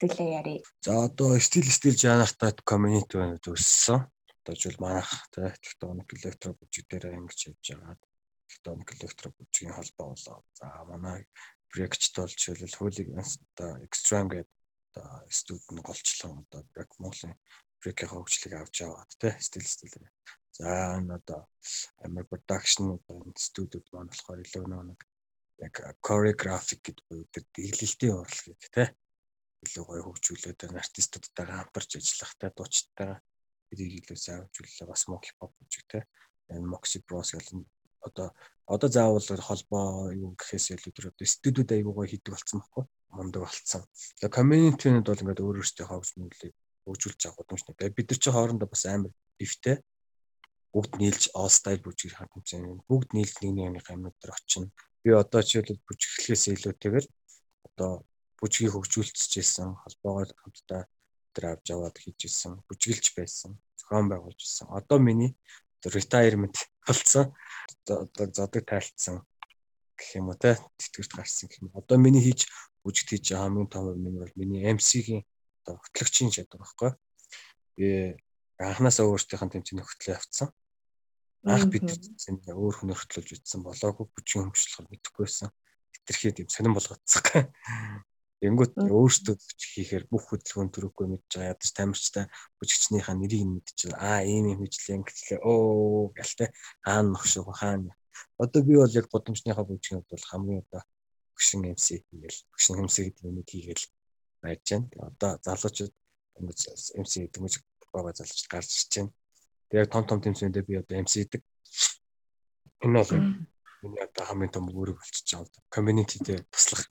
хэлээ 0.00 0.30
ярив. 0.40 0.64
За 0.84 1.06
одоо 1.06 1.38
стил 1.38 1.68
стил 1.70 1.96
жанртай 1.96 2.52
community 2.64 3.14
байна 3.16 3.38
өссөн 3.38 4.08
одоо 4.46 4.54
жишээл 4.54 4.82
манах 4.82 5.10
тий 5.34 5.50
тектоник 5.60 6.08
электро 6.14 6.54
бүжиг 6.54 6.86
дээр 6.88 7.18
ингэж 7.18 7.40
явж 7.50 7.66
байгаа. 7.74 7.96
Тектоник 8.46 8.88
электро 8.94 9.28
бүжгийн 9.34 9.74
холбоо 9.74 10.14
болоо. 10.14 10.38
За 10.54 10.66
манай 10.86 11.26
проектт 11.70 12.14
бол 12.16 12.30
жишээлбэл 12.30 12.78
хуулийг 12.78 13.08
одоо 13.12 13.70
extreme 13.82 14.28
гэдэг 14.30 14.50
одоо 14.94 15.26
студент 15.28 15.80
голчлон 15.82 16.46
одоо 16.46 16.62
брек 16.72 16.90
Монголын 16.98 17.34
брекийн 17.82 18.10
хөгжлийг 18.10 18.54
авч 18.54 18.80
яваад 18.86 19.10
тий 19.18 19.34
стил 19.40 19.66
стил. 19.66 19.94
За 20.56 20.96
энэ 20.96 21.20
одоо 21.20 21.40
амар 22.04 22.24
production 22.30 22.96
одоо 22.96 23.20
студиуд 23.36 23.86
маань 23.92 24.08
болохоор 24.08 24.40
илүү 24.40 24.64
нэг 24.88 25.00
яг 25.60 25.74
choreographic 26.06 26.80
гэдэг 26.80 27.04
буюу 27.08 27.28
тэр 27.28 27.44
дэглэлтийн 27.52 28.16
урлагийг 28.16 28.64
те. 28.72 28.84
Илүү 29.64 29.84
гоё 29.84 30.02
хөгжүүлээд 30.04 30.60
артистуудтайгаа 30.80 31.60
хамтарч 31.60 31.90
ажиллахтай 32.00 32.50
дуучтайгаа. 32.56 33.20
Тэрийг 33.68 33.92
илүү 34.00 34.16
сайжрууллаа 34.16 34.88
бас 34.88 35.02
хип 35.04 35.36
хоп 35.40 35.52
гэж 35.60 35.72
те. 35.92 35.98
Энэ 36.48 36.70
Moxie 36.72 37.04
Bros 37.04 37.36
гэл 37.36 37.68
одоо 38.00 38.28
одоо 38.64 38.88
заавал 38.88 39.44
холбоо 39.48 40.12
юу 40.12 40.32
гэхээс 40.40 40.72
илүү 40.72 40.92
тэр 40.96 41.06
одоо 41.12 41.26
студиуд 41.28 41.68
аягүй 41.72 42.06
хийдэг 42.08 42.32
болсон 42.32 42.64
байхгүй. 42.64 42.84
Мундаг 43.12 43.42
болсон. 43.44 43.82
Тэгээ 44.20 44.36
community-нд 44.38 45.04
бол 45.04 45.20
ингээд 45.20 45.44
өөр 45.44 45.60
өөртөө 45.60 45.86
хавж 45.88 46.08
нүглээ 46.16 46.52
хөгжүүлж 46.84 47.20
авах 47.28 47.38
гудамжтай. 47.44 47.74
Тэгээ 47.76 47.96
бид 47.96 48.08
нар 48.08 48.20
чи 48.22 48.30
хоорондоо 48.32 48.68
бас 48.72 48.84
амар 48.86 49.12
дэвтэй 49.40 49.76
бүгд 50.76 51.00
нийлж 51.00 51.32
all 51.32 51.48
style 51.48 51.80
бүжгэр 51.80 52.20
хандсан. 52.20 52.84
Бүгд 52.84 53.16
нийлж 53.16 53.40
нэг 53.40 53.80
нэг 53.80 53.86
амьд 53.88 54.12
дээр 54.20 54.36
очино. 54.36 54.68
Би 55.00 55.16
одоо 55.16 55.40
жишээлбэл 55.40 55.80
бүжиглэхээс 55.88 56.44
илүүтэйгээр 56.52 57.06
одоо 57.64 58.04
бүжгийг 58.36 58.76
хөгжүүлчихсэн 58.76 59.72
холбоогоор 59.72 60.28
хамтдаа 60.36 60.84
тэр 61.32 61.44
авч 61.56 61.66
аваад 61.72 61.96
хийжсэн 61.96 62.60
бүжиглж 62.68 63.16
байсан 63.16 63.56
зохион 63.80 64.12
байгуулж 64.12 64.36
ирсэн. 64.36 64.68
Одоо 64.68 65.00
миний 65.00 65.32
retirement 65.80 66.56
болсон. 66.84 67.32
Одоо 67.88 68.28
зодог 68.36 68.68
тайлцсан 68.68 69.24
гэх 69.96 70.20
юм 70.20 70.28
уу 70.28 70.36
те 70.36 70.60
тэтгэврт 70.76 71.12
гарсан 71.16 71.48
гэх 71.48 71.64
юм. 71.64 71.72
Одоо 71.72 71.96
миний 71.96 72.20
хийж 72.20 72.52
бүжигт 72.84 73.16
хийж 73.16 73.32
хамгийн 73.32 73.72
том 73.72 73.96
юм 73.96 74.20
бол 74.20 74.34
миний 74.36 74.68
MC-гийн 74.76 75.24
одоо 75.64 75.80
хөтлөгчийн 75.80 76.36
чадвар 76.36 76.60
байхгүй. 76.60 76.90
Би 77.80 77.88
анханасаа 78.60 79.08
өөртөөхөн 79.08 79.56
тэмцээний 79.56 79.86
хөтлөө 79.88 80.20
авцсан. 80.20 80.52
Анх 81.46 81.70
бид 81.70 81.86
өөр 81.86 82.74
хүн 82.74 82.90
хөтлөж 82.90 83.28
үтсэн 83.38 83.62
болоогүй 83.62 84.06
бүжгийн 84.10 84.50
хөгжлөхөр 84.50 84.86
мэдэхгүйсэн. 84.90 85.48
Хитрхээ 85.94 86.32
тийм 86.34 86.48
сонирн 86.50 86.74
болгоцсон. 86.74 87.22
Тэнгүүт 88.42 88.74
өөртөө 88.76 89.34
хийхээр 89.56 90.04
бүх 90.12 90.28
хөдөлгөөн 90.28 90.68
төрөхгүй 90.74 91.06
мэдж 91.08 91.30
байгаа. 91.38 91.56
Ядаж 91.56 91.70
тамирчтай 91.72 92.24
бүжигчнийхаа 92.60 93.16
нэрийг 93.16 93.48
мэдчихээ. 93.48 93.96
Аа 93.96 94.20
ийм 94.28 94.52
юм 94.52 94.60
хийжлээ 94.60 95.00
гэхлээ. 95.06 95.40
Оо 95.40 96.12
гэлтэй 96.12 96.52
хаана 96.84 97.16
нөхшөө 97.16 97.48
хаана. 97.56 97.96
Одоо 98.36 98.60
би 98.60 98.76
бол 98.76 98.92
яг 98.92 99.08
гудамжныхаа 99.08 99.64
бүжгийн 99.64 100.04
хувьд 100.04 100.12
бол 100.12 100.28
хамгийн 100.28 100.62
одоо 100.68 100.82
хөшин 101.32 101.64
MC 101.72 101.86
хийгээл 102.04 102.40
хөшин 102.52 102.76
MC 102.84 102.96
гэдэг 103.08 103.24
юмыг 103.24 103.48
хийгээл 103.48 103.84
байж 104.44 104.60
байна. 104.68 104.86
Одоо 105.08 105.30
залуучууд 105.40 105.94
MC 107.00 107.12
гэдэг 107.24 107.40
мужик 107.40 107.64
бага 107.92 108.12
залуучууд 108.12 108.52
гарч 108.52 108.70
ирж 108.76 108.92
байна. 109.00 109.12
Тэгээ 109.70 109.90
том 109.90 110.04
том 110.06 110.18
тэмцээндээ 110.22 110.64
би 110.66 110.74
одоо 110.78 110.96
MC 111.02 111.26
гэдэг. 111.26 111.42
Энэ 112.86 112.98
бол 113.02 113.12
миний 113.82 114.02
одоо 114.06 114.24
хамгийн 114.26 114.52
том 114.54 114.70
үүрэг 114.70 114.96
болчихж 114.98 115.28
байгаа. 115.34 115.62
Community 115.74 116.16
дээр 116.22 116.42
туслах. 116.50 116.86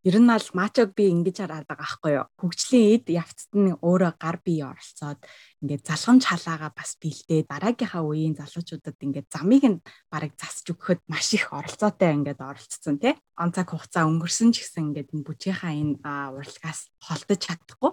Ер 0.00 0.16
нь 0.16 0.32
бол 0.32 0.48
мачог 0.56 0.96
би 0.96 1.12
ингэж 1.12 1.44
хараад 1.44 1.68
байгаа 1.68 1.84
байхгүй 1.84 2.12
юу. 2.16 2.26
Хөгжлийн 2.40 2.88
эд 2.96 3.06
явцад 3.12 3.52
нь 3.52 3.76
өөрөө 3.84 4.12
гар 4.16 4.40
бие 4.40 4.64
оролцоод 4.64 5.20
ингээд 5.60 5.84
залхамж 5.84 6.24
халаагаа 6.24 6.72
бас 6.72 6.96
бэлдээ 6.96 7.44
дараагийнхаа 7.44 8.00
үеийн 8.08 8.32
залуучуудад 8.32 8.96
ингээд 8.96 9.28
замыг 9.28 9.64
нь 9.68 9.84
бараг 10.08 10.32
засч 10.40 10.72
өгөхөд 10.72 11.04
маш 11.04 11.36
их 11.36 11.52
оролцоотой 11.52 12.16
ингээд 12.16 12.40
оролцсон 12.40 12.96
тий. 12.96 13.12
Он 13.36 13.52
цаг 13.52 13.68
хугацаа 13.76 14.08
өнгөрсөн 14.08 14.56
ч 14.56 14.64
гэсэн 14.64 14.88
ингээд 14.88 15.12
бүжийнхаа 15.20 15.76
энэ 15.76 16.00
урлагаас 16.00 16.88
холдож 17.04 17.40
чадахгүй. 17.44 17.92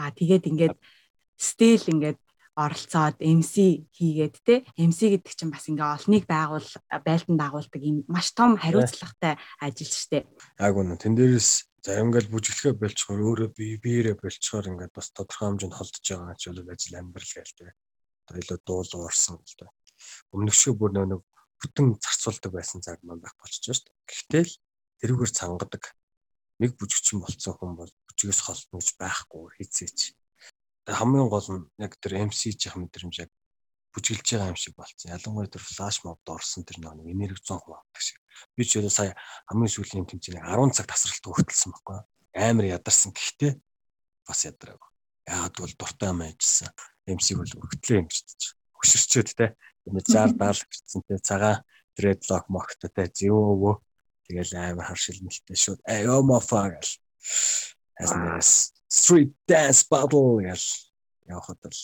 Аа 0.00 0.16
тэгээд 0.16 0.48
ингээд 0.48 0.76
стил 1.36 1.84
ингээд 1.92 2.24
оролцоод 2.54 3.18
MC 3.18 3.86
хийгээд 3.90 4.36
те 4.46 4.54
MC 4.78 5.18
гэдэг 5.18 5.32
чинь 5.34 5.50
бас 5.50 5.66
ингээ 5.66 5.90
олныг 5.98 6.24
байгуул 6.30 6.70
байлдан 7.02 7.36
дагуулдаг 7.38 7.82
юм 7.82 8.06
маш 8.06 8.30
том 8.30 8.54
хариуцлагатай 8.54 9.34
ажил 9.58 9.90
штэ. 9.90 10.22
Яг 10.62 10.74
үнэ 10.78 10.94
тэн 10.94 11.18
дээрээс 11.18 11.66
зарим 11.82 12.14
ингээл 12.14 12.30
бүжиглэхээ 12.30 12.74
болчхоор 12.78 13.20
өөрөө 13.26 13.48
бие 13.58 13.76
биеэрээ 13.82 14.16
болчхоор 14.22 14.70
ингээд 14.70 14.94
бас 14.94 15.10
тодорхой 15.10 15.50
хэмжээнд 15.50 15.74
холдож 15.74 16.06
байгаа 16.06 16.36
ч 16.38 16.42
бол 16.48 16.70
ажил 16.70 16.98
амьдрал 16.98 17.32
гээл 17.34 17.58
те. 17.58 17.66
Одоо 18.24 18.38
илүү 18.38 18.58
дуулуу 18.62 19.02
орсон 19.10 19.36
л 19.42 19.56
да. 19.58 19.66
Өмнөшгөө 20.30 20.74
бүр 20.78 20.92
нэг 20.94 21.20
бүтэн 21.58 21.86
зарцуулдаг 21.98 22.52
байсан 22.54 22.80
цаг 22.80 23.02
маань 23.02 23.20
байх 23.20 23.36
болчихж 23.36 23.84
штэ. 23.84 23.92
Гэхдээ 24.08 24.42
л 24.46 24.54
тэрүүгээр 25.02 25.32
цангадаг 25.34 25.84
нэг 26.62 26.70
бүжигчин 26.78 27.18
болцсон 27.20 27.54
хүн 27.58 27.72
бол 27.76 27.92
бүжгээс 28.08 28.40
холдно 28.46 28.78
гэж 28.78 28.88
байхгүй 28.96 29.44
хийцээч 29.58 29.98
хамгийн 30.86 31.28
гол 31.32 31.48
нь 31.48 31.64
яг 31.80 31.96
тэр 31.96 32.28
MC 32.28 32.52
жих 32.60 32.76
мэдрэмж 32.76 33.24
яг 33.24 33.30
бүжиглж 33.94 34.26
байгаа 34.26 34.52
юм 34.52 34.58
шиг 34.58 34.74
болцсон. 34.76 35.14
Ялангуяа 35.14 35.48
тэр 35.48 35.62
флаш 35.62 36.02
мобд 36.04 36.26
орсон 36.28 36.66
тэр 36.66 36.82
нэг 36.82 37.06
энерги 37.06 37.38
100% 37.40 37.62
авдаг 37.70 38.02
шиг. 38.02 38.18
Би 38.58 38.66
ч 38.66 38.82
сая 38.90 39.14
хамгийн 39.46 39.70
сүүлийн 39.70 40.04
тэмцээний 40.04 40.42
10 40.42 40.74
цаг 40.74 40.90
тасралт 40.90 41.24
хөтөлсөн 41.24 41.70
байхгүй. 41.72 41.98
Амар 42.34 42.66
ядарсан. 42.74 43.14
Гэхдээ 43.14 43.52
бас 44.26 44.44
ядраг. 44.44 44.82
Яагад 45.30 45.56
бол 45.62 45.74
дуртай 45.78 46.10
юм 46.10 46.20
ажилласан. 46.26 46.74
MC 47.06 47.26
бол 47.38 47.52
өгтлээ 47.64 47.98
юм 48.02 48.06
гэж 48.10 48.18
бодож. 48.26 48.44
Хөшөрчөөд 48.82 49.30
те. 49.38 49.46
Энэ 49.86 50.02
60 50.02 50.36
70 50.42 50.68
гэрсэн 50.68 51.02
те. 51.06 51.14
Цагаан 51.22 51.62
dreadlock 51.94 52.46
мохтой 52.50 52.90
те. 52.90 53.06
Зэвөө. 53.06 53.78
Тэгэл 54.26 54.52
амар 54.58 54.90
харшилнэлтэй 54.90 55.54
шууд. 55.54 55.80
Эй 55.86 56.10
омофа 56.10 56.74
гэл. 56.74 56.98
Яснаас 57.94 58.73
street 58.94 59.34
dance 59.50 59.82
battle 59.90 60.38
гэж 60.38 60.62
явахад 61.26 61.58
бол 61.58 61.78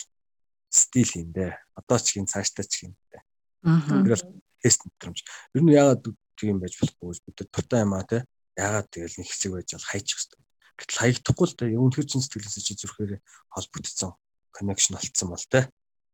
стил 0.71 1.11
юм 1.19 1.29
дээ. 1.35 1.59
Одоо 1.75 1.99
ч 1.99 2.15
хин 2.15 2.27
цааштай 2.31 2.63
ч 2.63 2.87
хин 2.87 2.95
дээ. 3.11 3.21
Аа. 3.67 3.99
Тэр 4.07 4.15
бол 4.15 4.25
тест 4.63 4.87
мэдрэмж. 4.87 5.19
Ер 5.51 5.61
нь 5.61 5.75
яагаад 5.75 6.07
тийм 6.39 6.63
байж 6.63 6.79
болохгүй 6.79 7.19
бид 7.27 7.51
дуртай 7.51 7.83
юм 7.83 7.99
аа 7.99 8.07
те. 8.07 8.23
Яагаад 8.55 8.87
тэгэл 8.87 9.19
нэг 9.19 9.27
хэсэг 9.27 9.51
байж 9.51 9.69
бол 9.75 9.89
хайчих 9.91 10.17
хэрэгтэй. 10.23 10.39
Гэтэл 10.79 11.01
хаягдахгүй 11.03 11.47
л 11.51 11.57
те. 11.59 11.65
Өнөхөр 11.75 12.07
чин 12.07 12.23
сэтгэлээсээ 12.23 12.63
чи 12.63 12.73
зүрхээр 12.79 13.11
холбогдсон 13.51 14.11
connection 14.55 14.95
болцсон 14.95 15.27
бол 15.35 15.45
те. 15.51 15.67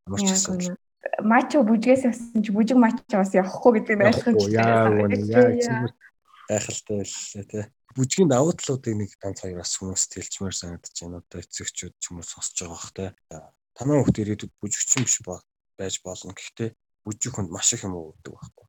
Ямар 0.10 0.20
ч 0.26 0.34
гэсэн 0.34 0.74
мачо 1.22 1.62
бүжгээс 1.62 2.10
явсан 2.10 2.42
чи 2.42 2.50
бүжиг 2.50 2.82
мачо 2.82 3.06
бас 3.14 3.38
явахгүй 3.38 3.86
гэдэг 3.86 3.96
нь 4.02 4.06
ойлгох 4.10 4.34
юм. 4.34 4.50
Яа, 4.50 4.90
яг 5.62 5.94
гайхалтай 6.50 7.06
байлээ 7.06 7.46
те 7.46 7.62
бүжгийн 7.98 8.30
давуу 8.30 8.54
талуудыг 8.54 8.94
нэг 8.94 9.12
ганц 9.18 9.42
хоёр 9.42 9.58
бас 9.58 9.74
хүмүүс 9.82 10.04
тэлчмээр 10.14 10.54
санагдаж 10.54 10.96
байна. 11.02 11.18
Одоо 11.26 11.42
эцэгчүүд 11.42 11.94
ч 11.98 12.06
уу 12.14 12.22
сонсож 12.22 12.58
байгаа 12.62 12.78
бах 12.78 12.94
те. 12.94 13.06
Танай 13.74 13.98
хүүхд 13.98 14.22
ирээдүйд 14.22 14.54
бүжигчин 14.62 15.04
биш 15.04 15.18
байж 15.26 15.96
болно. 16.06 16.38
Гэхдээ 16.38 16.70
бүжиг 17.02 17.34
хүнд 17.34 17.50
маш 17.50 17.74
их 17.74 17.82
юм 17.90 17.98
өгдөг 17.98 18.38
байхгүй. 18.38 18.66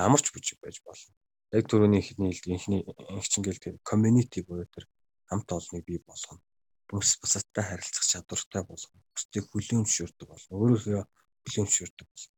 Амарч 0.00 0.32
бүжиг 0.32 0.58
байж 0.64 0.80
болно. 0.80 1.12
Яг 1.52 1.68
түрүүний 1.68 2.00
ихний 2.00 2.32
инхний 2.32 2.82
инхчингэл 3.12 3.60
тэр 3.60 3.74
community 3.84 4.40
буюу 4.40 4.64
тэр 4.72 4.88
хамт 5.28 5.48
олныг 5.52 5.84
бий 5.84 6.00
болгоно. 6.00 6.40
Бүс 6.88 7.20
бусадтай 7.20 7.64
харилцах 7.68 8.08
чадвартай 8.08 8.62
болгоно. 8.64 9.04
Бусдыг 9.12 9.44
хүлээмжшүүлдэг 9.52 10.28
болно. 10.28 10.50
Өөрөөхөө 10.56 11.02
хүлээмжшүүлдэг 11.04 12.06
болно. 12.08 12.32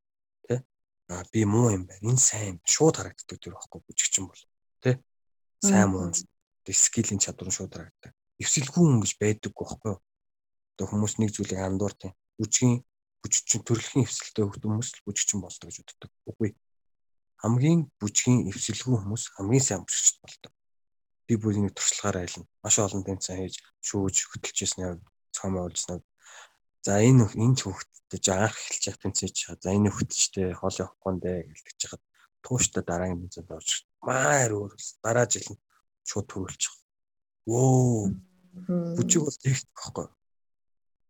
Тэ? 0.46 0.54
Аа 1.10 1.22
би 1.32 1.46
муу 1.46 1.70
юм 1.70 1.86
байна. 1.86 2.02
Энэ 2.02 2.18
сайн 2.18 2.60
шууд 2.66 2.98
харагддаг 2.98 3.38
тэр 3.38 3.54
байхгүй 3.54 3.80
бүжигчин 3.86 4.26
бол. 4.26 4.42
Тэ? 4.82 5.00
Сайн 5.70 5.88
муу 5.90 6.10
скилийн 6.72 7.20
чадвар 7.22 7.50
шууд 7.52 7.72
харагддаг. 7.74 8.12
Эвсэлгүй 8.42 8.82
хүн 8.82 9.00
гэж 9.02 9.12
байдаггүй 9.22 9.64
байхгүй 9.66 9.90
юу? 9.94 10.00
Одоо 10.74 10.86
хүмүүс 10.90 11.14
нэг 11.22 11.30
зүйлийг 11.32 11.60
андуурдаг. 11.62 12.12
Бүжгийн 12.38 12.82
бүжигчин 13.22 13.62
төрөлхийн 13.62 14.04
эвсэлтэй 14.04 14.44
хүмүүс 14.44 14.88
л 14.92 15.04
бүжигчин 15.06 15.40
болдог 15.40 15.66
гэж 15.70 15.78
боддог. 15.86 16.10
Үгүй. 16.26 16.50
Хамгийн 17.42 17.80
бүжгийн 18.02 18.50
эвсэлгүй 18.50 18.96
хүмүүс 18.98 19.24
хамгийн 19.38 19.64
сайн 19.64 19.82
бүжигчин 19.86 20.20
болдог. 20.26 20.52
Би 21.26 21.34
бүрийн 21.40 21.70
туршлагаараа 21.70 22.22
айлна. 22.26 22.46
Маш 22.62 22.76
олон 22.82 23.02
тэмцээн 23.06 23.40
хийж 23.40 23.56
шүүж 23.86 24.16
хөтөлжсэн 24.30 25.00
цомоо 25.32 25.66
уулжсан. 25.66 26.02
За 26.86 27.02
энэ 27.02 27.26
энэ 27.34 27.56
хүүхдтэй 27.62 28.20
жагаах 28.22 28.54
эхэлж 28.54 28.84
явах 28.90 29.02
тэмцээж 29.02 29.34
чаа. 29.34 29.56
За 29.58 29.74
энэ 29.74 29.90
хүүхдтэй 29.90 30.54
хоол 30.54 30.76
явахгүй 30.82 31.12
нэ 31.18 31.32
гэлдэж 31.50 31.76
чагаад 31.82 32.02
тууштай 32.46 32.82
дараагийн 32.86 33.26
тэмцээнд 33.26 33.50
орж 33.50 33.70
маар 34.06 34.50
өөр 34.54 34.72
дараа 35.02 35.26
жил 35.26 35.50
нь 35.50 35.62
шууд 36.06 36.26
төрүүлчих. 36.30 36.74
Вөө. 37.50 38.14
Бүжиг 38.94 39.22
бол 39.26 39.38
техник 39.42 39.74
байхгүй. 39.74 40.06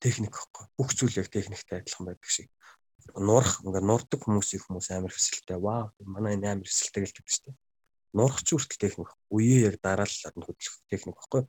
Техник 0.01 0.32
байхгүй. 0.32 0.64
Бүх 0.80 0.91
зүйл 0.97 1.20
яг 1.20 1.28
техниктэй 1.28 1.84
адилхан 1.84 2.09
байдаг 2.09 2.30
шиг. 2.32 2.49
Нурах 3.14 3.61
ингээ 3.61 3.84
нурдаг 3.84 4.20
хүмүүсийн 4.24 4.64
хүмүүс 4.64 4.89
амар 4.97 5.12
хэсэлтэй. 5.12 5.61
Вау, 5.61 5.93
манай 6.01 6.41
энэ 6.41 6.57
амар 6.57 6.68
хэсэлтэй 6.68 7.05
гэж 7.05 7.12
хэлдэг 7.12 7.28
шүү 7.28 7.45
дээ. 7.53 7.57
Нурах 8.16 8.41
ч 8.41 8.49
үртэл 8.57 8.80
техник. 8.80 9.11
Үеэ 9.28 9.68
яг 9.68 9.76
дараалал 9.84 10.37
нь 10.41 10.47
хөдлөх 10.49 10.76
техник 10.89 11.16
байхгүй. 11.20 11.43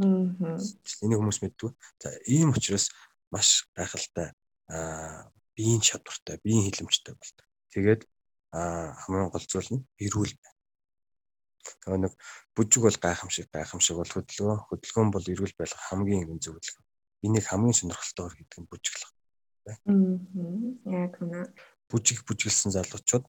Аа. 0.00 0.58
Энийг 1.02 1.18
хүмүүс 1.20 1.42
мэддэг. 1.42 1.74
За 1.98 2.14
ийм 2.30 2.54
учраас 2.54 2.94
маш 3.34 3.66
гайхалтай 3.74 4.32
аа 4.70 5.30
биеийн 5.56 5.82
чадвартай, 5.82 6.38
биеийн 6.44 6.68
хилэмжтэй 6.70 7.14
болдог. 7.16 7.46
Тэгээд 7.72 8.02
хамгийн 8.56 9.30
гол 9.32 9.46
зүйл 9.46 9.70
нь 9.74 9.86
эрүүл 10.04 10.34
байна. 10.40 10.56
Тэгээ 11.66 12.00
нэг 12.06 12.14
бүжиг 12.54 12.82
бол 12.86 12.98
гайхамшиг 12.98 13.46
гайхамшиг 13.50 13.96
бол 13.98 14.12
хөдөлгөөн 14.14 14.60
хөдөлгөөн 14.70 15.10
бол 15.12 15.26
эрүүл 15.26 15.54
байх 15.58 15.72
хамгийн 15.74 16.26
гэн 16.30 16.40
зөвлөгөө. 16.42 16.84
Энийг 17.26 17.46
хамгийн 17.46 17.76
сонирхолтойгоор 17.76 18.34
хийдэг 18.36 18.58
нь 18.62 18.70
бүжиглэх. 18.70 19.12
Яг 19.66 21.14
үнэ. 21.20 21.40
Бүжиг 21.90 22.22
бүжиглсэн 22.26 22.70
залуучууд 22.70 23.24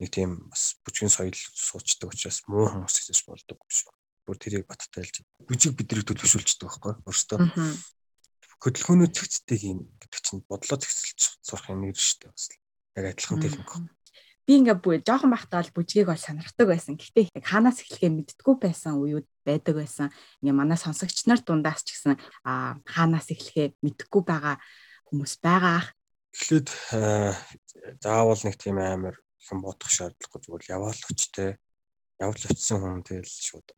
нэг 0.00 0.10
тийм 0.14 0.48
бас 0.48 0.78
бүжгийн 0.86 1.12
соёл 1.12 1.34
суучдаг 1.34 2.08
учраас 2.08 2.40
муу 2.48 2.70
хүмүүс 2.70 2.96
гэж 3.04 3.18
болдог 3.28 3.58
биш. 3.68 3.84
Бүр 4.24 4.36
тэрийг 4.40 4.64
баттайлж 4.68 5.26
бүжиг 5.44 5.76
бидрийг 5.76 6.06
төлөвшүүлждэг 6.08 6.68
байхгүй 6.68 6.94
өөртөө. 7.04 7.38
Хөдөлгөөнөө 8.62 9.08
цэгцтэй 9.12 9.58
юм 9.70 9.86
гэдэг 10.00 10.20
чинь 10.22 10.42
бодлоо 10.46 10.78
цэгцэлж 10.78 11.42
сурах 11.42 11.68
юм 11.70 11.84
шүү 11.90 12.26
дээ 12.26 12.32
бас. 12.32 12.44
Яг 12.98 13.04
адилхан 13.12 13.42
техник 13.42 13.70
би 14.48 14.56
ингээ 14.56 14.80
бүр 14.80 15.04
жоохон 15.04 15.28
байхдаа 15.28 15.60
бол 15.60 15.76
бүжгийг 15.76 16.08
бол 16.08 16.16
сонирхдаг 16.16 16.72
байсан. 16.72 16.96
Гэхдээ 16.96 17.36
яг 17.36 17.44
хаанаас 17.44 17.84
эхлэхээ 17.84 18.16
мэддэггүй 18.16 18.56
байсан 18.56 18.96
үеуд 18.96 19.28
байдаг 19.44 19.76
байсан. 19.76 20.08
Ингээ 20.40 20.56
манай 20.56 20.80
сонсогч 20.80 21.28
нар 21.28 21.44
дундаас 21.44 21.84
ч 21.84 21.92
гэсэн 21.92 22.16
аа 22.48 22.80
хаанаас 22.88 23.28
эхлэхээ 23.28 23.76
мэддэггүй 23.84 24.22
байгаа 24.24 24.56
хүмүүс 25.12 25.44
байгаа. 25.44 25.92
Эхлээд 26.32 26.68
заавал 28.00 28.40
нэг 28.40 28.56
тийм 28.56 28.80
амар 28.80 29.20
хэн 29.36 29.60
бодох 29.60 29.92
шаардлагагүй 29.92 30.40
зүгээр 30.40 30.64
яваал 30.72 31.02
өчтэй. 31.12 31.60
Явж 32.16 32.40
очисон 32.48 32.80
хүн 32.80 33.04
тэгэл 33.04 33.28
шууд. 33.28 33.68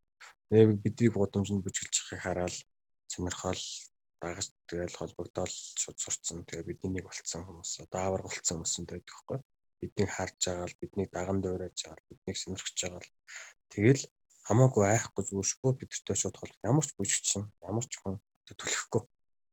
Тэгээ 0.55 0.79
бидний 0.87 1.11
гудамжинд 1.11 1.67
байгааг 1.67 2.23
хараад 2.23 2.55
сонирхол 3.11 3.63
дагаж 4.23 4.55
тэгэл 4.71 4.99
холбогдоод 5.03 5.51
шууд 5.51 5.99
сурцсан. 5.99 6.47
Тэгээ 6.47 6.71
бидний 6.79 7.03
нэг 7.03 7.11
болцсон 7.11 7.43
хүмүүс 7.43 7.91
одоо 7.91 8.01
авар 8.07 8.23
болцсон 8.23 8.63
хүмүүс 8.63 8.87
байдаг 8.87 9.19
хгүй 9.19 9.43
биднийг 9.81 10.11
харж 10.17 10.39
байгаа 10.47 10.69
л 10.69 10.81
биднийг 10.81 11.09
даган 11.11 11.39
дуурайж 11.41 11.79
байгаа 11.83 11.99
л 11.99 12.09
биднийг 12.11 12.37
сонирхож 12.39 12.77
байгаа 12.81 13.03
л. 13.03 13.13
Тэгэл 13.73 14.03
хамаагүй 14.47 14.85
айхгүй 14.87 15.25
зүгшгүй 15.25 15.73
бидэртэй 15.81 16.17
шууд 16.17 16.37
хол 16.39 16.55
ямар 16.71 16.85
ч 16.87 16.91
бүжигчин 16.99 17.45
ямар 17.65 17.87
ч 17.87 17.93
хүн 18.01 18.17
төлөхгүй 18.51 19.03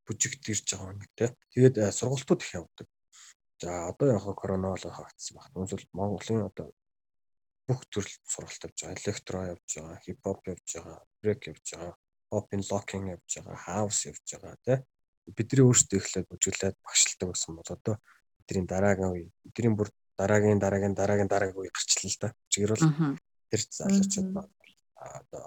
бүжигт 0.07 0.43
ирж 0.51 0.67
байгаа 0.73 0.93
нэг 0.95 1.11
те. 1.19 1.25
Тэгээд 1.53 1.75
э, 1.77 1.91
сургалтууд 1.91 2.41
их 2.41 2.51
явдаг. 2.55 2.87
За 3.61 3.89
одоо 3.91 4.07
яг 4.15 4.25
корона 4.39 4.73
бол 4.73 4.85
хаагцсан 4.85 5.37
баг 5.37 5.51
үнэхээр 5.53 5.83
Монголын 5.93 6.49
одоо 6.49 6.67
бүх 7.67 7.83
төрөл 7.91 8.15
сургалт 8.23 8.63
явж 8.63 8.77
байгаа. 8.81 8.97
Электро 9.01 9.39
явж 9.53 9.67
байгаа 9.75 9.97
хипхоп 10.05 10.41
явж 10.47 10.67
байгаа 10.75 10.97
брейк 11.21 11.41
явж 11.51 11.65
байгаа 11.73 11.93
попин 12.31 12.61
локинг 12.71 13.07
явж 13.15 13.29
байгаа 13.37 13.57
хаус 13.65 13.99
явж 14.07 14.25
байгаа 14.31 14.55
те. 14.65 14.73
Бидний 15.27 15.63
өөрсдөө 15.67 15.99
ихлээд 15.99 16.27
бүжиглээд 16.31 16.77
багшилдаг 16.85 17.27
гэсэн 17.35 17.53
бол 17.59 17.71
одоо 17.75 17.95
бидний 18.39 18.67
дараагийн 18.71 19.11
үе 19.11 19.25
бидний 19.43 19.75
бүр 19.75 19.91
дараагийн 20.17 20.59
дараагийн 20.59 20.95
дараагийн 20.97 21.31
дараагийн 21.31 21.61
үе 21.61 21.71
гарчлаа 21.71 22.09
л 22.11 22.19
да. 22.21 22.29
Чигээр 22.51 22.71
бол 22.73 22.85
тэр 23.49 23.61
залуучууд 23.79 24.29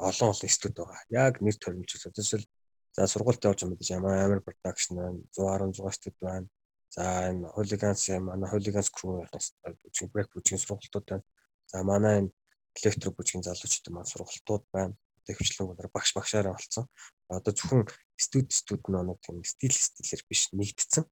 олон 0.09 0.29
олон 0.31 0.51
студ 0.57 0.75
байгаа. 0.79 1.01
Яг 1.11 1.35
нэр 1.43 1.57
төрөлж 1.59 1.91
байгаа. 1.99 2.17
Тэсэл 2.17 2.47
за 2.95 3.07
сургуульд 3.11 3.45
явж 3.45 3.59
байгаа 3.61 3.71
мэдээж 3.75 3.91
ямар 3.99 4.15
амар 4.25 4.41
продакшн 4.47 4.95
байна. 4.95 5.19
110 5.35 5.75
6 5.83 5.99
студ 5.99 6.17
байна. 6.23 6.47
За 6.95 7.03
энэ 7.31 7.51
хулиганс 7.55 8.03
манай 8.23 8.49
хулиганс 8.51 8.91
crew 8.95 9.23
бүжиг 9.23 10.09
брейк 10.15 10.31
бүжгийн 10.35 10.63
сургалтууд 10.63 11.07
байна. 11.11 11.27
За 11.71 11.83
манай 11.83 12.15
энэ 12.21 12.31
электро 12.79 13.11
бүжгийн 13.11 13.47
залуучууд 13.47 13.87
маань 13.91 14.13
сургалтууд 14.13 14.65
байна. 14.75 14.95
Төвчлөнгөөр 15.27 15.91
багш 15.95 16.15
багшаараа 16.15 16.55
болцсон. 16.55 16.87
Одоо 17.29 17.53
зөвхөн 17.55 17.87
студ 18.19 18.49
студ 18.51 18.83
нэг 18.91 19.19
тийм 19.23 19.43
стил 19.47 19.75
стилэр 19.75 20.23
биш 20.27 20.51
нэгдсэн 20.51 21.05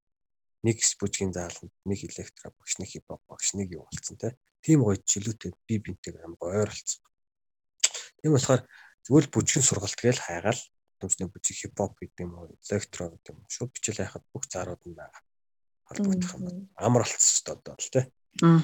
нэг 0.69 0.85
бүжгийн 1.01 1.33
зааланд 1.33 1.73
нэг 1.89 2.05
электро 2.05 2.53
багш 2.53 2.77
нэг 2.77 2.93
хипхоп 2.93 3.25
багш 3.25 3.57
нэг 3.57 3.73
юу 3.73 3.89
болцсон 3.89 4.21
те. 4.21 4.37
Тийм 4.61 4.85
гоё 4.85 5.01
чөлөөтэй 5.01 5.57
би 5.65 5.81
бинтэйг 5.81 6.21
амар 6.21 6.37
гоё 6.37 6.69
ойрлцсон. 6.69 7.01
Тийм 8.21 8.37
болохоор 8.37 8.63
зөвхөн 9.09 9.33
бүжгийн 9.33 9.65
сургалт 9.65 9.97
гээл 9.97 10.21
хайгаал 10.21 10.61
төвчний 11.01 11.29
бүжиг 11.33 11.57
хипхоп 11.57 11.97
гэдэг 11.97 12.21
юм 12.27 12.37
уу 12.37 12.53
электро 12.53 13.09
гэдэг 13.09 13.33
юм 13.33 13.41
шууд 13.49 13.73
бичэл 13.73 13.97
хайхад 14.03 14.25
бүх 14.29 14.45
заарууд 14.53 14.83
нь 14.85 14.99
байгаа. 14.99 15.23
Холбогдох 15.89 16.33
юм. 16.37 16.69
Амар 16.77 17.09
болцсон 17.09 17.33
шүү 17.33 17.45
дээ 17.49 17.57
одоо 17.57 17.75
л 17.79 17.93
те. 17.95 18.01
Аа. 18.45 18.61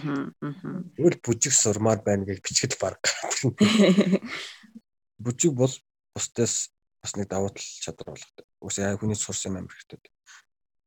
Зөвхөн 0.92 1.22
бүжиг 1.24 1.55
сурмаар 1.57 2.00
байна 2.05 2.28
гэж 2.28 2.38
бичгэд 2.44 2.76
баг. 2.82 3.00
Бүжиг 5.24 5.55
бол 5.57 5.72
бусдаас 6.12 6.74
бас 7.00 7.16
нэг 7.16 7.30
давуу 7.30 7.55
тал 7.55 7.64
чадвар 7.80 8.12
болгодог. 8.12 8.46
Үгүй 8.61 8.82
ээ 8.82 8.98
хүний 8.98 9.16
сурсан 9.16 9.55
юм 9.55 9.64
амар 9.64 9.72
хэрэгтэй 9.72 10.12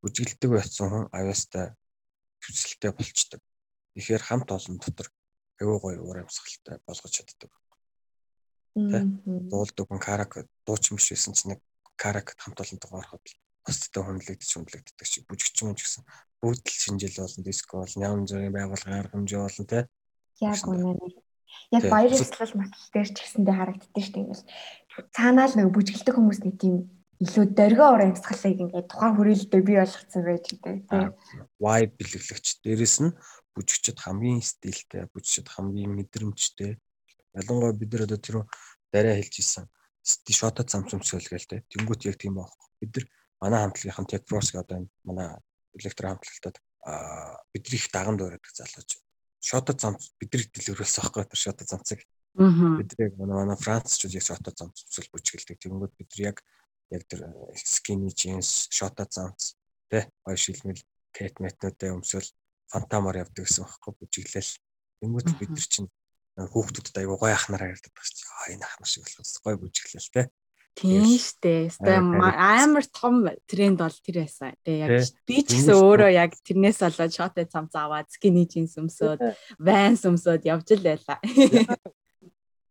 үжиглдэг 0.06 0.50
байсан 0.52 0.88
хүн 0.90 1.06
аюустай 1.14 1.74
хүсэлтэй 2.44 2.92
болчдөг. 2.94 3.42
Тэгэхээр 3.96 4.24
хамт 4.24 4.50
олон 4.52 4.78
дотор 4.78 5.08
аюу 5.62 5.80
гой 5.82 5.96
уур 5.98 6.22
амьсгалтай 6.22 6.78
болгож 6.86 7.12
чаддаг. 7.14 7.52
Тэ 8.78 9.00
дуулдаг 9.50 9.86
хүн 9.90 10.02
карак 10.02 10.32
дуучин 10.66 10.98
биш 10.98 11.10
байсан 11.10 11.34
чинь 11.34 11.58
нэг 11.58 11.62
карак 11.98 12.38
хамт 12.38 12.62
олонтойгоо 12.62 13.02
ороход 13.02 13.26
бусдтай 13.66 14.04
хүнлэгдэж 14.06 14.50
хүнлэгддэг 14.54 15.08
чи 15.10 15.26
бүжигчин 15.26 15.76
ч 15.76 15.82
гэсэн 15.84 16.04
бүгд 16.40 16.66
л 16.70 16.78
шинжил 16.78 17.18
болон 17.18 17.44
диско 17.44 17.82
бол 17.82 17.96
ням 17.98 18.24
зүрийн 18.30 18.54
байгууллага 18.54 19.00
арга 19.02 19.18
хэмжээ 19.18 19.42
болон 19.42 19.66
тэ 19.68 19.80
яг 20.46 20.62
үнэ 20.64 20.94
яг 21.76 21.84
баяр 21.92 22.14
ёслол 22.14 22.54
материал 22.56 22.90
дээр 22.94 23.10
ч 23.12 23.18
гэсэндээ 23.18 23.56
харагддаг 23.58 24.04
шүү 24.04 24.14
дээ. 24.14 25.10
Цаанаа 25.12 25.48
л 25.50 25.58
нэг 25.58 25.68
бүжгэлдэг 25.74 26.16
хүмүүс 26.16 26.40
нэг 26.46 26.56
тийм 26.62 26.76
илүү 27.24 27.46
дөргөө 27.58 27.88
уур 27.90 28.04
амьсгалыг 28.06 28.60
ингээд 28.62 28.88
тухайн 28.94 29.16
хүрээлэлдээ 29.18 29.62
бий 29.66 29.78
болгоцсон 29.82 30.24
байж 30.28 30.44
гэдэг 30.54 30.76
тийм. 30.86 31.10
Wide 31.58 31.94
бэлэглэгч 31.98 32.48
дээрэс 32.62 32.98
нь 33.02 33.16
бүжигчд 33.58 33.98
хамгийн 33.98 34.42
стилтэй, 34.46 35.10
бүжигчд 35.10 35.50
хамгийн 35.50 35.98
мэдрэмжтэй. 35.98 36.78
Ялангуяа 37.34 37.74
бид 37.74 37.90
нар 37.90 38.06
одоо 38.06 38.20
тэр 38.22 38.36
дараа 38.94 39.18
хэлж 39.18 39.36
исэн 39.42 39.66
шота 40.30 40.64
замцумсгөл 40.64 41.26
гээл 41.26 41.50
тэ. 41.50 41.66
Тэнгүүт 41.74 42.06
яг 42.08 42.18
тийм 42.22 42.40
аах. 42.40 42.54
Бид 42.80 42.96
нар 42.96 43.06
манай 43.42 43.60
хамтлагийнхан 43.66 44.08
Techpros 44.08 44.54
гэдэг 44.54 44.78
энэ 44.78 44.90
манай 45.04 45.30
электро 45.76 46.14
хамтлагтад 46.14 46.58
бидний 47.54 47.80
их 47.82 47.92
даган 47.92 48.18
дуурайдаг 48.18 48.54
залууч. 48.54 49.02
Шота 49.42 49.74
замц 49.74 50.14
бидний 50.20 50.48
дэлгэрүүлсэн 50.48 51.04
аахгүй 51.04 51.26
тэр 51.28 51.42
шота 51.42 51.66
замцыг. 51.68 52.02
Бид 52.38 52.94
яг 52.98 53.14
манай 53.18 53.58
Францчууд 53.58 54.14
яг 54.16 54.24
шота 54.24 54.54
замцумсгөл 54.56 55.12
бүжгэлдэг. 55.12 55.60
Тэнгүүт 55.60 55.94
бид 56.00 56.10
нар 56.16 56.24
яг 56.32 56.38
яг 56.92 57.04
тэр 57.08 57.28
skinny 57.56 58.12
jeans, 58.12 58.68
shota 58.72 59.08
замц 59.10 59.56
тэ 59.92 60.08
гоё 60.24 60.38
шилмэл 60.38 60.82
кет 61.12 61.40
метнүүдээ 61.44 61.92
өмсөөл 61.96 62.30
фантамаар 62.72 63.24
явдаг 63.24 63.48
гэсэн 63.48 63.64
байхгүй 63.64 63.94
бүжиглэл. 63.98 64.54
Тэнгүүт 65.02 65.30
бид 65.40 65.52
нар 65.56 65.68
чинь 65.68 65.90
хүүхдүүдэд 66.38 67.00
аягүй 67.00 67.18
гоё 67.18 67.34
ахнараа 67.36 67.74
ярьдаг 67.74 67.92
байх 67.96 68.10
чинь 68.12 68.32
аа 68.32 68.48
энэ 68.54 68.66
ахнар 68.68 68.90
шиг 68.90 69.04
болохоос 69.04 69.40
гоё 69.42 69.58
бүжиглэл 69.58 70.12
тэ. 70.14 70.30
Тийм 70.78 71.10
штэ. 71.18 71.74
Амар 71.82 72.86
том 72.94 73.26
тренд 73.50 73.82
бол 73.82 73.98
тэр 74.06 74.22
байсан. 74.22 74.54
Тэгээ 74.62 74.84
яг 74.86 75.10
би 75.26 75.38
ч 75.42 75.58
гэсэн 75.58 75.74
өөрөө 75.74 76.12
яг 76.14 76.38
тэрнээс 76.46 76.86
болоод 76.86 77.14
шоты 77.18 77.50
цамц 77.50 77.74
аваад 77.74 78.14
skinny 78.14 78.46
jeans 78.46 78.78
өмсөөд, 78.78 79.18
vans 79.58 80.06
өмсөөд 80.06 80.46
явж 80.46 80.78
л 80.78 80.86
байла. 80.86 81.18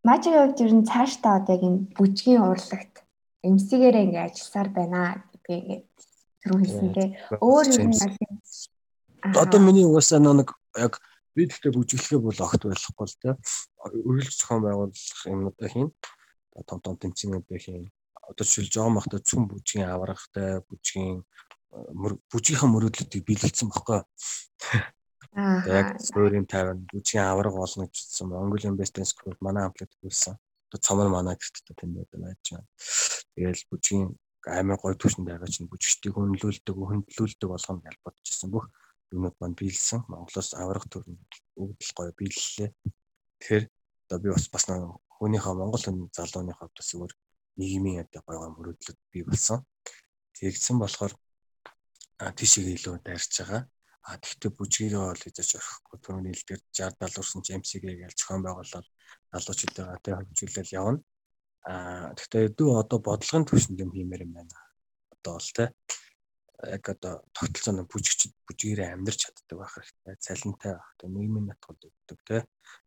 Мажиг 0.07 0.39
хувьд 0.39 0.62
ер 0.62 0.71
нь 0.71 0.87
цаашдаа 0.87 1.43
одоо 1.43 1.59
яг 1.59 1.62
энэ 1.67 1.81
бүжгийн 1.99 2.47
урлагт 2.47 3.06
эмсгээрээ 3.49 4.05
ингээ 4.07 4.26
ажилласаар 4.26 4.68
байна 4.74 5.01
гэдгийг 5.32 5.62
ингээ 5.62 5.80
түрүү 6.42 6.59
хэлсэнтэй. 6.62 7.09
Өөр 7.42 7.66
юм 7.78 7.92
аль 7.94 8.16
Одоо 9.34 9.61
миний 9.61 9.86
угаасаа 9.86 10.20
нэг 10.22 10.55
яг 10.78 11.01
би 11.34 11.47
тэгтээ 11.51 11.74
бүжиглэхээ 11.74 12.20
бол 12.22 12.40
огт 12.47 12.62
байхгүй 12.62 13.07
л 13.07 13.16
те. 13.18 13.30
Үргэлж 13.82 14.34
зохион 14.38 14.62
байгуулах 14.62 15.26
юмнуудаа 15.26 15.68
хийн. 15.68 15.90
Том 16.66 16.78
том 16.80 16.94
тэмцээнүүдээ 16.97 17.59
хийн. 17.59 17.90
Одоо 18.22 18.44
жишээл 18.47 18.70
жоом 18.70 18.99
ахта 18.99 19.18
цүн 19.18 19.51
бүжгийн 19.51 19.90
аврагтай 19.90 20.62
бүжгийн 20.70 21.26
бүжгийнхаа 22.30 22.70
мөрөөдлүүдийг 22.70 23.24
биелүүлсэн 23.26 23.68
баггүй. 23.68 24.01
Яг 25.68 26.01
суурийн 26.01 26.47
50 26.47 26.86
бүжгийн 26.94 27.26
авраг 27.26 27.55
болно 27.59 27.90
гэжсэн. 27.90 28.30
Mongolian 28.30 28.78
Best 28.78 28.94
Dance 28.94 29.12
Group 29.12 29.36
манай 29.42 29.66
амплит 29.66 29.90
хийсэн 30.01 30.38
одоо 30.77 30.85
цомор 30.85 31.09
манай 31.09 31.37
гэхдээ 31.41 31.74
тэнд 31.81 31.95
байдаг 31.97 32.20
байж 32.20 32.45
байна. 32.53 32.68
Тэгэл 33.35 33.62
бүжгийн 33.70 34.07
амар 34.45 34.79
гоё 34.81 34.95
түвшинд 35.01 35.27
байгаа 35.27 35.49
чинь 35.49 35.70
бүжигчдийг 35.72 36.14
хөндлүүлдэг, 36.14 36.77
хөндлүүлдэг 36.77 37.49
болгоно 37.49 37.81
гэж 37.81 37.97
бодчихсон 38.05 38.51
бүх 38.53 38.68
юмуд 39.11 39.35
манд 39.41 39.57
биелсэн. 39.57 40.05
Монголоос 40.12 40.53
аврах 40.53 40.87
төр 40.93 41.05
өгдөл 41.57 41.93
гоё 41.97 42.12
биеллээ. 42.12 42.70
Тэгэхээр 43.41 43.64
одоо 44.05 44.18
би 44.20 44.29
бас 44.37 44.47
бас 44.53 44.64
хүнийхээ 45.16 45.55
Монгол 45.57 45.85
хүн 45.85 46.12
залууныхаа 46.12 46.68
бас 46.68 46.89
зүгээр 46.93 47.12
нийгмийн 47.57 48.05
яд 48.05 48.12
гоё 48.12 48.53
мөрөөдлөд 48.53 48.99
бий 49.12 49.24
болсон. 49.24 49.64
Тэгсэн 50.37 50.77
болохоор 50.77 51.12
тийшээ 52.37 52.77
илүү 52.77 53.01
дайрч 53.01 53.33
байгаа. 53.41 53.62
А 54.07 54.20
тэгтээ 54.22 54.53
бүжгийгээ 54.55 55.03
бол 55.03 55.18
хийж 55.18 55.39
орхихгүй 55.59 55.99
түрүүний 56.05 56.31
хэлдгээр 56.37 56.62
60 56.70 57.03
70 57.03 57.18
урсан 57.18 57.41
Джеймсигээ 57.43 57.95
гэж 58.07 58.14
зохион 58.14 58.43
байгуулаад 58.47 58.87
залуучуудаа 59.33 59.99
тэ 60.03 60.17
хөгжүүлэл 60.17 60.77
явна. 60.77 61.01
Аа 61.67 62.15
гэхдээ 62.15 62.55
дүү 62.59 62.71
одоо 62.83 62.99
бодлогын 63.03 63.47
түвшинд 63.47 63.83
юм 63.83 63.91
хиймээр 63.93 64.25
юм 64.27 64.33
байна. 64.39 64.55
Одоо 65.15 65.39
бол 65.39 65.51
тэ 65.57 65.65
яг 66.65 66.85
одоо 66.89 67.15
тогтолцооны 67.37 67.85
бүжигчд 67.85 68.33
бүжгээрээ 68.49 68.95
амьдрч 68.95 69.19
чаддаг 69.29 69.57
байх 69.61 69.75
хэрэгтэй. 69.77 70.15
Цалинтай 70.25 70.73
байх 70.73 70.87
хэрэгтэй. 70.89 71.11
Нийгмийн 71.13 71.47
натгууд 71.53 71.81
өгдөг 71.85 72.21
тэ. 72.25 72.47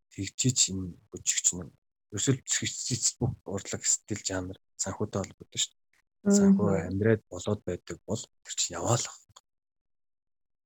Тэгжиж 0.10 0.74
энэ 0.74 0.98
бүжигч 1.12 1.48
нь 1.54 1.70
өсөл 2.16 2.42
цэцэц 2.42 3.22
бүх 3.22 3.38
урлаг 3.46 3.84
стил 3.86 4.22
жанр 4.26 4.58
санхүүтэй 4.82 5.22
холбоотой 5.22 5.60
шүү 5.62 5.74
дээ. 5.78 6.34
Санхүү 6.34 6.70
амьдраад 6.90 7.24
болоод 7.30 7.62
байдаг 7.68 7.98
бол 8.10 8.22
тэр 8.42 8.56
чинь 8.58 8.76
яваалах. 8.80 9.16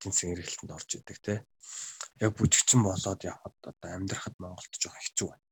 Эдийн 0.04 0.12
засгийн 0.12 0.36
эргэлтэнд 0.36 0.76
орж 0.76 0.90
идэг 1.00 1.18
те. 1.24 1.36
Яг 2.20 2.36
бүжигчин 2.36 2.84
болоод 2.84 3.24
явхад 3.24 3.56
одоо 3.64 3.90
амьдрахад 3.96 4.36
Монголд 4.36 4.76
жоох 4.76 5.00
хэцүү 5.00 5.28
байна. 5.32 5.48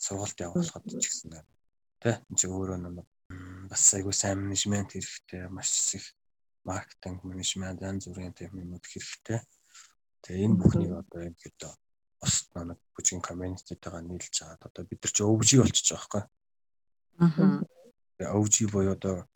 Сургалт 0.00 0.40
явуулахад 0.40 0.84
ч 0.88 1.04
гэсэн 1.04 1.44
те. 2.00 2.24
Энд 2.24 2.38
чинь 2.40 2.56
өөрөө 2.56 2.80
нэг 2.80 3.04
бас 3.68 3.84
айгүй 3.92 4.16
сайн 4.16 4.40
менежмент 4.40 4.96
хэрэгтэй, 4.96 5.48
маш 5.52 5.68
их 5.92 6.16
маркетинг 6.64 7.20
менежмент 7.28 7.84
янз 7.84 8.08
бүрийн 8.08 8.32
тийм 8.32 8.56
юмуд 8.56 8.84
хэрэгтэй. 8.88 9.44
Тэгээ 10.24 10.44
энэ 10.48 10.56
бүхнийг 10.56 10.92
одоо 10.96 11.20
яг 11.28 11.36
гэдэг 11.36 11.72
бус 12.24 12.48
нэг 12.56 12.80
бүжгийн 12.96 13.20
комьюнититэйгээ 13.20 14.00
нийлж 14.00 14.32
чагаад 14.32 14.64
одоо 14.64 14.82
бид 14.88 15.00
нар 15.04 15.12
чи 15.12 15.22
өвж 15.28 15.48
болчихж 15.60 15.88
байгаа 15.92 16.24
байхгүй. 17.20 17.60
Аа. 18.24 18.32
өвж 18.40 18.54
буюу 18.72 18.96
одоо 18.96 19.28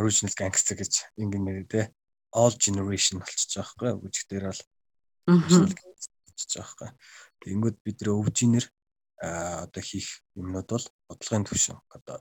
original 0.00 0.32
gangster 0.32 0.76
гэж 0.80 1.12
ингэн 1.20 1.44
нэрээ 1.44 1.68
те 1.68 1.82
all 2.32 2.54
generation 2.54 3.20
болчихж 3.20 3.58
байгаа 3.58 3.98
байхгүй. 3.98 4.00
Бүжиг 4.02 4.26
дээр 4.30 4.44
бол 4.50 4.62
болчихж 5.26 6.52
байгаа 6.56 6.74
байхгүй. 6.78 6.90
Тэнгүүд 7.40 7.76
бид 7.84 7.98
нар 8.00 8.10
өвжинэр 8.14 8.66
одоо 9.20 9.82
хийх 9.82 10.08
юмнууд 10.36 10.68
бол 10.70 10.86
бодлогын 11.08 11.44
төвшин 11.44 11.78
одоо 11.92 12.18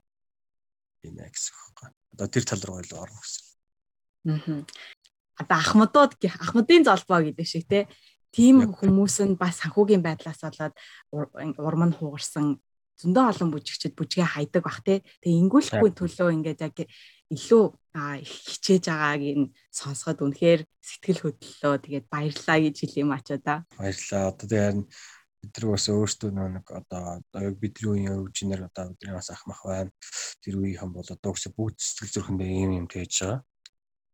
юм 1.03 1.15
яа 1.19 1.31
гэсэн 1.31 1.53
үг 1.53 1.77
байхгүй. 1.79 1.89
Одоо 2.13 2.27
тэр 2.27 2.45
тал 2.45 2.63
руу 2.67 2.79
илүү 2.83 2.99
орно 2.99 3.19
гэсэн. 3.19 3.43
Аа. 4.29 4.63
Одоо 5.39 5.57
ахмадууд 5.57 6.11
ахмадын 6.19 6.83
золбоо 6.83 7.19
гэдэг 7.23 7.47
шиг 7.47 7.65
те 7.67 7.87
тийм 8.35 8.75
хүмүүс 8.75 9.23
нь 9.25 9.39
бас 9.39 9.63
санхүүгийн 9.63 10.03
байдлаас 10.03 10.43
болоод 10.43 10.75
урам 11.11 11.83
нь 11.87 11.97
хугарсан 11.97 12.59
зөндөө 12.99 13.25
олон 13.31 13.49
бүжигчд 13.55 13.95
бүжгээ 13.95 14.27
хайдаг 14.27 14.63
бах 14.67 14.83
те. 14.83 14.99
Тэгээ 15.23 15.39
ингүүлэхгүй 15.47 15.91
төлөө 15.95 16.35
ингээд 16.35 16.59
яг 16.67 16.77
илүү 17.29 17.65
хичээж 18.25 18.83
байгааг 18.89 19.23
нь 19.37 19.51
сонсоход 19.69 20.21
үнэхээр 20.25 20.61
сэтгэл 20.81 21.21
хөдлөлөө 21.23 21.77
тэгээд 21.85 22.05
баярлаа 22.09 22.57
гэж 22.57 22.75
хэлээ 22.81 23.03
юм 23.05 23.13
ачаа 23.13 23.39
да. 23.41 23.55
Баярлаа. 23.77 24.33
Одоо 24.33 24.47
тэгээд 24.49 24.77
бид 25.39 25.53
нар 25.55 25.65
бас 25.71 25.85
өөрсдөө 25.87 26.29
нэг 26.33 26.67
одоо 26.67 27.21
яг 27.37 27.55
бидний 27.61 27.87
үеийн 27.89 28.17
өвчнөр 28.17 28.65
одоо 28.65 28.83
бидний 28.91 29.13
бас 29.13 29.29
ах 29.29 29.43
мах 29.45 29.61
байна. 29.63 29.91
Тэр 30.41 30.57
үеийнхэн 30.57 30.91
бол 30.93 31.05
одоо 31.05 31.31
өсө 31.31 31.53
бүгд 31.53 31.77
сэтгэл 31.79 32.13
зүрхэндээ 32.17 32.49
ийм 32.49 32.71
юм 32.81 32.87
тээж 32.89 33.13
байгаа. 33.21 33.39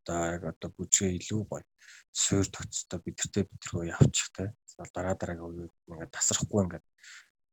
Одоо 0.03 0.19
яг 0.35 0.43
одоо 0.51 0.69
бүжгээ 0.75 1.11
илүү 1.19 1.41
гоё 1.49 1.63
суур 2.11 2.47
тогтцоо 2.47 2.99
бидэртээ 2.99 3.43
бид 3.47 3.63
рүү 3.71 3.83
явчих 3.95 4.29
те. 4.35 4.53
Дараа 4.93 5.15
дараагийн 5.15 5.47
үеүүд 5.47 5.73
ингээд 5.87 6.15
тасрахгүй 6.15 6.61
ингээд 6.67 6.85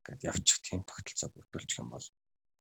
ингээд 0.02 0.22
явчих 0.26 0.58
тийм 0.62 0.82
тогтолцоо 0.82 1.30
бүрдүүлчих 1.30 1.80
юм 1.82 1.94
бол 1.94 2.06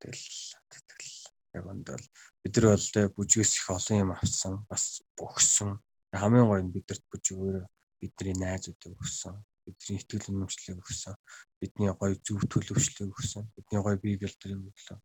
тэгэл 0.01 0.25
тэгэл 0.69 1.10
яг 1.55 1.65
өндөл 1.67 2.05
бид 2.43 2.53
нар 2.57 2.67
бол 2.71 2.87
те 2.95 3.01
бүжгээс 3.15 3.51
их 3.59 3.67
олон 3.75 3.97
юм 4.03 4.11
авсан 4.15 4.53
бас 4.69 5.03
өгсөн. 5.19 5.79
Хамгийн 6.11 6.47
гоё 6.47 6.61
нь 6.63 6.73
бидэрт 6.75 7.03
бүжгээр 7.11 7.65
бидний 7.99 8.35
найзуудыг 8.39 8.95
өгсөн. 8.99 9.35
Бидний 9.65 9.99
итгэл 9.99 10.31
үнэмшлийг 10.31 10.79
өгсөн. 10.81 11.15
Бидний 11.59 11.91
гоё 11.93 12.15
зөв 12.25 12.41
төлөвшлийг 12.51 13.11
өгсөн. 13.13 13.47
Бидний 13.55 13.81
гоё 13.83 13.97
бие 13.99 14.17
гэлтрийг 14.19 14.59
өглөө. 14.59 14.99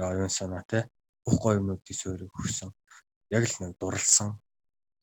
Оюун 0.00 0.32
санаа 0.32 0.64
те 0.66 0.88
бүх 1.24 1.36
гоё 1.40 1.60
юмнуудын 1.60 1.96
суурийг 1.96 2.32
өгсөн. 2.32 2.72
Яг 3.30 3.44
л 3.46 3.56
нэг 3.62 3.76
дурлсан 3.78 4.40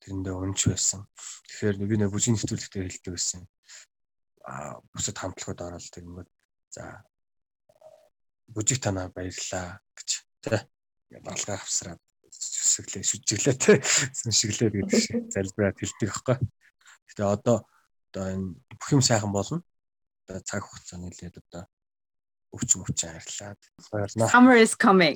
тэрэндээ 0.02 0.36
өнч 0.36 0.60
байсан. 0.68 1.06
Тэгэхээр 1.48 1.78
би 1.88 1.96
нэг 1.98 2.10
бүжгийн 2.12 2.36
нэвтрүүлэгтээ 2.36 2.84
хэлдэг 2.84 3.14
байсан. 3.14 3.42
Аа 4.48 4.82
бусад 4.92 5.18
хамтлагууд 5.20 5.62
ороод 5.62 5.88
тэгэнгүүт 5.94 6.30
за 6.76 6.84
бүжиг 8.54 8.80
танаа 8.84 9.08
баярлаа 9.12 9.80
гэж 9.96 10.10
тий. 10.44 10.60
Ингээд 11.08 11.24
балгаа 11.24 11.58
авсраад 11.58 12.02
сүсгэлээ 12.32 13.04
шүжиглээ 13.04 13.56
тий. 13.56 13.78
Сүншиглээ 14.20 14.70
гэдэг 14.76 15.00
шиг 15.00 15.24
залбираад 15.32 15.78
хэлдэг 15.80 16.10
байхгүй. 16.12 16.38
Гэтэ 17.08 17.24
одоо 17.24 17.58
одоо 18.12 18.26
энэ 18.28 18.48
бүх 18.76 18.90
юм 18.92 19.02
сайхан 19.02 19.32
болно. 19.32 19.64
Одоо 20.28 20.44
цаг 20.44 20.62
хугацаа 20.68 21.00
нэлээд 21.00 21.40
одоо 21.40 21.64
өвчин 22.52 22.84
өвчин 22.84 23.16
арилаад. 23.16 23.60
Summer 24.32 24.56
is 24.60 24.76
coming. 24.76 25.16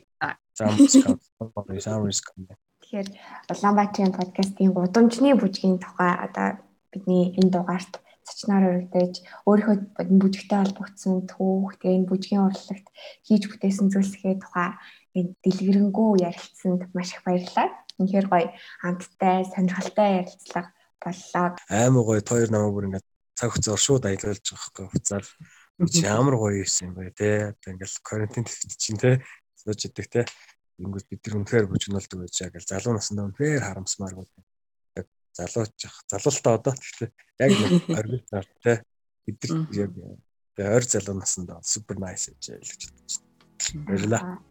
Summer 0.56 0.80
is 0.80 0.96
coming. 1.04 1.82
Summer 1.84 2.10
is 2.10 2.22
coming. 2.24 2.58
Тэгэхээр 2.82 3.10
Улаанбаатарын 3.52 4.16
подкастын 4.16 4.74
гудамжны 4.76 5.36
бүжгийн 5.39 5.80
тухай 5.80 6.12
одоо 6.28 6.60
бидний 6.92 7.36
энэ 7.39 7.52
дугаарт 7.54 8.04
зочноор 8.28 8.64
урагдаж 8.68 9.14
өөрийнхөө 9.48 10.06
бүжигтэй 10.22 10.60
холбогдсон 10.60 11.26
түүх 11.32 11.80
тэгээ 11.80 11.98
энэ 11.98 12.10
бүжгийн 12.10 12.46
урлагт 12.46 12.88
хийж 13.26 13.44
бүтээсэн 13.48 13.88
зүйлсээ 13.94 14.44
тухай 14.44 14.76
дэлгэрэнгүй 15.16 16.24
ярилцсанд 16.24 16.88
маш 16.95 17.12
их 17.14 17.24
баярлалаа. 17.28 17.70
Үнэхээр 17.99 18.28
гоё 18.32 18.47
хамттай 18.82 19.45
сонирхолтой 19.51 20.09
ярилцлага 20.24 20.72
боллоо. 21.03 21.47
Аймаг 21.70 22.05
гоё 22.05 22.22
хоёр 22.24 22.49
намаа 22.51 22.72
бүр 22.72 22.88
ингээд 22.88 23.05
цаг 23.36 23.51
хугацаар 23.51 23.82
шууд 23.82 24.05
аялуулж 24.05 24.45
байгаа 24.45 24.70
хгүй 24.72 24.88
хуцаар 24.93 25.26
ямар 26.05 26.36
гоё 26.38 26.64
юм 26.64 26.93
бэ 26.95 27.12
те. 27.12 27.30
Одоо 27.51 27.70
ингээд 27.74 27.93
карантин 28.05 28.45
чинь 28.78 29.01
те 29.01 29.22
сууж 29.57 29.82
идэг 29.86 30.07
те. 30.07 30.22
Ингүүс 30.80 31.05
бид 31.09 31.22
нар 31.26 31.38
үнэхээр 31.41 31.68
бүжгнэлдэг 31.70 32.18
байж 32.22 32.36
байгаа 32.38 32.55
гэж 32.57 32.66
залуу 32.70 32.93
насндаа 32.95 33.26
үнэхээр 33.30 33.66
харамсмааргүй. 33.66 34.26
Яг 34.97 35.07
залууч 35.38 35.78
залуултаа 36.09 36.53
одоо 36.57 36.74
тэгэхээр 36.74 37.12
яг 37.43 37.51
оргил 37.97 38.24
цаар 38.30 38.47
те 38.64 38.74
бид 39.26 39.39
нар 39.49 39.68
яг 39.76 39.91
ойр 40.57 40.86
залуу 40.86 41.16
насндаа 41.18 41.59
супер 41.62 41.97
найс 41.97 42.30
гэж 42.30 42.62
хэлж 42.62 42.82
байна. 42.89 43.86
Баярлалаа. 43.86 44.51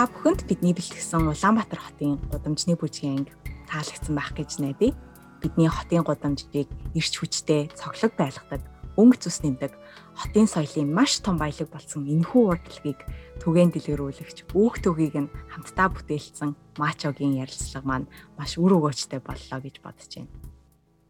Та 0.00 0.08
бүхэнд 0.08 0.48
бидний 0.48 0.72
бэлтгэсэн 0.72 1.28
Улаанбаатар 1.28 1.76
хотын 1.76 2.16
гудамжны 2.32 2.72
бүжгийн 2.72 3.20
анги 3.20 3.36
таалагдсан 3.68 4.16
байх 4.16 4.32
гэж 4.32 4.56
найдаа. 4.64 4.96
Бидний 5.44 5.68
хотын 5.68 6.00
гудамжийг 6.08 6.72
ирч 6.96 7.20
хүчтэй 7.20 7.68
цоглог 7.76 8.16
байлгадаг, 8.16 8.64
өнгө 8.96 9.20
цус 9.20 9.44
нэмдэг, 9.44 9.76
хотын 10.16 10.48
соёлын 10.48 10.88
маш 10.88 11.20
том 11.20 11.36
баялаг 11.36 11.68
болсон 11.68 12.08
энэхүү 12.08 12.42
урдлагыг 12.48 12.96
түгээн 13.44 13.76
дэлгэрүүлэгч 13.76 14.48
үүх 14.56 14.80
төгийг 14.80 15.20
нь 15.20 15.32
хамтдаа 15.52 15.92
бүтээлсэн 15.92 16.56
Мачогийн 16.80 17.36
ярилцлага 17.36 17.84
маань 17.84 18.08
маш 18.40 18.56
үр 18.56 18.80
өгөөжтэй 18.80 19.20
боллоо 19.20 19.60
гэж 19.60 19.84
бодож 19.84 20.16
байна. 20.16 20.32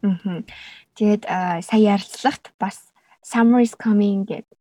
Аа. 0.03 0.43
Тэгээд 0.99 1.23
сая 1.63 1.95
ярилцлагт 1.95 2.51
бас 2.59 2.91
Summer 3.23 3.63
is 3.63 3.71
coming 3.71 4.27
гэдэг 4.27 4.59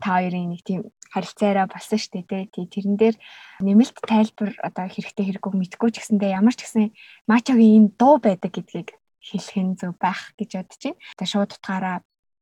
та 0.00 0.16
хоёрын 0.16 0.48
нэг 0.48 0.64
тийм 0.64 0.88
харилцаараа 1.10 1.66
болсон 1.66 1.98
шүү 1.98 2.22
дээ 2.22 2.46
тий. 2.54 2.66
Тэрэн 2.70 2.96
дээр 2.96 3.16
нэмэлт 3.60 3.98
тайлбар 4.06 4.50
одоо 4.62 4.86
хэрэгтэй 4.86 5.24
хэрэггүй 5.26 5.52
мэдгүй 5.58 5.90
ч 5.90 5.96
гэсэндээ 5.98 6.38
ямар 6.38 6.54
ч 6.54 6.64
гэсэн 6.64 6.94
мачагийн 7.26 7.74
ийм 7.74 7.86
дуу 7.98 8.22
байдаг 8.22 8.54
гэдгийг 8.54 8.94
хэлэх 9.18 9.58
нь 9.58 9.78
зөв 9.78 9.92
байх 9.98 10.32
гэж 10.38 10.50
бодож 10.56 10.80
байна. 10.80 11.02
Тэгээ 11.18 11.32
шууд 11.34 11.50
утгаараа 11.58 11.98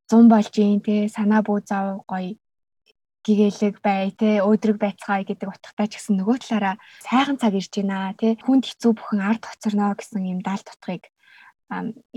100 0.09 0.33
болж 0.33 0.53
юм 0.57 0.81
тий 0.85 1.09
санаа 1.09 1.41
бүү 1.45 1.59
зав 1.65 2.05
гоё 2.05 2.37
гэгээлэг 3.25 3.77
бай 3.85 4.09
те 4.17 4.41
өөдрөг 4.41 4.79
байцгаая 4.81 5.25
гэдэг 5.27 5.49
утгатай 5.53 5.87
ч 5.91 6.01
гэсэн 6.01 6.17
нөгөө 6.17 6.37
талаараа 6.41 6.77
сайхан 7.05 7.37
цаг 7.37 7.53
ирж 7.61 7.73
байна 7.77 8.17
те 8.17 8.39
хүнд 8.41 8.65
хэцүү 8.65 8.93
бүхэн 8.97 9.21
ард 9.21 9.43
хоцорно 9.45 9.93
гэсэн 9.93 10.23
юм 10.33 10.41
даалт 10.41 10.69
утгыг 10.73 11.05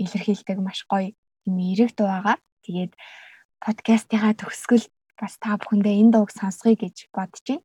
илэрхийлдэг 0.00 0.58
маш 0.62 0.88
гоё 0.88 1.12
юм 1.44 1.56
эрэг 1.60 1.92
дуу 1.92 2.08
байгаа. 2.08 2.36
Тэгээд 2.64 2.92
подкастынхаа 3.60 4.32
төгсгөл 4.40 4.86
бас 5.22 5.38
та 5.38 5.54
бүхэндээ 5.54 5.94
энэ 6.02 6.12
дууг 6.18 6.30
сонсгоё 6.34 6.74
гэж 6.74 6.96
бодож 7.14 7.46
байна. 7.46 7.62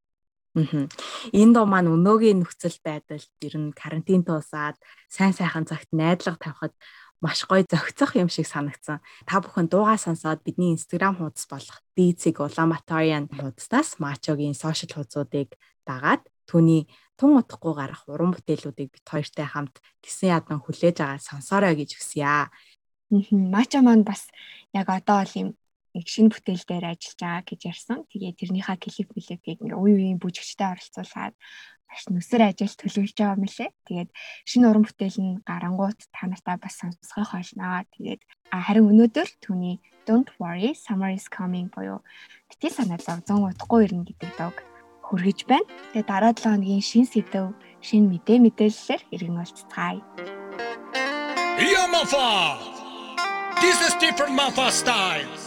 Энэ 1.33 1.53
дуу 1.53 1.65
маань 1.65 1.89
өнөөгийн 1.89 2.41
нөхцөл 2.41 2.77
байдал 2.85 3.25
ер 3.41 3.55
нь 3.57 3.73
карантин 3.73 4.21
туусаад 4.25 4.77
сайн 5.09 5.33
сайхан 5.33 5.65
цагт 5.69 5.89
найдлага 5.93 6.37
тавихад 6.37 6.73
маш 7.21 7.45
гоё 7.49 7.65
зохицох 7.65 8.13
юм 8.17 8.29
шиг 8.29 8.45
санагдсан. 8.45 9.01
Та 9.25 9.41
бүхэн 9.41 9.69
дуугаа 9.69 9.97
сонсоод 9.97 10.41
бидний 10.45 10.73
Instagram 10.77 11.17
хуудас 11.17 11.45
болох 11.49 11.77
Dizig 11.97 12.37
Улаанбаатарын 12.37 13.29
хуудаснаас 13.33 13.97
Мачогийн 14.01 14.57
сошиал 14.57 15.01
хуудасуудыг 15.01 15.57
дагаад 15.85 16.21
түүний 16.49 16.85
тун 17.17 17.41
утгагүй 17.41 17.73
гарах 17.73 18.05
уран 18.05 18.33
бүтээлүүдийг 18.33 18.89
бит 18.93 19.05
хоёртай 19.05 19.45
хамт 19.49 19.81
гисэн 20.01 20.37
ядан 20.37 20.61
хүлээж 20.61 20.97
аваад 21.01 21.25
сонсоорой 21.25 21.73
гэж 21.77 21.97
хүсье. 21.97 22.49
Мачо 23.53 23.81
маань 23.81 24.05
бас 24.05 24.29
яг 24.73 24.89
одоо 24.89 25.21
бол 25.21 25.33
юм 25.41 25.49
нэг 25.95 26.05
шинэ 26.07 26.31
бүтээл 26.33 26.65
дээр 26.67 26.85
ажиллаж 26.91 27.19
байгаа 27.21 27.43
гэж 27.47 27.61
ярьсан. 27.71 27.99
Тэгээ 28.11 28.33
тэрнийхээ 28.39 28.77
клип 28.81 29.09
клипийг 29.13 29.59
ингээ 29.63 29.77
үе 29.77 29.93
үеийн 29.95 30.19
бүжигчтэй 30.19 30.67
оролцуулаад 30.73 31.35
маш 31.88 32.01
нүсэр 32.11 32.41
ажил 32.51 32.75
төлөвлөж 32.75 33.15
байгаа 33.15 33.39
мөлий. 33.39 33.69
Тэгээд 33.88 34.09
шинэ 34.49 34.65
уран 34.67 34.83
бүтээл 34.83 35.19
нь 35.23 35.39
гарангуут 35.47 35.99
та 36.11 36.27
нартай 36.27 36.57
бас 36.59 36.75
сонсгох 36.79 37.31
болно. 37.31 37.88
Тэгээд 37.95 38.21
харин 38.51 38.89
өнөөдөр 38.91 39.29
түүний 39.43 39.79
Don't 40.07 40.31
worry 40.39 40.71
summer 40.73 41.11
is 41.11 41.27
coming 41.27 41.67
буюу 41.67 41.99
бити 42.47 42.71
санаалаа 42.71 43.19
100 43.27 43.43
удахгүй 43.51 43.81
ирнэ 43.91 44.07
гэдэг 44.07 44.31
дог 44.39 44.55
хүргэж 45.03 45.39
байна. 45.51 45.67
Тэгээд 45.91 46.07
дараа 46.07 46.31
7 46.31 46.47
хоногийн 46.47 46.83
шинэ 46.83 47.11
сэдв, 47.11 47.51
шинэ 47.83 48.07
мэдээ 48.11 48.39
мэдээллээр 48.43 49.01
иргэн 49.15 49.39
уулзцгаая. 49.39 49.99
Yeah, 51.59 51.88
Mafa. 51.91 52.55
This 53.59 53.77
is 53.88 53.93
different 53.99 54.35
Mafa 54.39 54.71
style. 54.71 55.46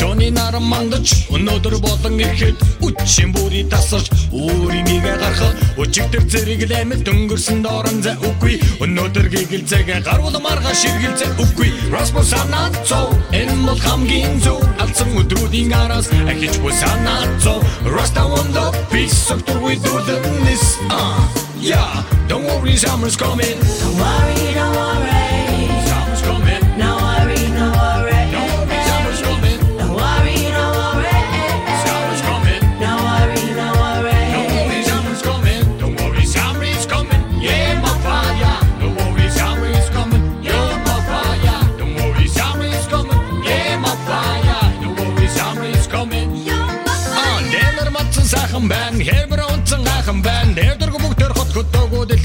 Өглөөний 0.00 0.30
наран 0.32 0.64
мандаж 0.64 1.28
өнөөдөр 1.28 1.74
болон 1.84 2.14
ирэхэд 2.24 2.56
үчийн 2.80 3.34
бүрий 3.36 3.68
тасарч 3.68 4.08
өөрийгөө 4.32 5.16
гаргах 5.20 5.52
өчигдөр 5.76 6.24
зэрэг 6.24 6.64
лаймэл 6.72 7.04
дөнгөрсөн 7.04 7.60
доорон 7.60 8.00
за 8.00 8.16
үгүй. 8.24 8.56
Өнөөдөр 8.80 9.28
гигэлзээг 9.28 10.00
гаруул 10.08 10.40
марга 10.40 10.72
ширгэлзэ 10.72 11.36
үгүй. 11.44 11.92
Расмус 11.92 12.32
санаацо 12.32 13.12
энэ 13.28 13.60
бол 13.60 13.76
хамгийн 13.76 14.40
зөв. 14.40 14.64
Алдсан 14.80 15.12
өдрүүдийн 15.20 15.76
араас 15.76 16.08
ахиж 16.32 16.56
wonder 16.64 18.72
peace 18.88 19.28
of 19.28 19.44
the 19.44 19.52
we 19.60 19.76
do 19.76 20.00
the 20.08 20.16
this 20.48 20.80
uh 20.88 21.20
yeah 21.60 22.00
don't 22.26 22.48
worry 22.48 22.72
summer's 22.72 23.20
coming. 23.20 23.60
Don't 23.60 24.00
worry, 24.00 24.48
don't 24.56 24.76
worry. 24.80 25.19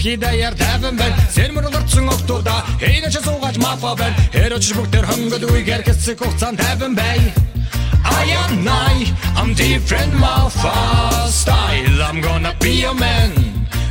ki 0.05 0.21
değer 0.21 0.53
devim 0.59 0.99
ben. 0.99 1.13
Sen 1.31 1.53
mırılırtsın 1.53 2.07
oktuda 2.07 2.53
Heyne 2.79 3.11
çe 3.11 3.19
soğaç 3.19 3.57
mafa 3.57 3.97
ben. 3.97 4.13
Her 4.39 4.51
uçuş 4.51 4.77
bukter 4.77 5.03
hıngı 5.03 5.41
duy? 5.41 5.61
Gerkesi 5.61 6.15
koksan 6.15 6.57
devim 6.57 6.97
bey. 6.97 7.21
I 8.27 8.35
am 8.35 8.65
nai. 8.65 9.03
I'm 9.41 9.57
different 9.57 10.19
mafa 10.19 10.73
style 11.29 12.03
I'm 12.11 12.21
gonna 12.21 12.53
be 12.63 12.87
a 12.87 12.93
man. 12.93 13.29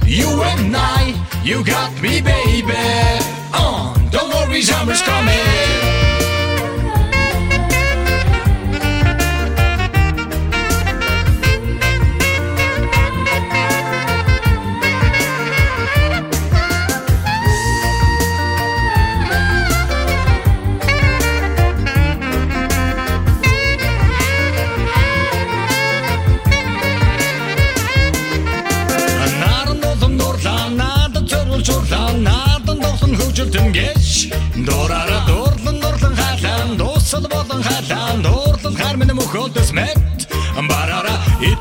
You 0.06 0.42
and 0.42 0.76
I. 0.76 1.14
You 1.48 1.64
got 1.64 2.02
me 2.02 2.20
baby. 2.24 3.22
Oh, 3.54 3.94
Don't 4.12 4.34
worry 4.34 4.62
summer's 4.62 5.02
coming 5.02 5.93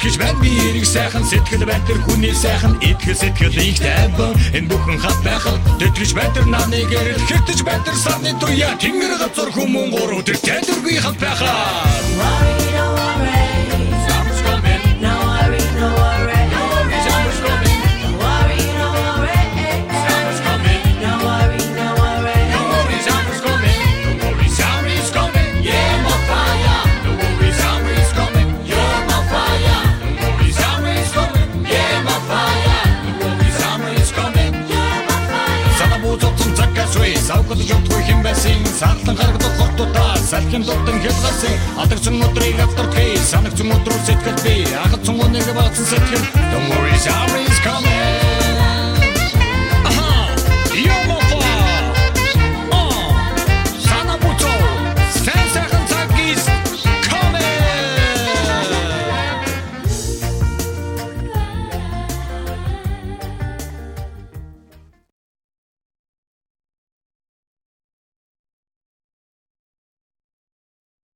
Итгэж 0.04 0.20
байна. 0.20 0.40
Би 0.44 0.52
эрг 0.68 0.84
сайхан 0.84 1.24
сэтгэл 1.24 1.64
байна 1.64 1.88
тэр 1.88 1.96
хүний 2.04 2.36
сайхан 2.36 2.76
итгэл 2.84 3.16
сэтгэл 3.16 3.56
их 3.56 3.80
тайван. 3.80 4.36
Энэ 4.52 4.68
бүхэн 4.68 5.00
хат 5.00 5.16
байхад 5.24 5.64
тэтгэж 5.80 6.12
байна 6.12 6.34
тэр 6.36 6.46
намны 6.52 6.84
гэрэл 6.92 7.24
хэтэж 7.24 7.64
байна 7.64 7.88
тэр 7.88 7.96
сарны 7.96 8.36
туяа 8.36 8.76
тэнгэр 8.84 9.16
газар 9.16 9.48
хүмүүн 9.56 9.96
гурав 9.96 10.28
тэр 10.28 10.36
тайдэр 10.44 10.84
би 10.84 11.00
хат 11.00 11.16
байхаа 11.24 11.88
Worry, 12.20 12.68
don't 12.76 13.00
worry. 13.00 13.53
Сарлан 38.80 39.16
гаргадаг 39.16 39.54
хортуудаа 39.60 40.18
салхин 40.18 40.64
дутан 40.68 40.98
хэлгарсан 41.04 41.56
адагсан 41.84 42.22
өдрийг 42.26 42.60
автартгий 42.66 43.18
санагцсан 43.32 43.74
өдрөө 43.78 44.00
сэтгэл 44.08 44.40
би 44.46 44.56
агацсан 44.86 45.16
үнэг 45.22 45.48
баасан 45.58 45.86
сэтгэл. 45.92 46.26
Don't 46.52 46.70
worry, 46.72 46.98
summer 47.06 47.42
is 47.46 47.60
coming. 47.66 48.63